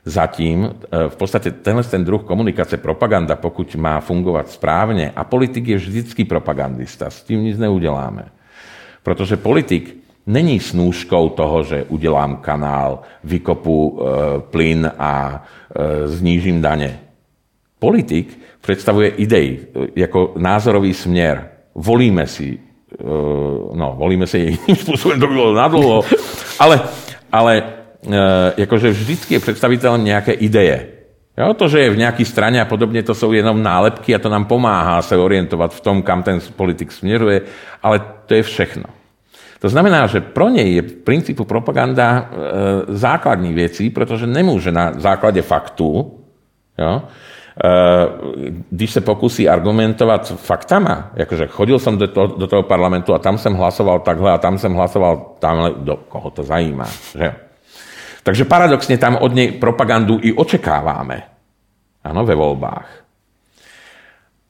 Zatím 0.05 0.65
eh, 0.65 1.09
v 1.09 1.17
podstatě 1.17 1.51
tenhle 1.51 1.85
ten 1.85 2.05
druh 2.05 2.23
komunikace, 2.23 2.77
propaganda, 2.77 3.37
pokud 3.37 3.75
má 3.75 4.01
fungovat 4.01 4.49
správně, 4.51 5.13
a 5.17 5.25
politik 5.25 5.69
je 5.69 5.77
vždycky 5.77 6.25
propagandista, 6.25 7.11
s 7.11 7.23
tím 7.23 7.45
nic 7.45 7.59
neuděláme. 7.59 8.25
Protože 9.03 9.37
politik 9.37 9.97
není 10.27 10.61
snůžkou 10.61 11.29
toho, 11.29 11.63
že 11.63 11.85
udělám 11.89 12.37
kanál, 12.37 13.01
vykopu 13.25 14.01
e, 14.01 14.41
plyn 14.41 14.93
a 14.99 15.45
e, 15.77 16.09
znížím 16.09 16.63
daně 16.63 17.01
Politik 17.79 18.39
představuje 18.61 19.09
idej 19.09 19.59
jako 19.97 20.33
názorový 20.37 20.95
směr. 20.95 21.49
Volíme 21.75 22.27
si, 22.27 22.59
eh, 23.01 23.05
no, 23.75 23.95
volíme 23.99 24.27
si 24.27 24.39
jiným 24.39 24.77
způsobem, 24.77 25.21
to 25.21 25.27
by 25.27 25.35
bylo 25.35 25.55
nadlouho, 25.55 26.03
ale, 26.59 26.81
ale 27.33 27.63
jakože 28.57 28.91
vždycky 28.91 29.35
je 29.35 29.41
představitelem 29.41 30.05
nějaké 30.05 30.33
ideje. 30.33 30.87
Jo, 31.39 31.55
to, 31.55 31.69
že 31.69 31.81
je 31.81 31.91
v 31.91 31.99
nějaké 31.99 32.25
straně 32.25 32.61
a 32.61 32.65
podobně, 32.65 33.03
to 33.03 33.15
jsou 33.15 33.33
jenom 33.33 33.63
nálepky 33.63 34.15
a 34.15 34.19
to 34.19 34.29
nám 34.29 34.45
pomáhá 34.45 35.03
se 35.03 35.17
orientovat 35.17 35.75
v 35.75 35.81
tom, 35.81 36.03
kam 36.03 36.23
ten 36.23 36.41
politik 36.57 36.93
směřuje, 36.93 37.41
ale 37.83 38.01
to 38.27 38.35
je 38.35 38.43
všechno. 38.43 38.85
To 39.61 39.69
znamená, 39.69 40.07
že 40.07 40.21
pro 40.21 40.49
něj 40.49 40.75
je 40.75 40.83
v 40.83 40.93
principu 40.93 41.45
propaganda 41.45 42.19
e, 42.19 42.27
základní 42.89 43.55
věcí, 43.55 43.91
protože 43.91 44.27
nemůže 44.27 44.73
na 44.73 44.93
základě 44.97 45.43
faktů 45.43 46.19
jo, 46.79 47.03
když 48.71 48.91
se 48.91 49.01
pokusí 49.01 49.49
argumentovat 49.49 50.33
faktama, 50.37 51.11
jakože 51.15 51.47
chodil 51.47 51.79
jsem 51.79 51.99
do 51.99 52.09
toho, 52.09 52.27
do 52.27 52.47
toho 52.47 52.63
parlamentu 52.63 53.15
a 53.15 53.19
tam 53.19 53.39
jsem 53.39 53.55
hlasoval 53.55 54.01
takhle 54.01 54.33
a 54.33 54.39
tam 54.39 54.59
jsem 54.59 54.75
hlasoval 54.75 55.27
tamhle, 55.39 55.73
do 55.77 55.97
koho 55.97 56.31
to 56.31 56.43
zajímá. 56.43 56.87
Že? 57.19 57.35
Takže 58.23 58.45
paradoxně 58.45 58.99
tam 58.99 59.17
od 59.17 59.35
něj 59.35 59.53
propagandu 59.53 60.19
i 60.23 60.33
očekáváme. 60.33 61.23
Ano, 62.05 62.25
ve 62.25 62.35
volbách. 62.35 63.05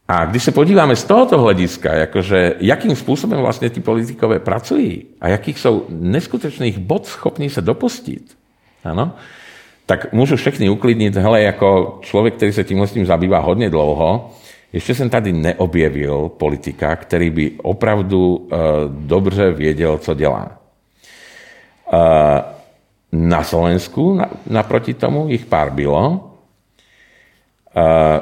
A 0.09 0.25
když 0.25 0.43
se 0.43 0.53
podíváme 0.53 0.97
z 0.97 1.05
tohoto 1.05 1.39
hlediska, 1.39 1.95
jakože 1.95 2.55
jakým 2.59 2.97
způsobem 2.97 3.41
vlastně 3.41 3.71
ti 3.71 3.81
politikové 3.81 4.39
pracují 4.39 5.07
a 5.21 5.29
jakých 5.29 5.59
jsou 5.59 5.87
neskutečných 5.89 6.79
bod 6.79 7.07
schopní 7.07 7.51
se 7.51 7.61
dopustit, 7.61 8.37
ano, 8.85 9.13
tak 9.89 10.13
môžu 10.13 10.37
všechny 10.37 10.69
uklidniť, 10.69 11.17
hele, 11.17 11.49
ako 11.49 12.05
človek, 12.05 12.37
ktorý 12.37 12.53
sa 12.53 12.61
tým 12.61 12.85
tým 12.85 13.09
zabýva 13.09 13.41
hodne 13.41 13.73
dlouho, 13.73 14.37
ešte 14.69 14.93
som 14.93 15.09
tady 15.09 15.33
neobjevil 15.33 16.37
politika, 16.37 16.93
ktorý 16.93 17.29
by 17.33 17.45
opravdu 17.65 18.21
uh, 18.21 18.39
dobře 18.93 19.57
věděl, 19.57 19.97
co 19.99 20.13
dělá. 20.15 20.61
Uh, 21.89 22.45
na 23.17 23.41
Slovensku 23.41 24.21
na, 24.21 24.29
naproti 24.45 24.93
tomu 24.93 25.33
ich 25.33 25.49
pár 25.49 25.73
bylo. 25.73 26.21
Uh, 27.73 28.21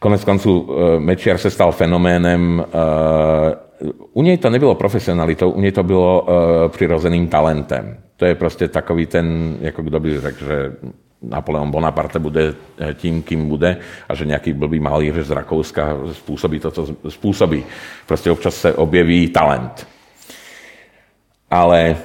konec 0.00 0.24
konců 0.24 0.60
uh, 0.60 0.96
Mečiar 0.96 1.36
se 1.38 1.50
stal 1.52 1.72
fenoménem. 1.72 2.64
Uh, 2.64 3.92
u 4.12 4.22
něj 4.22 4.38
to 4.40 4.50
nebylo 4.50 4.74
profesionalitou, 4.74 5.50
u 5.50 5.60
něj 5.60 5.72
to 5.72 5.82
bylo 5.82 6.22
uh, 6.22 6.28
přirozeným 6.72 7.28
talentem. 7.28 8.00
To 8.20 8.26
je 8.26 8.34
prostě 8.34 8.68
takový 8.68 9.06
ten, 9.06 9.56
jako 9.60 9.82
kdo 9.82 10.00
by 10.00 10.20
řekl, 10.20 10.44
že 10.44 10.72
Napoleon 11.22 11.70
Bonaparte 11.70 12.18
bude 12.18 12.54
eh, 12.78 12.94
tím, 12.94 13.22
kým 13.22 13.48
bude 13.48 13.76
a 14.08 14.14
že 14.14 14.24
nějaký 14.24 14.52
blbý 14.52 14.80
malíř 14.80 15.14
z 15.14 15.30
Rakouska 15.30 15.96
způsobí 16.12 16.60
to, 16.60 16.70
co 16.70 16.86
způsobí. 17.08 17.64
Prostě 18.06 18.30
občas 18.30 18.54
se 18.54 18.74
objeví 18.74 19.28
talent. 19.28 19.86
Ale 21.50 21.96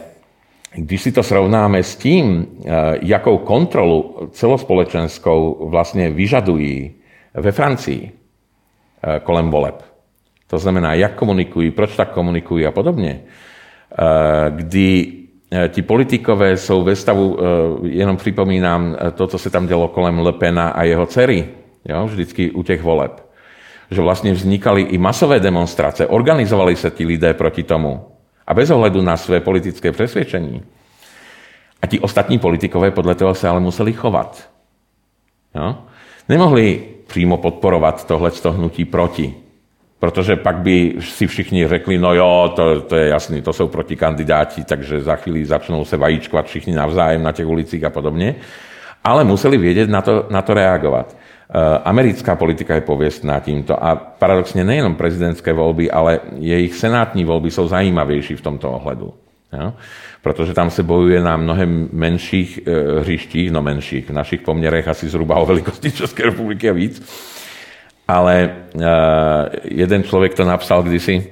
když 0.75 1.01
si 1.01 1.11
to 1.11 1.23
srovnáme 1.23 1.83
s 1.83 1.95
tím, 1.95 2.47
eh, 2.65 2.71
jakou 3.01 3.37
kontrolu 3.37 4.29
celospolečenskou 4.31 5.67
vlastně 5.69 6.09
vyžadují 6.09 6.91
ve 7.33 7.51
Francii 7.51 8.11
eh, 9.03 9.19
kolem 9.19 9.49
voleb, 9.49 9.83
to 10.47 10.59
znamená, 10.59 10.93
jak 10.93 11.15
komunikují, 11.15 11.71
proč 11.71 11.95
tak 11.95 12.11
komunikují 12.11 12.65
a 12.65 12.71
podobně, 12.71 13.21
kdy 14.49 15.24
Eh, 15.51 15.69
ti 15.69 15.81
politikové 15.81 16.57
jsou 16.57 16.83
ve 16.83 16.95
stavu, 16.95 17.37
eh, 17.39 17.87
jenom 17.87 18.17
připomínám 18.17 18.97
eh, 18.99 19.11
to, 19.11 19.27
co 19.27 19.37
se 19.37 19.49
tam 19.49 19.67
dělo 19.67 19.87
kolem 19.87 20.19
Lepena 20.19 20.69
a 20.69 20.83
jeho 20.83 21.05
dcery, 21.05 21.49
jo, 21.85 22.05
vždycky 22.05 22.51
u 22.51 22.63
těch 22.63 22.81
voleb. 22.81 23.25
Že 23.91 24.01
vlastně 24.01 24.33
vznikaly 24.33 24.81
i 24.81 24.97
masové 24.97 25.39
demonstrace, 25.39 26.07
organizovali 26.07 26.75
se 26.75 26.91
ti 26.91 27.05
lidé 27.05 27.33
proti 27.33 27.63
tomu. 27.63 28.05
A 28.47 28.53
bez 28.53 28.69
ohledu 28.69 29.01
na 29.01 29.17
své 29.17 29.39
politické 29.39 29.91
přesvědčení. 29.91 30.63
A 31.81 31.87
ti 31.87 31.99
ostatní 31.99 32.39
politikové 32.39 32.91
podle 32.91 33.15
toho 33.15 33.33
se 33.33 33.47
ale 33.47 33.59
museli 33.59 33.93
chovat. 33.93 34.49
Jo? 35.55 35.75
Nemohli 36.29 36.83
přímo 37.07 37.37
podporovat 37.37 38.07
tohle 38.07 38.31
hnutí 38.49 38.85
proti. 38.85 39.44
Protože 40.05 40.35
pak 40.35 40.57
by 40.57 40.93
si 40.99 41.27
všichni 41.27 41.67
řekli, 41.67 41.97
no 41.97 42.13
jo, 42.13 42.53
to, 42.55 42.81
to 42.81 42.95
je 42.95 43.09
jasný, 43.09 43.41
to 43.41 43.53
jsou 43.53 43.67
protikandidáti, 43.67 44.63
takže 44.63 45.01
za 45.01 45.15
chvíli 45.15 45.45
začnou 45.45 45.85
se 45.85 45.97
vajíčkovat 45.97 46.45
všichni 46.45 46.75
navzájem 46.75 47.23
na 47.23 47.31
těch 47.31 47.47
ulicích 47.47 47.83
a 47.83 47.89
podobně. 47.89 48.35
Ale 49.03 49.23
museli 49.23 49.57
vědět 49.57 49.89
na 49.89 50.01
to, 50.01 50.25
na 50.29 50.41
to 50.41 50.53
reagovat. 50.53 51.15
Eh, 51.49 51.79
americká 51.83 52.35
politika 52.35 52.75
je 52.75 52.81
pověstná 52.81 53.39
tímto 53.39 53.83
a 53.83 53.95
paradoxně 53.95 54.63
nejenom 54.63 54.95
prezidentské 54.95 55.53
volby, 55.53 55.91
ale 55.91 56.19
jejich 56.37 56.75
senátní 56.75 57.25
volby 57.25 57.51
jsou 57.51 57.67
zajímavější 57.67 58.35
v 58.35 58.41
tomto 58.41 58.71
ohledu. 58.71 59.13
Jo? 59.53 59.73
Protože 60.21 60.53
tam 60.53 60.69
se 60.69 60.83
bojuje 60.83 61.21
na 61.21 61.37
mnohem 61.37 61.89
menších 61.91 62.59
e, 62.67 62.99
hřištích, 62.99 63.51
no 63.51 63.61
menších, 63.61 64.09
v 64.09 64.13
našich 64.13 64.41
poměrech 64.41 64.87
asi 64.87 65.09
zhruba 65.09 65.35
o 65.35 65.45
velikosti 65.45 65.91
České 65.91 66.23
republiky 66.23 66.69
a 66.69 66.73
víc, 66.73 67.01
ale 68.07 68.55
uh, 68.75 68.81
jeden 69.63 70.03
člověk 70.03 70.33
to 70.33 70.45
napsal 70.45 70.83
kdysi, 70.83 71.27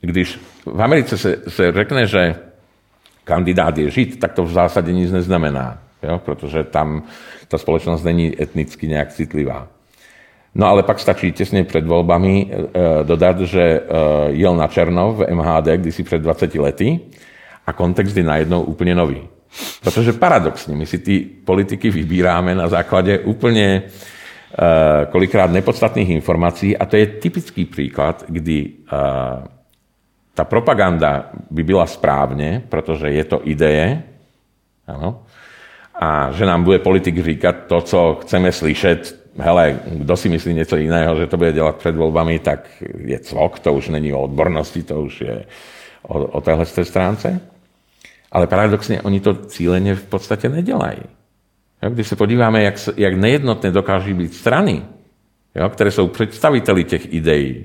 když 0.00 0.40
v 0.66 0.82
Americe 0.82 1.18
se, 1.18 1.36
se 1.48 1.72
řekne, 1.72 2.06
že 2.06 2.34
kandidát 3.24 3.78
je 3.78 3.90
žid, 3.90 4.20
tak 4.20 4.32
to 4.32 4.44
v 4.44 4.52
zásadě 4.52 4.92
nic 4.92 5.12
neznamená, 5.12 5.78
jo? 6.02 6.20
protože 6.24 6.64
tam 6.64 7.02
ta 7.48 7.58
společnost 7.58 8.04
není 8.04 8.42
etnicky 8.42 8.88
nějak 8.88 9.12
citlivá. 9.12 9.68
No 10.54 10.66
ale 10.66 10.82
pak 10.82 10.98
stačí 10.98 11.32
těsně 11.32 11.64
před 11.64 11.86
volbami 11.86 12.46
uh, 12.46 12.62
dodat, 13.02 13.40
že 13.40 13.80
uh, 13.80 13.86
jel 14.28 14.56
na 14.56 14.66
černo 14.66 15.12
v 15.12 15.34
MHD 15.34 15.66
kdysi 15.76 16.02
před 16.02 16.18
20 16.18 16.54
lety 16.54 17.00
a 17.66 17.72
kontext 17.72 18.16
je 18.16 18.22
najednou 18.22 18.62
úplně 18.62 18.94
nový. 18.94 19.28
Protože 19.82 20.12
paradoxně, 20.12 20.76
my 20.76 20.86
si 20.86 20.98
ty 20.98 21.18
politiky 21.44 21.90
vybíráme 21.90 22.54
na 22.54 22.68
základě 22.68 23.18
úplně 23.18 23.82
kolikrát 25.10 25.50
nepodstatných 25.50 26.10
informácií 26.10 26.76
a 26.76 26.84
to 26.86 26.96
je 26.96 27.06
typický 27.06 27.64
příklad, 27.64 28.24
kdy 28.28 28.68
eh, 28.92 28.96
ta 30.34 30.44
propaganda 30.44 31.30
by 31.50 31.62
byla 31.62 31.86
správně, 31.86 32.62
protože 32.68 33.08
je 33.08 33.24
to 33.24 33.40
ideje, 33.44 34.02
ano, 34.86 35.22
a 35.94 36.32
že 36.32 36.46
nám 36.46 36.64
bude 36.64 36.78
politik 36.78 37.24
říkat 37.24 37.56
to, 37.66 37.80
co 37.80 38.18
chceme 38.20 38.52
slyšet, 38.52 39.26
hele, 39.38 39.80
kdo 39.86 40.16
si 40.16 40.28
myslí 40.28 40.54
něco 40.54 40.76
jiného, 40.76 41.16
že 41.16 41.26
to 41.26 41.36
bude 41.36 41.52
dělat 41.52 41.76
před 41.76 41.96
volbami, 41.96 42.38
tak 42.38 42.68
je 42.98 43.18
cvok, 43.18 43.58
to 43.58 43.72
už 43.72 43.88
není 43.88 44.12
o 44.12 44.20
odbornosti, 44.20 44.82
to 44.82 45.02
už 45.02 45.20
je 45.20 45.44
o, 46.02 46.24
o 46.24 46.40
téhle 46.40 46.66
stránce. 46.66 47.40
Ale 48.32 48.46
paradoxně 48.46 49.02
oni 49.02 49.20
to 49.20 49.34
cíleně 49.34 49.94
v 49.94 50.04
podstatě 50.04 50.48
nedělají. 51.82 51.94
Když 51.94 52.08
se 52.08 52.16
podíváme, 52.16 52.62
jak, 52.62 52.74
jak 52.96 53.14
nejednotné 53.14 53.70
dokáží 53.70 54.14
být 54.14 54.34
strany, 54.34 54.82
jo, 55.54 55.68
které 55.68 55.90
jsou 55.90 56.08
představiteli 56.08 56.84
těch 56.84 57.12
ideí, 57.12 57.64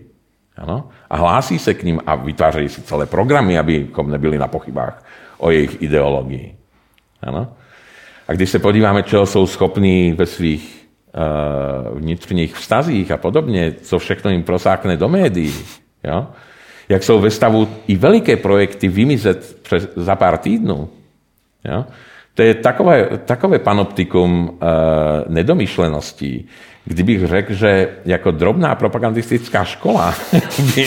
ano, 0.58 0.90
a 1.10 1.18
hlásí 1.18 1.60
se 1.60 1.74
k 1.74 1.84
ním 1.84 2.00
a 2.06 2.16
vytvářejí 2.16 2.70
si 2.70 2.82
celé 2.82 3.06
programy, 3.06 3.60
abychom 3.60 4.12
nebyli 4.12 4.38
na 4.38 4.48
pochybách 4.48 5.06
o 5.38 5.52
jejich 5.52 5.82
ideologii. 5.82 6.56
Ano. 7.22 7.54
A 8.28 8.34
když 8.34 8.50
se 8.50 8.60
podíváme, 8.60 9.04
čeho 9.04 9.26
jsou 9.26 9.48
schopní 9.48 10.14
ve 10.14 10.26
svých 10.26 10.88
uh, 11.92 12.00
vnitřních 12.00 12.56
vztazích 12.56 13.12
a 13.12 13.18
podobně, 13.18 13.74
co 13.82 14.00
všechno 14.00 14.32
jim 14.32 14.44
prosákne 14.44 14.98
do 14.98 15.10
médií, 15.10 15.54
jo, 16.04 16.28
jak 16.90 17.04
jsou 17.04 17.20
ve 17.20 17.30
stavu 17.30 17.68
i 17.88 17.96
veliké 17.96 18.38
projekty 18.38 18.88
vymizet 18.88 19.68
za 19.96 20.16
pár 20.16 20.38
týdnů, 20.38 20.90
jo, 21.66 21.86
to 22.42 22.46
je 22.46 22.54
takové, 22.54 23.08
takové 23.26 23.60
panoptikum 23.60 24.50
uh, 24.50 24.58
nedomyšleností, 25.28 26.48
kdybych 26.86 27.26
řekl, 27.26 27.54
že 27.54 27.90
jako 28.06 28.32
drobná 28.32 28.76
propagandistická 28.76 29.64
škola 29.64 30.14
by, 30.76 30.86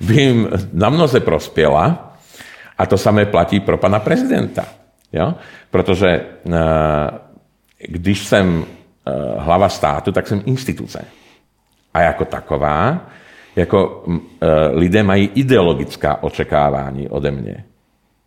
by 0.00 0.14
jim 0.22 0.48
na 0.72 0.88
mnoze 0.88 1.20
prospěla 1.20 2.16
a 2.78 2.86
to 2.86 2.98
samé 2.98 3.26
platí 3.26 3.60
pro 3.60 3.76
pana 3.76 4.00
prezidenta. 4.00 4.64
Jo? 5.12 5.34
Protože 5.70 6.20
uh, 6.44 6.52
když 7.88 8.24
jsem 8.24 8.58
uh, 8.58 8.64
hlava 9.42 9.68
státu, 9.68 10.12
tak 10.12 10.26
jsem 10.26 10.42
instituce. 10.46 11.04
A 11.94 12.00
jako 12.00 12.24
taková, 12.24 13.00
jako 13.56 14.04
uh, 14.06 14.18
lidé 14.72 15.02
mají 15.02 15.30
ideologická 15.34 16.22
očekávání 16.22 17.08
ode 17.08 17.30
mě. 17.30 17.64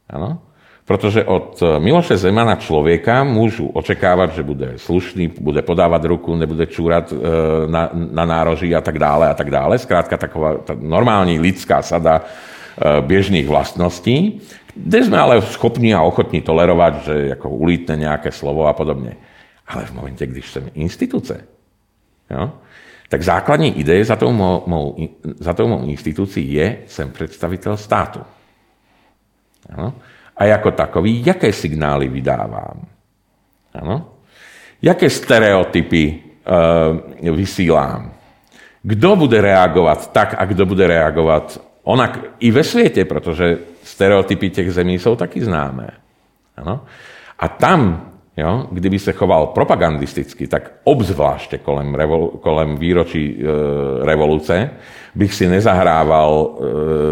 Ano? 0.10 0.40
Protože 0.88 1.24
od 1.24 1.64
eh, 1.64 1.80
Miloše 1.80 2.18
Zemana 2.18 2.56
člověka 2.56 3.24
můžu 3.24 3.68
očekávat, 3.68 4.36
že 4.36 4.44
bude 4.44 4.74
slušný, 4.76 5.28
bude 5.28 5.62
podávat 5.62 6.06
ruku, 6.06 6.36
nebude 6.36 6.66
čúrat 6.66 7.14
eh, 7.14 7.18
na, 7.68 7.90
na 7.92 8.26
nároží 8.26 8.76
a 8.76 8.82
tak 8.82 9.00
dále 9.00 9.30
a 9.30 9.34
tak 9.34 9.52
dále. 9.52 9.80
Zkrátka 9.80 10.18
taková 10.18 10.58
ta 10.58 10.76
normální 10.80 11.40
lidská 11.40 11.82
sada 11.82 12.24
eh, 12.24 13.02
běžných 13.02 13.48
vlastností, 13.48 14.42
kde 14.76 15.04
jsme 15.04 15.20
ale 15.20 15.42
schopní 15.42 15.94
a 15.94 16.02
ochotní 16.02 16.42
tolerovat, 16.42 17.04
že 17.04 17.14
jako 17.36 17.50
ulítne 17.50 17.96
nějaké 17.96 18.32
slovo 18.32 18.68
a 18.68 18.74
podobně. 18.74 19.14
Ale 19.68 19.86
v 19.86 19.94
momentě, 19.94 20.26
když 20.26 20.52
jsem 20.52 20.72
instituce, 20.74 21.44
jo, 22.32 22.52
tak 23.10 23.22
základní 23.22 23.80
ideje 23.80 24.06
za 24.06 24.16
tou 24.16 24.32
mou, 24.32 24.64
mou, 24.68 24.96
za 25.36 25.54
tou 25.54 25.68
mou 25.68 25.84
institucí 25.84 26.54
je, 26.54 26.78
jsem 26.88 27.12
představitel 27.12 27.78
státu. 27.78 28.20
Jo 29.78 29.94
a 30.38 30.46
jako 30.46 30.72
takový, 30.72 31.26
jaké 31.26 31.54
signály 31.54 32.08
vydávám. 32.08 32.86
Ano? 33.74 34.10
Jaké 34.82 35.10
stereotypy 35.10 36.20
uh, 37.24 37.36
vysílám. 37.36 38.12
Kdo 38.84 39.16
bude 39.16 39.42
reagovat 39.42 40.12
tak 40.12 40.36
a 40.38 40.46
kdo 40.46 40.66
bude 40.66 40.88
reagovat 40.88 41.62
onak 41.84 42.20
i 42.40 42.52
ve 42.52 42.64
světě, 42.64 43.06
protože 43.06 43.58
stereotypy 43.84 44.50
těch 44.50 44.74
zemí 44.74 45.00
jsou 45.00 45.16
taky 45.16 45.44
známé. 45.44 45.90
Ano? 46.58 46.86
A 47.40 47.48
tam 47.48 48.12
Jo? 48.38 48.68
Kdyby 48.72 49.00
se 49.00 49.12
choval 49.12 49.48
propagandisticky, 49.48 50.48
tak 50.48 50.72
obzvláště 50.84 51.58
kolem, 51.58 51.96
revol, 51.96 52.28
kolem 52.28 52.78
výročí 52.78 53.38
e, 53.40 53.46
revoluce 54.06 54.70
bych 55.16 55.34
si 55.34 55.48
nezahrával 55.48 56.58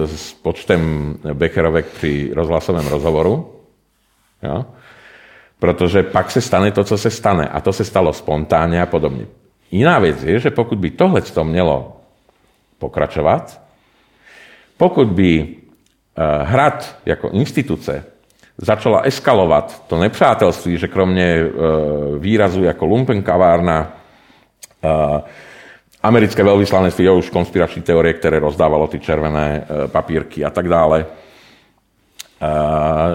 e, 0.03 0.07
s 0.07 0.33
počtem 0.33 1.13
Becherovek 1.33 1.85
při 1.85 2.31
rozhlasovém 2.33 2.87
rozhovoru, 2.87 3.53
jo? 4.43 4.65
protože 5.59 6.03
pak 6.03 6.31
se 6.31 6.41
stane 6.41 6.71
to, 6.71 6.83
co 6.83 6.97
se 6.97 7.09
stane. 7.09 7.47
A 7.47 7.61
to 7.61 7.73
se 7.73 7.85
stalo 7.85 8.13
spontánně 8.13 8.81
a 8.81 8.85
podobně. 8.85 9.25
Jiná 9.71 9.99
věc 9.99 10.23
je, 10.23 10.39
že 10.39 10.51
pokud 10.51 10.77
by 10.77 10.89
tohle 10.89 11.21
to 11.21 11.43
mělo 11.43 11.97
pokračovat, 12.79 13.61
pokud 14.77 15.07
by 15.07 15.39
e, 15.41 15.47
hrad 16.43 16.97
jako 17.05 17.29
instituce 17.29 18.03
začala 18.57 19.01
eskalovať 19.01 19.79
to 19.87 19.99
nepřátelství, 19.99 20.77
že 20.77 20.87
kromě 20.87 21.23
e, 21.23 21.49
výrazu 22.19 22.63
jako 22.63 22.85
lumpenkavárna 22.85 23.93
e, 24.83 25.21
americké 26.03 26.43
veľvyslanectví, 26.43 27.09
už 27.09 27.29
konspirační 27.29 27.81
teorie, 27.81 28.13
které 28.13 28.39
rozdávalo 28.39 28.87
ty 28.87 28.99
červené 28.99 29.65
e, 29.65 29.87
papírky 29.87 30.45
a 30.45 30.49
tak 30.49 30.69
dále, 30.69 31.05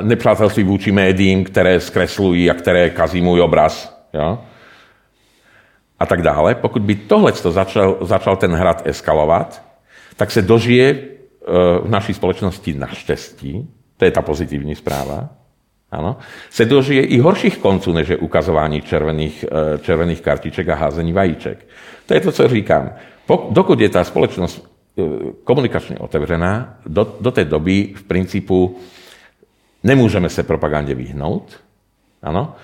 nepřátelství 0.03 0.63
vůči 0.65 0.93
médiím, 0.93 1.45
které 1.45 1.81
zkreslují 1.81 2.51
a 2.51 2.55
které 2.55 2.91
kazí 2.91 3.21
můj 3.21 3.41
obraz, 3.41 4.03
jo? 4.13 4.39
a 5.99 6.07
tak 6.07 6.23
dále. 6.23 6.55
Pokud 6.55 6.83
by 6.83 6.95
tohle 6.95 7.33
začal, 7.33 7.97
začal 8.01 8.37
ten 8.37 8.53
hrad 8.55 8.83
eskalovat, 8.85 9.63
tak 10.17 10.31
se 10.31 10.43
dožije 10.43 10.99
v 11.83 11.89
naší 11.89 12.15
společnosti 12.15 12.75
naštěstí, 12.75 13.69
to 14.01 14.05
je 14.05 14.11
ta 14.11 14.23
pozitivní 14.23 14.75
zpráva, 14.75 15.29
ano, 15.93 16.17
se 16.51 16.65
dožije 16.65 17.03
i 17.03 17.19
horších 17.19 17.59
konců, 17.59 17.93
než 17.93 18.09
je 18.09 18.17
ukazování 18.17 18.81
červených, 18.81 19.45
eh, 19.45 19.79
červených 19.79 20.21
kartiček 20.21 20.69
a 20.69 20.75
házení 20.75 21.13
vajíček. 21.13 21.67
To 22.07 22.15
je 22.15 22.21
to, 22.21 22.33
co 22.33 22.49
říkám. 22.49 22.91
Dokud 23.51 23.81
je 23.81 23.89
ta 23.89 24.05
společnost 24.05 24.65
eh, 24.99 25.03
komunikačně 25.45 25.99
otevřená, 25.99 26.81
do, 26.87 27.17
do 27.21 27.31
té 27.31 27.45
doby 27.45 27.93
v 27.97 28.03
principu 28.03 28.79
nemůžeme 29.85 30.29
se 30.29 30.43
propagandě 30.43 30.95
vyhnout, 30.95 31.61
ano, 32.23 32.57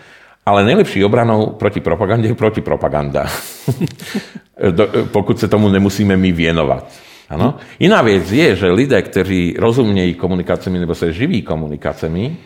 ale 0.46 0.64
nejlepší 0.64 1.04
obranou 1.04 1.46
proti 1.46 1.80
propagandě 1.80 2.28
je 2.28 2.34
protipropaganda. 2.34 3.26
Pokud 5.12 5.38
se 5.38 5.48
tomu 5.48 5.68
nemusíme 5.68 6.16
my 6.16 6.32
věnovat. 6.32 6.88
Ano? 7.28 7.55
Jiná 7.78 8.03
věc 8.03 8.32
je, 8.32 8.57
že 8.57 8.70
lidé, 8.70 9.03
kteří 9.03 9.55
rozumějí 9.59 10.15
komunikacemi 10.15 10.78
nebo 10.78 10.94
se 10.94 11.12
živí 11.12 11.43
komunikacemi, 11.43 12.36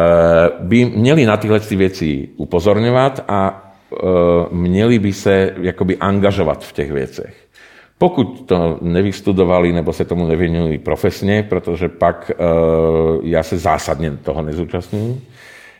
eh, 0.00 0.50
by 0.60 0.84
měli 0.84 1.26
na 1.26 1.36
tyhle 1.36 1.58
věci 1.58 2.28
upozorňovat 2.36 3.24
a 3.28 3.72
eh, 3.92 3.96
měli 4.50 4.98
by 4.98 5.12
se 5.12 5.54
jakoby 5.60 5.96
angažovat 5.96 6.64
v 6.64 6.72
těch 6.72 6.92
věcech. 6.92 7.42
Pokud 8.02 8.46
to 8.46 8.78
nevystudovali 8.80 9.72
nebo 9.72 9.92
se 9.92 10.04
tomu 10.04 10.26
nevěnují 10.26 10.78
profesně, 10.78 11.42
protože 11.42 11.88
pak 11.88 12.30
uh, 12.30 13.20
já 13.22 13.42
se 13.42 13.58
zásadně 13.58 14.10
toho 14.10 14.42
nezúčastním, 14.42 15.24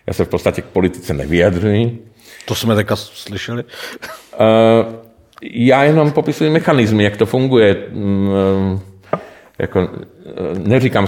já 0.07 0.13
se 0.13 0.25
v 0.25 0.29
podstatě 0.29 0.63
k 0.63 0.65
politice 0.65 1.15
nevyjadřuji. 1.15 2.07
To 2.45 2.55
jsme 2.55 2.75
teďka 2.75 2.97
slyšeli. 2.97 3.65
Já 5.51 5.85
jenom 5.85 6.11
popisuji 6.11 6.51
mechanizmy, 6.51 7.05
jak 7.05 7.17
to 7.17 7.27
funguje. 7.27 7.77
Mm, 7.93 8.81
jako, 9.59 9.89
neříkám 10.59 11.07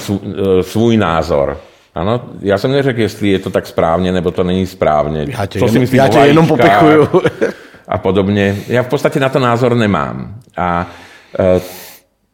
svůj 0.61 0.97
názor. 0.97 1.61
Ano, 1.95 2.21
já 2.41 2.59
jsem 2.59 2.73
neřekl, 2.73 3.01
jestli 3.01 3.29
je 3.29 3.39
to 3.39 3.51
tak 3.51 3.67
správně, 3.67 4.13
nebo 4.13 4.31
to 4.31 4.45
není 4.45 4.67
správně. 4.67 5.27
Já 5.29 5.47
tě, 5.47 5.59
Co 5.59 5.69
si 5.69 5.79
myslím, 5.79 5.99
já 5.99 6.09
tě 6.09 6.19
jenom 6.19 6.47
popikuju. 6.47 7.09
A 7.89 7.99
podobně. 7.99 8.57
Já 8.69 8.83
v 8.83 8.89
podstatě 8.89 9.21
na 9.21 9.29
to 9.29 9.39
názor 9.39 9.75
nemám. 9.75 10.35
A 10.57 10.87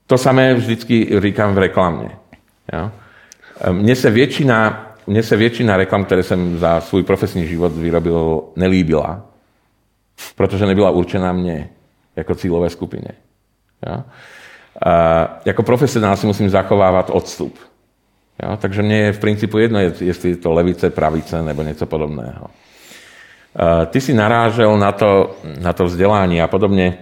to 0.07 0.19
samé 0.19 0.55
vždycky 0.55 1.21
říkám 1.21 1.55
v 1.55 1.59
reklamě. 1.59 2.11
Jo? 2.73 2.91
Mně 3.73 3.97
se 3.97 4.11
většina, 4.11 4.87
mně 5.07 5.23
se 5.23 5.37
většina 5.37 5.77
reklam, 5.77 6.05
které 6.05 6.23
jsem 6.23 6.59
za 6.59 6.81
svůj 6.81 7.03
profesní 7.03 7.47
život 7.47 7.73
vyrobil, 7.73 8.43
nelíbila, 8.57 9.23
protože 10.37 10.67
nebyla 10.67 10.91
určená 10.91 11.33
mně 11.33 11.69
jako 12.17 12.35
cílové 12.35 12.71
skupině. 12.71 13.13
Ja? 13.87 14.05
A 14.87 15.41
jako 15.45 15.63
profesionál 15.63 16.17
si 16.17 16.27
musím 16.27 16.51
zachovávat 16.51 17.11
odstup. 17.11 17.59
Ja? 18.43 18.57
Takže 18.57 18.83
mně 18.83 18.97
je 18.97 19.13
v 19.13 19.19
principu 19.19 19.59
jedno, 19.59 19.79
jestli 19.81 20.31
je 20.31 20.37
to 20.37 20.53
levice, 20.53 20.91
pravice 20.91 21.43
nebo 21.43 21.63
něco 21.63 21.87
podobného. 21.87 22.47
A 23.57 23.85
ty 23.87 24.01
si 24.01 24.15
narážel 24.15 24.79
na 24.79 24.93
to, 24.93 25.37
na 25.61 25.73
to 25.73 25.85
vzdelání 25.85 26.43
a 26.43 26.49
podobně. 26.49 26.99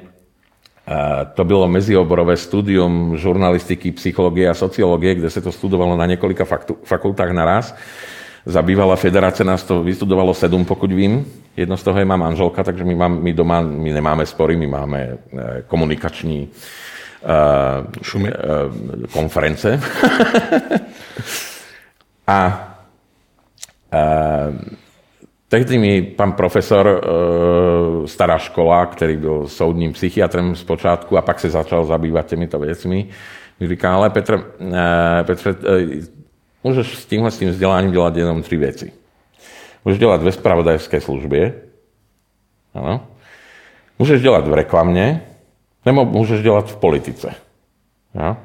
A 0.86 1.24
to 1.24 1.44
bylo 1.44 1.68
mezioborové 1.68 2.36
studium 2.36 3.16
žurnalistiky, 3.16 3.92
psychologie 3.92 4.48
a 4.48 4.54
sociologie, 4.54 5.14
kde 5.14 5.30
se 5.30 5.40
to 5.40 5.52
studovalo 5.52 5.96
na 5.96 6.06
několika 6.06 6.44
fakultách 6.84 7.30
naraz. 7.30 7.76
Za 8.48 8.62
bývalá 8.62 8.96
federace 8.96 9.44
nás 9.44 9.62
to 9.62 9.82
vystudovalo 9.82 10.34
sedm, 10.34 10.64
pokud 10.64 10.92
vím. 10.92 11.26
Jedno 11.56 11.76
z 11.76 11.82
toho 11.82 11.98
je 11.98 12.04
má 12.04 12.16
manželka, 12.16 12.64
takže 12.64 12.84
my, 12.84 12.94
mám, 12.94 13.22
my 13.22 13.32
doma 13.32 13.60
my 13.60 13.92
nemáme 13.92 14.26
spory, 14.26 14.56
my 14.56 14.66
máme 14.66 14.98
eh, 14.98 15.62
komunikační 15.66 16.48
uh, 18.14 18.20
uh, 18.22 18.30
konference. 19.12 19.80
a 22.26 22.68
uh, 23.92 24.56
tehdy 25.48 25.78
mi 25.78 26.02
pan 26.02 26.32
profesor, 26.32 27.04
stará 28.06 28.38
škola, 28.38 28.86
který 28.86 29.16
byl 29.16 29.48
soudním 29.48 29.92
psychiatrem 29.92 30.56
zpočátku 30.56 31.18
a 31.18 31.22
pak 31.22 31.40
se 31.40 31.50
začal 31.50 31.84
zabývat 31.84 32.26
těmito 32.26 32.58
věcmi, 32.58 33.08
mi 33.60 33.68
říká, 33.68 33.94
ale 33.94 34.10
Petr, 34.10 34.44
Petr, 35.22 35.56
můžeš 36.64 36.98
s 36.98 37.06
tímhle 37.06 37.30
s 37.30 37.38
tím 37.38 37.48
vzděláním 37.48 37.92
dělat 37.92 38.16
jenom 38.16 38.42
tři 38.42 38.56
věci. 38.56 38.92
Můžeš 39.84 39.98
dělat 39.98 40.22
ve 40.22 40.32
spravodajské 40.32 41.00
službě, 41.00 41.54
ano. 42.74 43.06
Můžeš 43.98 44.22
dělat 44.22 44.48
v 44.48 44.54
reklamě, 44.54 45.22
nebo 45.86 46.04
můžeš 46.04 46.42
dělat 46.42 46.70
v 46.70 46.76
politice. 46.76 47.34
Ja? 48.14 48.36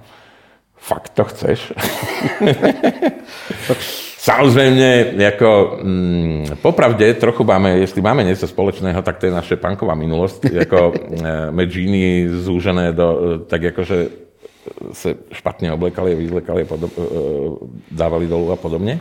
Fakt 0.77 1.09
to 1.09 1.23
chceš? 1.23 1.73
Samozřejmě, 4.17 5.13
jako 5.17 5.79
mm, 5.83 6.45
popravdě 6.61 7.13
trochu 7.13 7.43
máme, 7.43 7.69
jestli 7.69 8.01
máme 8.01 8.23
něco 8.23 8.47
společného, 8.47 9.01
tak 9.01 9.17
to 9.17 9.25
je 9.25 9.31
naše 9.31 9.55
punková 9.55 9.95
minulost, 9.95 10.45
jako 10.45 10.93
e, 11.23 11.51
Medžíny 11.51 12.29
zúžené 12.29 12.93
do, 12.93 13.19
tak 13.47 13.61
jakože 13.61 14.07
se 14.91 15.15
špatně 15.31 15.73
oblekali, 15.73 16.15
vyzlekali, 16.15 16.65
podob, 16.65 16.91
e, 16.97 17.01
dávali 17.91 18.27
dolů 18.27 18.51
a 18.51 18.55
podobně. 18.55 18.99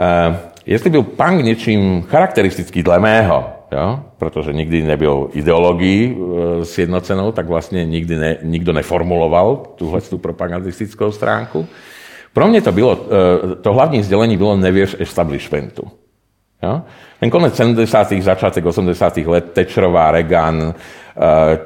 Uh, 0.00 0.36
jestli 0.66 0.90
byl 0.90 1.02
punk 1.02 1.44
něčím 1.44 2.02
charakteristický 2.02 2.82
dle 2.82 2.98
mého, 2.98 3.44
jo, 3.72 4.00
protože 4.18 4.52
nikdy 4.52 4.82
nebyl 4.82 5.28
ideologií 5.32 6.12
uh, 6.12 6.62
sjednocenou, 6.62 7.32
tak 7.32 7.46
vlastně 7.46 7.84
nikdy 7.84 8.16
ne, 8.16 8.36
nikdo 8.42 8.72
neformuloval 8.72 9.62
tuhle 9.74 10.00
tu 10.00 10.18
propagandistickou 10.18 11.12
stránku. 11.12 11.66
Pro 12.32 12.48
mě 12.48 12.62
to 12.62 12.72
bylo, 12.72 12.96
uh, 12.96 13.54
to 13.60 13.72
hlavní 13.72 14.02
sdělení 14.02 14.36
bylo 14.36 14.56
nevěř 14.56 14.96
establishmentu. 14.98 15.82
Jo? 16.62 16.82
Ten 17.20 17.30
konec 17.30 17.56
70. 17.56 18.12
začátek 18.20 18.66
80. 18.66 19.16
let, 19.16 19.52
Tečerová, 19.52 20.10
Reagan, 20.10 20.74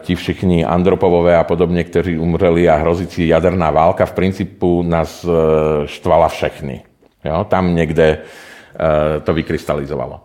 ti 0.00 0.14
všichni 0.14 0.64
Andropovové 0.64 1.36
a 1.36 1.44
podobně, 1.44 1.84
kteří 1.84 2.18
umřeli 2.18 2.68
a 2.68 2.76
hrozící 2.76 3.28
jaderná 3.28 3.70
válka, 3.70 4.06
v 4.06 4.12
principu 4.12 4.82
nás 4.82 5.26
štvala 5.84 6.28
všechny. 6.28 6.82
Jo? 7.24 7.46
Tam 7.48 7.74
někde 7.74 8.18
uh, 8.18 9.22
to 9.22 9.34
vykrystalizovalo. 9.34 10.20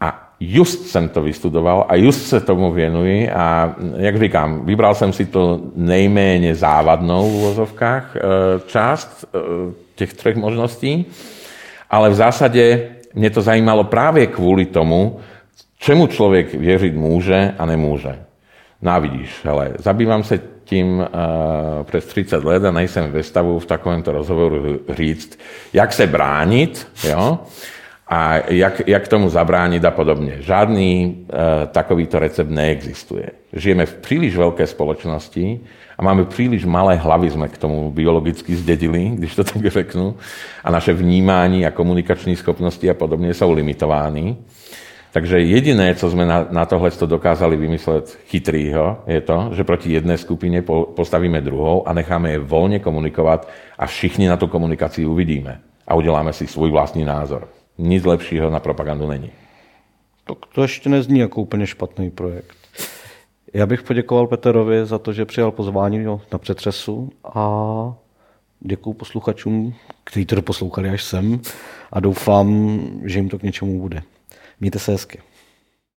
A 0.00 0.32
just 0.40 0.86
jsem 0.86 1.08
to 1.08 1.22
vystudoval 1.22 1.86
a 1.88 1.94
just 1.94 2.28
se 2.28 2.40
tomu 2.40 2.72
věnuji 2.72 3.30
a 3.30 3.74
jak 3.96 4.18
říkám, 4.18 4.66
vybral 4.66 4.94
jsem 4.94 5.12
si 5.12 5.26
to 5.26 5.60
nejméně 5.76 6.54
závadnou 6.54 7.30
v 7.30 7.34
uvozovkách 7.34 8.16
uh, 8.16 8.20
část 8.66 9.24
těch 9.94 10.14
třech 10.14 10.36
možností, 10.36 11.06
ale 11.90 12.10
v 12.10 12.14
zásadě 12.14 12.88
mě 13.14 13.30
to 13.30 13.42
zajímalo 13.42 13.84
právě 13.84 14.26
kvůli 14.26 14.66
tomu, 14.66 15.18
čemu 15.78 16.06
člověk 16.06 16.54
věřit 16.54 16.94
může 16.94 17.54
a 17.58 17.66
nemůže. 17.66 18.18
No 19.44 19.52
ale 19.52 19.72
zabývám 19.78 20.22
se 20.22 20.40
tím 20.64 20.98
uh, 20.98 21.06
přes 21.82 22.06
30 22.06 22.44
let 22.44 22.64
a 22.64 22.70
nejsem 22.70 23.12
ve 23.12 23.22
stavu 23.22 23.58
v 23.58 23.66
takovémto 23.66 24.12
rozhovoru 24.12 24.80
říct, 24.88 25.38
jak 25.72 25.92
se 25.92 26.06
bránit, 26.06 26.88
jo, 27.08 27.38
a 28.08 28.36
jak, 28.48 28.82
jak 28.86 29.08
tomu 29.08 29.28
zabránit 29.28 29.84
a 29.84 29.90
podobně. 29.90 30.36
Žádný 30.40 31.16
uh, 31.18 31.38
takovýto 31.68 32.18
recept 32.18 32.50
neexistuje. 32.50 33.30
Žijeme 33.52 33.86
v 33.86 33.94
příliš 33.94 34.36
velké 34.36 34.66
společnosti 34.66 35.60
a 35.98 36.02
máme 36.02 36.24
příliš 36.24 36.64
malé 36.64 36.96
hlavy, 36.96 37.30
jsme 37.30 37.48
k 37.48 37.58
tomu 37.58 37.90
biologicky 37.90 38.56
zdedili, 38.56 39.10
když 39.14 39.34
to 39.34 39.44
tak 39.44 39.66
řeknu, 39.66 40.16
a 40.64 40.70
naše 40.70 40.92
vnímání 40.92 41.66
a 41.66 41.70
komunikační 41.70 42.36
schopnosti 42.36 42.90
a 42.90 42.94
podobně 42.94 43.34
jsou 43.34 43.52
limitovány. 43.52 44.36
Takže 45.12 45.40
jediné, 45.40 45.94
co 45.94 46.10
jsme 46.10 46.26
na, 46.26 46.46
na 46.50 46.66
tohle 46.66 46.90
dokázali 47.06 47.56
vymyslet 47.56 48.18
chytrýho, 48.26 48.98
je 49.06 49.20
to, 49.20 49.50
že 49.52 49.64
proti 49.64 49.92
jedné 49.92 50.18
skupině 50.18 50.62
po, 50.62 50.92
postavíme 50.96 51.40
druhou 51.40 51.88
a 51.88 51.92
necháme 51.92 52.30
je 52.30 52.38
volně 52.38 52.78
komunikovat 52.78 53.48
a 53.78 53.86
všichni 53.86 54.28
na 54.28 54.36
tu 54.36 54.46
komunikaci 54.46 55.06
uvidíme 55.06 55.60
a 55.88 55.94
uděláme 55.94 56.32
si 56.32 56.46
svůj 56.46 56.70
vlastní 56.70 57.04
názor. 57.04 57.48
Nic 57.78 58.04
lepšího 58.04 58.50
na 58.50 58.60
propagandu 58.60 59.06
není. 59.06 59.30
Tak 60.24 60.38
to 60.54 60.62
ještě 60.62 60.88
nezní 60.88 61.18
jako 61.18 61.40
úplně 61.40 61.66
špatný 61.66 62.10
projekt. 62.10 62.56
Já 63.54 63.66
bych 63.66 63.82
poděkoval 63.82 64.26
Peterovi 64.26 64.86
za 64.86 64.98
to, 64.98 65.12
že 65.12 65.24
přijal 65.24 65.50
pozvání 65.50 66.04
na 66.32 66.38
přetřesu 66.38 67.10
a 67.34 67.94
děkuji 68.60 68.92
posluchačům, 68.92 69.74
kteří 70.04 70.26
to 70.26 70.34
doposlouchali 70.34 70.88
až 70.88 71.04
sem 71.04 71.40
a 71.92 72.00
doufám, 72.00 72.80
že 73.04 73.18
jim 73.18 73.28
to 73.28 73.38
k 73.38 73.42
něčemu 73.42 73.80
bude. 73.80 74.02
Mějte 74.60 74.78
se 74.78 74.92
hezky. 74.92 75.22